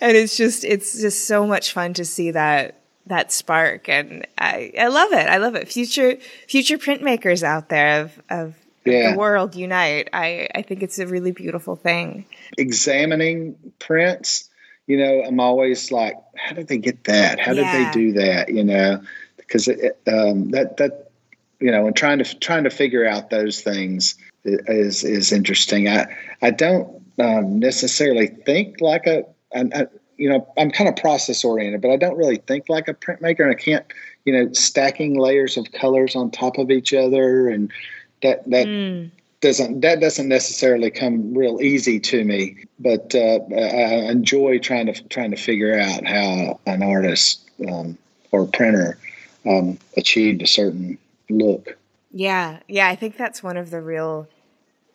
and 0.00 0.16
it's 0.16 0.36
just 0.36 0.64
it's 0.64 1.00
just 1.00 1.26
so 1.26 1.46
much 1.46 1.72
fun 1.72 1.94
to 1.94 2.04
see 2.04 2.32
that 2.32 2.80
that 3.06 3.30
spark 3.30 3.88
and 3.88 4.26
I, 4.36 4.72
I 4.78 4.88
love 4.88 5.12
it. 5.12 5.28
I 5.28 5.36
love 5.36 5.54
it. 5.54 5.68
Future 5.68 6.16
future 6.48 6.76
printmakers 6.76 7.44
out 7.44 7.68
there 7.68 8.02
of, 8.02 8.22
of 8.28 8.54
yeah. 8.84 9.12
the 9.12 9.18
world 9.18 9.54
unite. 9.54 10.08
I, 10.12 10.48
I 10.52 10.62
think 10.62 10.82
it's 10.82 10.98
a 10.98 11.06
really 11.06 11.30
beautiful 11.30 11.76
thing. 11.76 12.26
Examining 12.58 13.56
prints, 13.78 14.48
you 14.88 14.96
know, 14.96 15.22
I'm 15.24 15.38
always 15.38 15.92
like, 15.92 16.16
how 16.36 16.56
did 16.56 16.66
they 16.66 16.78
get 16.78 17.04
that? 17.04 17.38
How 17.38 17.52
yeah. 17.52 17.62
did 17.62 17.86
they 17.86 17.90
do 17.92 18.12
that? 18.14 18.48
You 18.48 18.64
know, 18.64 19.02
because 19.36 19.68
it, 19.68 20.00
um, 20.08 20.50
that 20.50 20.78
that 20.78 21.05
you 21.60 21.70
know, 21.70 21.86
and 21.86 21.96
trying 21.96 22.18
to 22.18 22.38
trying 22.38 22.64
to 22.64 22.70
figure 22.70 23.06
out 23.06 23.30
those 23.30 23.60
things 23.60 24.14
is 24.44 25.04
is 25.04 25.32
interesting. 25.32 25.88
I 25.88 26.06
I 26.42 26.50
don't 26.50 27.02
um, 27.18 27.58
necessarily 27.58 28.26
think 28.26 28.80
like 28.80 29.06
a, 29.06 29.24
a, 29.52 29.68
a 29.72 29.88
you 30.16 30.28
know, 30.30 30.46
I'm 30.56 30.70
kind 30.70 30.88
of 30.88 30.96
process 30.96 31.44
oriented, 31.44 31.82
but 31.82 31.90
I 31.90 31.96
don't 31.96 32.16
really 32.16 32.36
think 32.36 32.68
like 32.68 32.88
a 32.88 32.94
printmaker, 32.94 33.40
and 33.40 33.50
I 33.50 33.54
can't, 33.54 33.84
you 34.24 34.32
know, 34.32 34.52
stacking 34.52 35.18
layers 35.18 35.56
of 35.56 35.72
colors 35.72 36.16
on 36.16 36.30
top 36.30 36.58
of 36.58 36.70
each 36.70 36.94
other, 36.94 37.48
and 37.48 37.70
that 38.22 38.48
that 38.50 38.66
mm. 38.66 39.10
doesn't 39.40 39.80
that 39.80 40.00
doesn't 40.00 40.28
necessarily 40.28 40.90
come 40.90 41.34
real 41.34 41.60
easy 41.60 42.00
to 42.00 42.24
me. 42.24 42.56
But 42.78 43.14
uh, 43.14 43.40
I 43.54 44.10
enjoy 44.10 44.58
trying 44.58 44.86
to 44.86 45.08
trying 45.08 45.32
to 45.32 45.36
figure 45.36 45.78
out 45.78 46.06
how 46.06 46.60
an 46.66 46.82
artist 46.82 47.48
um, 47.68 47.98
or 48.32 48.42
a 48.42 48.46
printer 48.46 48.98
um, 49.44 49.78
achieved 49.96 50.42
a 50.42 50.46
certain 50.46 50.98
look. 51.28 51.78
Yeah, 52.12 52.60
yeah, 52.68 52.88
I 52.88 52.96
think 52.96 53.16
that's 53.16 53.42
one 53.42 53.56
of 53.56 53.70
the 53.70 53.80
real 53.80 54.28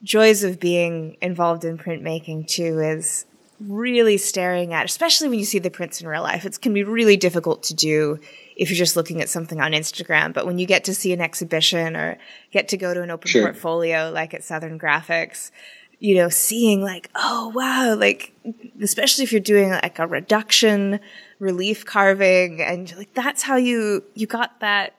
joys 0.04 0.44
of 0.44 0.60
being 0.60 1.18
involved 1.22 1.64
in 1.64 1.78
printmaking 1.78 2.48
too. 2.48 2.80
Is 2.80 3.26
really 3.60 4.18
staring 4.18 4.74
at, 4.74 4.86
especially 4.86 5.30
when 5.30 5.40
you 5.40 5.46
see 5.46 5.60
the 5.60 5.70
prints 5.70 6.02
in 6.02 6.08
real 6.08 6.24
life. 6.24 6.46
It 6.46 6.60
can 6.62 6.74
be 6.74 6.84
really 6.84 7.18
difficult 7.18 7.64
to 7.64 7.76
do 7.76 8.20
if 8.56 8.70
you're 8.70 8.78
just 8.78 8.96
looking 8.96 9.22
at 9.22 9.30
something 9.30 9.62
on 9.62 9.72
Instagram. 9.72 10.34
But 10.34 10.46
when 10.46 10.58
you 10.58 10.66
get 10.66 10.84
to 10.86 10.96
see 10.96 11.14
an 11.14 11.22
exhibition 11.22 11.96
or 11.96 12.18
get 12.52 12.68
to 12.70 12.78
go 12.78 12.94
to 12.94 13.02
an 13.02 13.12
open 13.12 13.30
sure. 13.30 13.44
portfolio 13.44 14.12
like 14.12 14.34
at 14.34 14.44
Southern 14.44 14.80
Graphics, 14.80 15.52
you 16.00 16.16
know, 16.16 16.30
seeing 16.30 16.82
like, 16.82 17.10
oh 17.16 17.52
wow, 17.56 17.96
like 17.96 18.34
especially 18.82 19.24
if 19.24 19.32
you're 19.32 19.40
doing 19.40 19.70
like 19.70 20.00
a 20.00 20.08
reduction 20.08 21.00
relief 21.40 21.86
carving 21.86 22.62
and 22.62 22.96
like 22.98 23.14
that's 23.14 23.44
how 23.44 23.56
you 23.56 24.04
you 24.14 24.28
got 24.28 24.60
that 24.60 24.94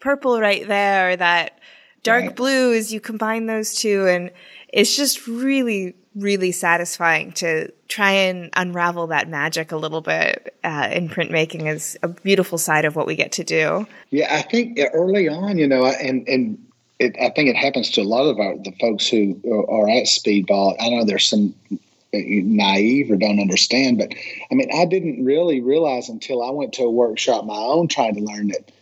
purple 0.00 0.40
right 0.40 0.66
there, 0.66 1.16
that 1.16 1.58
dark 2.02 2.24
right. 2.24 2.36
blue 2.36 2.72
as 2.72 2.92
you 2.92 3.00
combine 3.00 3.46
those 3.46 3.74
two 3.74 4.06
and 4.06 4.30
it's 4.72 4.96
just 4.96 5.26
really 5.26 5.96
really 6.16 6.50
satisfying 6.50 7.30
to 7.30 7.70
try 7.88 8.10
and 8.10 8.50
unravel 8.54 9.08
that 9.08 9.28
magic 9.28 9.70
a 9.70 9.76
little 9.76 10.00
bit 10.00 10.56
uh, 10.64 10.88
in 10.90 11.08
printmaking 11.08 11.70
is 11.70 11.96
a 12.02 12.08
beautiful 12.08 12.56
side 12.58 12.84
of 12.84 12.96
what 12.96 13.06
we 13.06 13.14
get 13.14 13.32
to 13.32 13.44
do. 13.44 13.86
Yeah, 14.10 14.34
I 14.34 14.42
think 14.42 14.78
early 14.94 15.28
on, 15.28 15.58
you 15.58 15.68
know, 15.68 15.84
and 15.84 16.26
and 16.26 16.58
it, 16.98 17.14
I 17.20 17.30
think 17.30 17.50
it 17.50 17.56
happens 17.56 17.90
to 17.92 18.00
a 18.00 18.04
lot 18.04 18.26
of 18.26 18.40
our, 18.40 18.56
the 18.56 18.72
folks 18.80 19.06
who 19.06 19.38
are 19.68 19.88
at 19.88 20.04
Speedball. 20.04 20.76
I 20.80 20.88
know 20.88 21.04
there's 21.04 21.28
some 21.28 21.54
uh, 21.70 21.76
naive 22.12 23.10
or 23.10 23.16
don't 23.16 23.40
understand, 23.40 23.98
but 23.98 24.14
I 24.50 24.54
mean, 24.54 24.70
I 24.74 24.86
didn't 24.86 25.22
really 25.22 25.60
realize 25.60 26.08
until 26.08 26.42
I 26.42 26.50
went 26.50 26.72
to 26.74 26.84
a 26.84 26.90
workshop 26.90 27.44
my 27.44 27.54
own 27.54 27.88
trying 27.88 28.14
to 28.14 28.22
learn 28.22 28.48
that. 28.48 28.72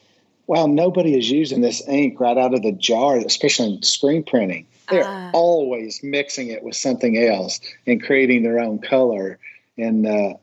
Well, 0.47 0.69
nobody 0.69 1.17
is 1.17 1.31
using 1.31 1.61
this 1.61 1.87
ink 1.89 2.21
right 2.21 2.37
out 2.37 2.55
of 2.55 2.63
the 2.63 2.73
jar, 2.73 3.17
especially 3.17 3.75
in 3.75 3.83
screen 3.83 4.25
printing. 4.25 4.67
They're 4.91 5.05
uh, 5.05 5.31
always 5.33 6.03
mixing 6.03 6.49
it 6.49 6.63
with 6.63 6.77
something 6.77 7.17
else 7.17 7.61
and 7.87 8.03
creating 8.03 8.43
their 8.43 8.59
own 8.59 8.79
color. 8.81 9.39
And 9.79 10.07
uh, 10.07 10.35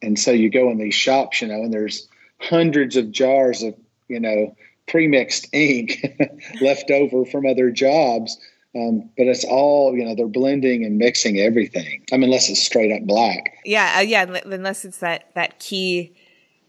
and 0.00 0.18
so 0.18 0.30
you 0.30 0.50
go 0.50 0.70
in 0.70 0.78
these 0.78 0.94
shops, 0.94 1.42
you 1.42 1.48
know, 1.48 1.62
and 1.62 1.72
there's 1.72 2.08
hundreds 2.40 2.96
of 2.96 3.10
jars 3.10 3.62
of 3.62 3.74
you 4.08 4.20
know 4.20 4.56
pre-mixed 4.88 5.48
ink 5.52 6.04
left 6.60 6.90
over 6.90 7.24
from 7.26 7.46
other 7.46 7.70
jobs. 7.70 8.38
Um, 8.74 9.10
but 9.16 9.26
it's 9.26 9.44
all 9.44 9.94
you 9.94 10.04
know 10.04 10.14
they're 10.14 10.28
blending 10.28 10.84
and 10.84 10.96
mixing 10.96 11.38
everything. 11.38 12.04
I 12.12 12.16
mean, 12.16 12.24
unless 12.24 12.48
it's 12.48 12.62
straight 12.62 12.92
up 12.92 13.02
black. 13.02 13.58
Yeah, 13.64 13.96
uh, 13.98 14.00
yeah. 14.00 14.22
Unless 14.22 14.84
it's 14.86 14.98
that 14.98 15.34
that 15.34 15.58
key 15.58 16.14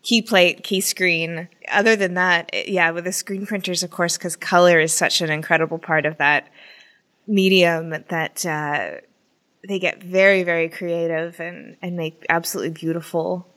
key 0.04 0.22
plate, 0.22 0.64
key 0.64 0.82
screen. 0.82 1.48
Other 1.72 1.96
than 1.96 2.16
that, 2.16 2.68
yeah, 2.68 2.92
with 2.92 3.06
the 3.06 3.12
screen 3.12 3.46
printers, 3.46 3.84
of 3.84 3.92
course, 3.92 4.18
because 4.18 4.36
color 4.36 4.80
is 4.80 4.94
such 4.94 5.22
an 5.22 5.30
incredible 5.30 5.78
part 5.78 6.06
of 6.06 6.18
that 6.18 6.48
medium 7.28 7.92
that 8.10 8.46
uh, 8.46 9.02
they 9.68 9.80
get 9.80 10.04
very, 10.04 10.44
very 10.44 10.70
creative 10.70 11.40
and, 11.40 11.78
and 11.82 11.96
make 11.96 12.26
absolutely 12.30 12.72
beautiful, 12.72 13.48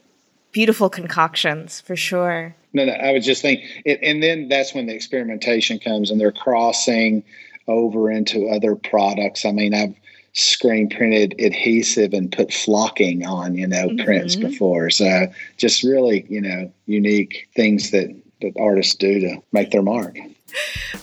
beautiful 0.51 0.89
concoctions 0.89 1.81
for 1.81 1.95
sure. 1.95 2.55
No, 2.73 2.85
no, 2.85 2.93
I 2.93 3.11
was 3.11 3.25
just 3.25 3.41
thinking, 3.41 3.67
it, 3.85 3.99
and 4.03 4.21
then 4.21 4.47
that's 4.49 4.73
when 4.73 4.85
the 4.85 4.93
experimentation 4.93 5.79
comes 5.79 6.11
and 6.11 6.19
they're 6.19 6.31
crossing 6.31 7.23
over 7.67 8.11
into 8.11 8.49
other 8.49 8.75
products. 8.75 9.45
I 9.45 9.51
mean, 9.51 9.73
I've 9.73 9.95
screen 10.35 10.89
printed 10.89 11.33
adhesive 11.39 12.13
and 12.13 12.31
put 12.31 12.53
flocking 12.53 13.25
on, 13.25 13.55
you 13.55 13.65
know, 13.65 13.87
mm-hmm. 13.87 14.05
prints 14.05 14.35
before. 14.35 14.89
So 14.89 15.27
just 15.57 15.83
really, 15.83 16.25
you 16.29 16.41
know, 16.41 16.71
unique 16.85 17.47
things 17.55 17.91
that, 17.91 18.13
that 18.41 18.51
artists 18.59 18.95
do 18.95 19.19
to 19.21 19.37
make 19.53 19.71
their 19.71 19.81
mark. 19.81 20.17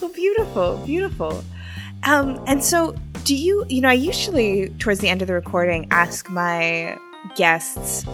Well, 0.01 0.13
beautiful, 0.13 0.77
beautiful. 0.85 1.43
Um, 2.05 2.43
and 2.47 2.63
so, 2.63 2.95
do 3.25 3.35
you, 3.35 3.65
you 3.69 3.81
know, 3.81 3.89
I 3.89 3.95
usually, 3.95 4.69
towards 4.79 5.01
the 5.01 5.09
end 5.09 5.23
of 5.23 5.29
the 5.29 5.35
recording, 5.35 5.87
ask 5.91 6.29
my 6.29 6.99
guests 7.37 8.05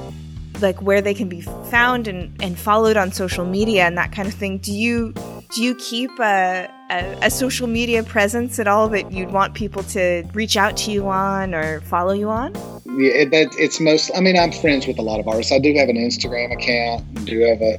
like 0.61 0.83
where 0.83 1.01
they 1.01 1.15
can 1.15 1.29
be 1.29 1.41
found 1.41 2.07
and, 2.07 2.37
and 2.43 2.59
followed 2.59 2.97
on 2.97 3.13
social 3.13 3.45
media 3.45 3.87
and 3.87 3.97
that 3.97 4.13
kind 4.13 4.29
of 4.29 4.35
thing. 4.35 4.59
Do 4.59 4.73
you 4.73 5.15
do 5.55 5.63
you 5.63 5.75
keep 5.75 6.11
a, 6.21 6.69
a, 6.91 7.19
a, 7.23 7.31
social 7.31 7.67
media 7.67 8.03
presence 8.03 8.59
at 8.59 8.69
all 8.69 8.89
that 8.89 9.13
you'd 9.13 9.33
want 9.33 9.55
people 9.55 9.83
to 9.85 10.25
reach 10.35 10.57
out 10.57 10.77
to 10.77 10.91
you 10.91 11.09
on 11.09 11.55
or 11.55 11.81
follow 11.83 12.13
you 12.13 12.29
on? 12.29 12.55
Yeah, 12.85 13.13
it, 13.13 13.33
it's 13.59 13.81
most. 13.81 14.11
I 14.15 14.21
mean, 14.21 14.39
I'm 14.39 14.53
friends 14.53 14.87
with 14.87 14.99
a 14.99 15.03
lot 15.03 15.21
of 15.21 15.29
artists. 15.29 15.53
I 15.53 15.59
do 15.59 15.75
have 15.75 15.89
an 15.89 15.97
Instagram 15.97 16.53
account. 16.53 17.05
And 17.17 17.27
do 17.27 17.41
have 17.41 17.61
a, 17.63 17.75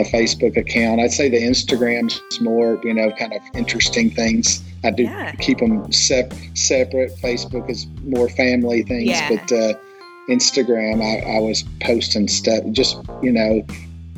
a 0.00 0.04
Facebook 0.04 0.56
account. 0.56 1.00
I'd 1.00 1.12
say 1.12 1.28
the 1.28 1.40
Instagram's 1.40 2.20
more, 2.40 2.80
you 2.84 2.92
know, 2.92 3.10
kind 3.12 3.32
of 3.32 3.40
interesting 3.54 4.10
things 4.10 4.62
I 4.84 4.90
do 4.90 5.04
yeah. 5.04 5.32
keep 5.32 5.58
them 5.58 5.90
sep- 5.90 6.34
separate. 6.54 7.16
Facebook 7.16 7.68
is 7.70 7.86
more 8.04 8.28
family 8.28 8.82
things, 8.82 9.08
yeah. 9.08 9.30
but 9.30 9.52
uh, 9.52 9.74
Instagram, 10.28 11.02
I, 11.02 11.36
I, 11.36 11.40
was 11.40 11.64
posting 11.80 12.28
stuff. 12.28 12.62
Just 12.70 12.98
you 13.22 13.32
know, 13.32 13.66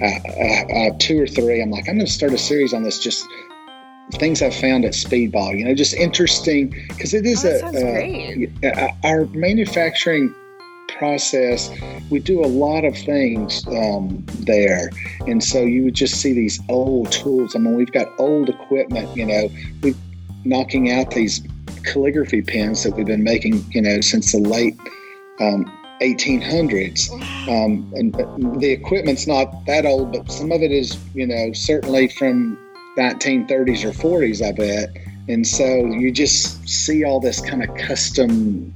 uh, 0.00 0.06
uh, 0.06 0.90
two 0.98 1.20
or 1.20 1.26
three. 1.26 1.62
I'm 1.62 1.70
like, 1.70 1.88
I'm 1.88 1.96
going 1.96 2.06
to 2.06 2.12
start 2.12 2.32
a 2.32 2.38
series 2.38 2.74
on 2.74 2.82
this. 2.82 2.98
Just 2.98 3.26
things 4.14 4.42
I've 4.42 4.54
found 4.54 4.84
at 4.84 4.92
Speedball. 4.92 5.58
You 5.58 5.64
know, 5.64 5.74
just 5.74 5.94
interesting 5.94 6.70
because 6.88 7.14
it 7.14 7.26
is 7.26 7.44
oh, 7.44 7.60
a, 7.74 8.50
uh, 8.64 8.88
our 9.04 9.26
manufacturing 9.26 10.34
process, 10.98 11.70
we 12.10 12.18
do 12.20 12.44
a 12.44 12.46
lot 12.46 12.84
of 12.84 12.96
things 12.96 13.66
um, 13.68 14.24
there. 14.40 14.90
And 15.26 15.42
so 15.42 15.62
you 15.62 15.84
would 15.84 15.94
just 15.94 16.20
see 16.20 16.32
these 16.32 16.60
old 16.68 17.10
tools. 17.12 17.54
I 17.54 17.58
mean, 17.58 17.76
we've 17.76 17.92
got 17.92 18.08
old 18.18 18.48
equipment, 18.48 19.14
you 19.16 19.26
know, 19.26 19.48
we 19.82 19.94
knocking 20.44 20.92
out 20.92 21.10
these 21.10 21.42
calligraphy 21.84 22.42
pens 22.42 22.84
that 22.84 22.94
we've 22.94 23.06
been 23.06 23.24
making, 23.24 23.64
you 23.72 23.82
know, 23.82 24.00
since 24.00 24.32
the 24.32 24.38
late 24.38 24.76
um, 25.40 25.70
1800s. 26.00 27.10
Um, 27.48 27.92
and 27.94 28.60
the 28.60 28.70
equipment's 28.70 29.26
not 29.26 29.66
that 29.66 29.86
old, 29.86 30.12
but 30.12 30.30
some 30.30 30.52
of 30.52 30.62
it 30.62 30.72
is, 30.72 30.98
you 31.14 31.26
know, 31.26 31.52
certainly 31.52 32.08
from 32.08 32.58
1930s 32.96 33.84
or 33.84 33.92
40s, 33.92 34.46
I 34.46 34.52
bet. 34.52 34.96
And 35.28 35.46
so 35.46 35.64
you 35.64 36.12
just 36.12 36.68
see 36.68 37.04
all 37.04 37.20
this 37.20 37.40
kind 37.40 37.62
of 37.62 37.74
custom 37.76 38.72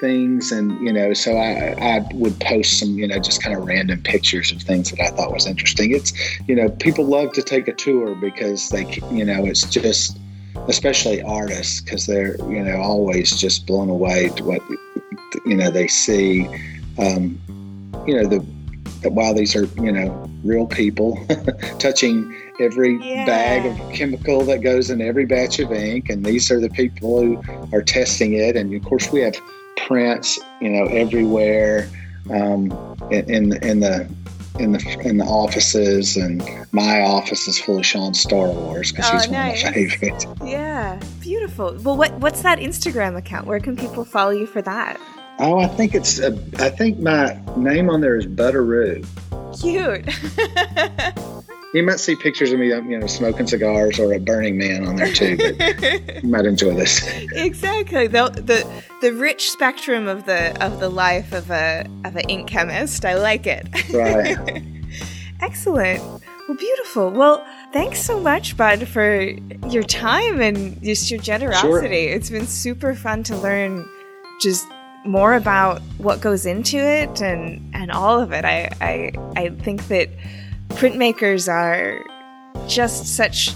things 0.00 0.50
and 0.50 0.80
you 0.80 0.92
know 0.92 1.14
so 1.14 1.36
I, 1.36 1.76
I 1.80 2.04
would 2.14 2.40
post 2.40 2.80
some 2.80 2.98
you 2.98 3.06
know 3.06 3.20
just 3.20 3.40
kind 3.40 3.56
of 3.56 3.64
random 3.64 4.02
pictures 4.02 4.50
of 4.50 4.60
things 4.60 4.90
that 4.90 5.00
i 5.00 5.10
thought 5.14 5.32
was 5.32 5.46
interesting 5.46 5.94
it's 5.94 6.12
you 6.48 6.56
know 6.56 6.68
people 6.70 7.04
love 7.04 7.32
to 7.34 7.42
take 7.42 7.68
a 7.68 7.72
tour 7.72 8.16
because 8.16 8.68
they 8.70 8.84
you 9.12 9.24
know 9.24 9.44
it's 9.44 9.64
just 9.70 10.18
especially 10.68 11.22
artists, 11.22 11.80
because 11.80 12.06
they're 12.06 12.36
you 12.50 12.62
know 12.62 12.80
always 12.80 13.36
just 13.36 13.66
blown 13.66 13.88
away 13.88 14.28
to 14.36 14.44
what 14.44 14.62
you 15.46 15.54
know 15.54 15.70
they 15.70 15.88
see. 15.88 16.46
Um, 16.98 17.38
you 18.06 18.20
know 18.20 18.26
the 18.28 18.44
that 19.02 19.12
while 19.12 19.34
these 19.34 19.54
are 19.56 19.64
you 19.80 19.92
know 19.92 20.30
real 20.44 20.66
people 20.66 21.18
touching 21.78 22.34
every 22.60 22.96
yeah. 22.98 23.26
bag 23.26 23.66
of 23.66 23.92
chemical 23.92 24.44
that 24.44 24.62
goes 24.62 24.90
in 24.90 25.00
every 25.00 25.26
batch 25.26 25.58
of 25.58 25.72
ink, 25.72 26.08
and 26.08 26.24
these 26.24 26.50
are 26.50 26.60
the 26.60 26.70
people 26.70 27.20
who 27.20 27.42
are 27.72 27.82
testing 27.82 28.34
it, 28.34 28.56
and 28.56 28.74
of 28.74 28.84
course 28.84 29.10
we 29.12 29.20
have 29.20 29.34
prints 29.76 30.38
you 30.60 30.70
know 30.70 30.84
everywhere 30.86 31.88
um, 32.30 32.70
in, 33.10 33.52
in 33.62 33.80
the 33.80 34.08
in 34.58 34.72
the 34.72 35.00
in 35.04 35.18
the 35.18 35.24
offices, 35.24 36.16
and 36.16 36.42
my 36.72 37.02
office 37.02 37.48
is 37.48 37.58
full 37.58 37.78
of 37.78 37.86
Sean 37.86 38.14
Star 38.14 38.48
Wars 38.48 38.92
because 38.92 39.10
oh, 39.10 39.14
he's 39.14 39.30
nice. 39.30 39.64
one 39.64 39.72
of 39.72 39.76
my 39.76 39.88
favorites. 39.88 40.26
Yeah, 40.44 41.00
beautiful. 41.20 41.76
Well, 41.82 41.96
what 41.96 42.12
what's 42.20 42.42
that 42.42 42.58
Instagram 42.58 43.16
account? 43.16 43.46
Where 43.46 43.60
can 43.60 43.76
people 43.76 44.04
follow 44.04 44.30
you 44.30 44.46
for 44.46 44.62
that? 44.62 45.00
Oh, 45.38 45.58
I 45.58 45.66
think 45.66 45.94
it's. 45.94 46.20
Uh, 46.20 46.36
I 46.58 46.68
think 46.70 46.98
my 46.98 47.40
name 47.56 47.90
on 47.90 48.00
there 48.00 48.16
is 48.16 48.26
Butteroo. 48.26 49.06
Cute. 49.60 50.08
You 51.74 51.82
might 51.82 52.00
see 52.00 52.16
pictures 52.16 52.52
of 52.52 52.58
me, 52.58 52.68
you 52.68 52.98
know, 52.98 53.06
smoking 53.06 53.46
cigars 53.46 53.98
or 53.98 54.12
a 54.12 54.18
Burning 54.18 54.58
Man 54.58 54.86
on 54.86 54.96
there 54.96 55.10
too. 55.10 55.38
But 55.38 56.22
you 56.22 56.28
might 56.28 56.44
enjoy 56.44 56.74
this. 56.74 57.02
exactly 57.32 58.08
the, 58.08 58.28
the 58.28 58.82
the 59.00 59.14
rich 59.14 59.50
spectrum 59.50 60.06
of 60.06 60.26
the 60.26 60.62
of 60.62 60.80
the 60.80 60.90
life 60.90 61.32
of 61.32 61.50
a 61.50 61.86
of 62.04 62.16
an 62.16 62.28
ink 62.28 62.50
chemist. 62.50 63.06
I 63.06 63.14
like 63.14 63.46
it. 63.46 63.66
Right. 63.90 64.62
Excellent. 65.40 66.02
Well, 66.46 66.58
beautiful. 66.58 67.10
Well, 67.10 67.46
thanks 67.72 68.02
so 68.02 68.20
much, 68.20 68.54
Bud, 68.54 68.86
for 68.86 69.22
your 69.70 69.82
time 69.82 70.42
and 70.42 70.80
just 70.82 71.10
your 71.10 71.20
generosity. 71.20 72.06
Sure. 72.08 72.16
It's 72.16 72.28
been 72.28 72.46
super 72.46 72.94
fun 72.94 73.22
to 73.24 73.36
learn 73.36 73.88
just 74.42 74.66
more 75.04 75.34
about 75.34 75.80
what 75.98 76.20
goes 76.20 76.46
into 76.46 76.78
it 76.78 77.20
and 77.20 77.74
and 77.74 77.90
all 77.90 78.20
of 78.20 78.32
it. 78.32 78.44
I 78.44 78.70
I, 78.80 79.12
I 79.36 79.48
think 79.50 79.88
that 79.88 80.08
printmakers 80.68 81.52
are 81.52 82.04
just 82.68 83.16
such 83.16 83.52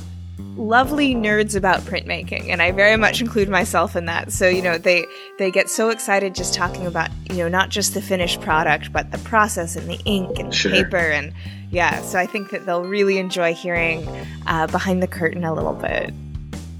lovely 0.56 1.14
nerds 1.14 1.54
about 1.54 1.80
printmaking 1.82 2.48
and 2.48 2.62
I 2.62 2.72
very 2.72 2.96
much 2.96 3.20
include 3.20 3.48
myself 3.48 3.94
in 3.94 4.06
that. 4.06 4.32
So, 4.32 4.48
you 4.48 4.62
know, 4.62 4.78
they 4.78 5.06
they 5.38 5.50
get 5.50 5.68
so 5.68 5.90
excited 5.90 6.34
just 6.34 6.54
talking 6.54 6.86
about, 6.86 7.10
you 7.30 7.36
know, 7.36 7.48
not 7.48 7.68
just 7.68 7.94
the 7.94 8.02
finished 8.02 8.40
product, 8.40 8.92
but 8.92 9.10
the 9.12 9.18
process 9.18 9.76
and 9.76 9.88
the 9.88 10.00
ink 10.04 10.38
and 10.38 10.54
sure. 10.54 10.72
paper 10.72 10.96
and 10.96 11.32
yeah, 11.70 12.00
so 12.02 12.18
I 12.18 12.26
think 12.26 12.50
that 12.50 12.64
they'll 12.64 12.84
really 12.84 13.18
enjoy 13.18 13.52
hearing 13.52 14.06
uh, 14.46 14.66
behind 14.68 15.02
the 15.02 15.08
curtain 15.08 15.44
a 15.44 15.52
little 15.52 15.74
bit. 15.74 16.12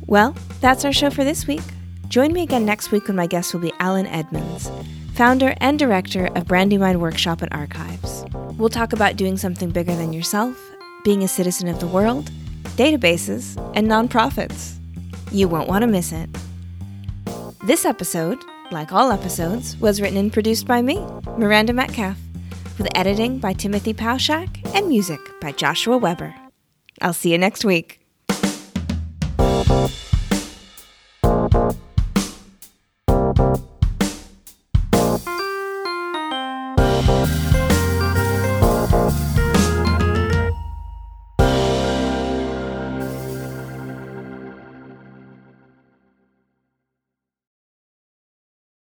Well, 0.07 0.35
that's 0.61 0.85
our 0.85 0.93
show 0.93 1.11
for 1.11 1.25
this 1.25 1.47
week. 1.47 1.63
Join 2.17 2.33
me 2.33 2.45
again 2.45 2.65
next 2.65 2.93
week 2.93 3.09
when 3.09 3.17
my 3.19 3.27
guest 3.27 3.53
will 3.53 3.61
be 3.61 3.75
Allan 3.79 4.07
Edmunds, 4.07 4.71
founder 5.13 5.55
and 5.61 5.79
director 5.79 6.29
of 6.35 6.47
Brandywine 6.47 6.99
Workshop 6.99 7.43
and 7.43 7.53
Archives. 7.53 8.25
We'll 8.57 8.71
talk 8.71 8.95
about 8.95 9.17
doing 9.17 9.37
something 9.37 9.69
bigger 9.69 9.95
than 9.95 10.15
yourself, 10.15 10.59
being 11.05 11.23
a 11.23 11.29
citizen 11.29 11.69
of 11.69 11.79
the 11.79 11.87
world, 11.87 12.31
databases, 12.79 13.59
and 13.77 13.87
nonprofits. 13.87 14.79
You 15.31 15.47
won't 15.47 15.69
want 15.69 15.83
to 15.83 15.87
miss 15.87 16.11
it. 16.11 16.31
This 17.67 17.85
episode, 17.85 18.39
like 18.71 18.95
all 18.95 19.13
episodes, 19.13 19.77
was 19.77 20.01
written 20.01 20.17
and 20.17 20.33
produced 20.33 20.67
by 20.67 20.81
me, 20.81 21.07
Miranda 21.37 21.75
Metcalf, 21.75 22.17
with 22.79 22.89
editing 22.95 23.41
by 23.41 23.53
Timothy 23.53 23.93
Pauschak 23.93 24.75
and 24.75 24.89
music 24.89 25.21
by 25.43 25.53
Joshua 25.53 25.99
Weber. 25.99 26.35
I'll 27.03 27.13
see 27.13 27.33
you 27.33 27.37
next 27.37 27.63
week. 27.63 28.06